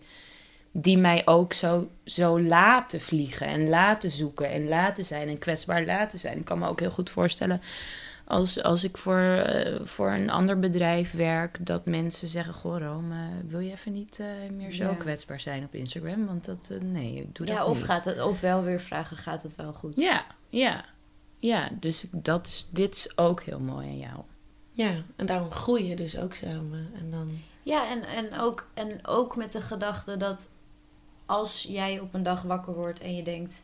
die 0.72 0.98
mij 0.98 1.26
ook 1.26 1.52
zo, 1.52 1.90
zo 2.04 2.40
laten 2.40 3.00
vliegen 3.00 3.46
en 3.46 3.68
laten 3.68 4.10
zoeken 4.10 4.50
en 4.50 4.68
laten 4.68 5.04
zijn 5.04 5.28
en 5.28 5.38
kwetsbaar 5.38 5.84
laten 5.84 6.18
zijn. 6.18 6.38
Ik 6.38 6.44
kan 6.44 6.58
me 6.58 6.68
ook 6.68 6.80
heel 6.80 6.90
goed 6.90 7.10
voorstellen 7.10 7.60
als, 8.30 8.62
als 8.62 8.84
ik 8.84 8.96
voor, 8.98 9.20
eh, 9.20 9.80
voor 9.84 10.10
een 10.12 10.30
ander 10.30 10.58
bedrijf 10.58 11.12
werk, 11.12 11.66
dat 11.66 11.86
mensen 11.86 12.28
zeggen: 12.28 12.54
Goh, 12.54 12.78
Rome, 12.78 13.28
wil 13.46 13.60
je 13.60 13.70
even 13.72 13.92
niet 13.92 14.18
eh, 14.20 14.26
meer 14.52 14.72
zo 14.72 14.84
Ja. 14.84 14.94
kwetsbaar 14.94 15.40
zijn 15.40 15.64
op 15.64 15.74
Instagram? 15.74 16.26
Want 16.26 16.44
dat, 16.44 16.68
eh, 16.70 16.80
nee, 16.80 17.14
ik 17.14 17.34
doe 17.34 17.46
dat 17.46 17.56
Ja, 17.56 17.64
of, 17.64 17.76
niet. 17.76 17.84
gaat 17.84 18.04
het, 18.04 18.20
of 18.22 18.40
wel 18.40 18.62
weer 18.62 18.80
vragen, 18.80 19.16
gaat 19.16 19.42
het 19.42 19.56
wel 19.56 19.72
goed? 19.72 19.96
Ja, 19.96 20.26
ja. 20.48 20.84
Ja, 21.38 21.68
dus 21.80 22.04
dat 22.10 22.46
is, 22.46 22.68
dit 22.70 22.94
is 22.94 23.18
ook 23.18 23.42
heel 23.42 23.60
mooi 23.60 23.86
aan 23.86 23.98
jou. 23.98 24.20
Ja, 24.72 24.92
en 25.16 25.26
daarom 25.26 25.50
groei 25.50 25.84
je 25.88 25.96
dus 25.96 26.18
ook 26.18 26.34
samen. 26.34 26.90
En 26.94 27.10
dan... 27.10 27.30
Ja, 27.62 27.90
en, 27.90 28.04
en, 28.04 28.38
ook, 28.40 28.66
en 28.74 29.06
ook 29.06 29.36
met 29.36 29.52
de 29.52 29.60
gedachte 29.60 30.16
dat 30.16 30.48
als 31.26 31.62
jij 31.68 32.00
op 32.00 32.14
een 32.14 32.22
dag 32.22 32.42
wakker 32.42 32.74
wordt 32.74 33.00
en 33.00 33.16
je 33.16 33.22
denkt... 33.22 33.62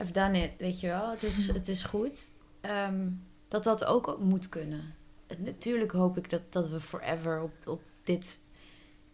I've 0.00 0.12
done 0.12 0.42
it, 0.42 0.50
weet 0.58 0.80
je 0.80 0.86
wel. 0.86 1.10
Het 1.10 1.22
is, 1.22 1.46
het 1.58 1.68
is 1.68 1.82
goed. 1.82 2.30
Ehm, 2.62 3.08
dat 3.48 3.64
dat 3.64 3.84
ook 3.84 4.18
moet 4.20 4.48
kunnen. 4.48 4.94
Natuurlijk 5.38 5.92
hoop 5.92 6.16
ik 6.16 6.30
dat, 6.30 6.40
dat 6.50 6.68
we 6.68 6.80
forever 6.80 7.42
op, 7.42 7.52
op 7.66 7.80
dit 8.04 8.40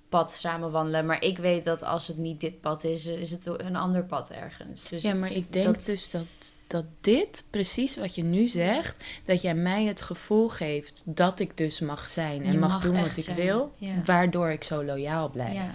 pad 0.08 0.32
samen 0.32 0.70
wandelen. 0.70 1.06
Maar 1.06 1.24
ik 1.24 1.38
weet 1.38 1.64
dat 1.64 1.82
als 1.82 2.06
het 2.08 2.16
niet 2.16 2.40
dit 2.40 2.60
pad 2.60 2.84
is, 2.84 3.06
is 3.06 3.30
het 3.30 3.46
een 3.46 3.76
ander 3.76 4.04
pad 4.04 4.30
ergens. 4.30 4.88
Dus 4.88 5.02
ja, 5.02 5.14
maar 5.14 5.32
ik 5.32 5.52
denk 5.52 5.64
dat- 5.64 5.84
dus 5.84 6.10
dat, 6.10 6.26
dat 6.66 6.84
dit, 7.00 7.44
precies 7.50 7.96
wat 7.96 8.14
je 8.14 8.22
nu 8.22 8.46
zegt, 8.46 9.04
dat 9.24 9.42
jij 9.42 9.54
mij 9.54 9.84
het 9.84 10.00
gevoel 10.00 10.48
geeft 10.48 11.02
dat 11.06 11.40
ik 11.40 11.56
dus 11.56 11.80
mag 11.80 12.08
zijn 12.08 12.44
en 12.44 12.58
mag, 12.58 12.70
mag 12.70 12.82
doen 12.82 13.00
wat 13.00 13.16
ik 13.16 13.24
zijn, 13.24 13.36
wil, 13.36 13.72
ja. 13.76 14.02
waardoor 14.04 14.50
ik 14.50 14.64
zo 14.64 14.84
loyaal 14.84 15.30
blijf. 15.30 15.54
Ja. 15.54 15.70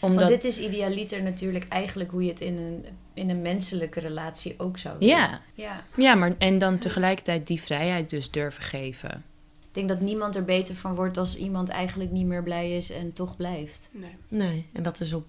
Omdat, 0.00 0.28
Want 0.28 0.42
dit 0.42 0.52
is 0.52 0.60
idealiter 0.60 1.22
natuurlijk 1.22 1.68
eigenlijk 1.68 2.10
hoe 2.10 2.22
je 2.24 2.30
het 2.30 2.40
in 2.40 2.56
een, 2.56 2.84
in 3.20 3.30
een 3.30 3.42
menselijke 3.42 4.00
relatie 4.00 4.54
ook 4.58 4.78
zou 4.78 4.98
doen. 4.98 5.08
ja, 5.08 5.40
ja. 5.54 5.84
ja, 5.96 6.14
maar 6.14 6.34
en 6.38 6.58
dan 6.58 6.78
tegelijkertijd 6.78 7.46
die 7.46 7.62
vrijheid 7.62 8.10
dus 8.10 8.30
durven 8.30 8.62
geven. 8.62 9.24
Ik 9.60 9.76
denk 9.76 9.88
dat 9.88 10.00
niemand 10.00 10.36
er 10.36 10.44
beter 10.44 10.74
van 10.76 10.94
wordt 10.94 11.16
als 11.16 11.36
iemand 11.36 11.68
eigenlijk 11.68 12.10
niet 12.10 12.26
meer 12.26 12.42
blij 12.42 12.76
is 12.76 12.90
en 12.90 13.12
toch 13.12 13.36
blijft. 13.36 13.88
Nee. 13.92 14.16
Nee, 14.28 14.68
en 14.72 14.82
dat 14.82 15.00
is 15.00 15.12
op 15.12 15.26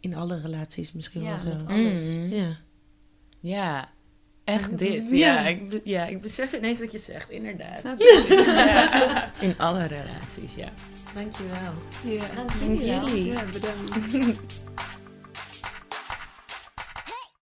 in 0.00 0.14
alle 0.14 0.40
relaties 0.40 0.92
misschien 0.92 1.22
Ja, 1.22 1.28
wel 1.28 1.38
zo. 1.38 1.48
met 1.48 1.66
alles. 1.66 2.02
Mm. 2.02 2.28
Ja. 2.32 2.56
Ja, 3.40 3.88
echt 4.44 4.78
dit. 4.78 5.10
Ja. 5.10 5.16
Ja, 5.16 5.46
ik, 5.46 5.80
ja, 5.84 6.06
ik 6.06 6.20
besef 6.20 6.52
ineens 6.52 6.80
wat 6.80 6.92
je 6.92 6.98
zegt, 6.98 7.30
inderdaad. 7.30 7.78
Snap 7.78 7.98
je? 8.00 8.42
Ja. 8.56 9.30
In 9.40 9.54
alle 9.58 9.84
relaties, 9.86 10.54
ja. 10.54 10.68
Dankjewel. 11.14 11.72
Ja. 12.04 12.26
Dank 12.60 12.80
jullie. 12.80 13.24
Ja, 13.24 13.42
bedankt. 13.52 14.40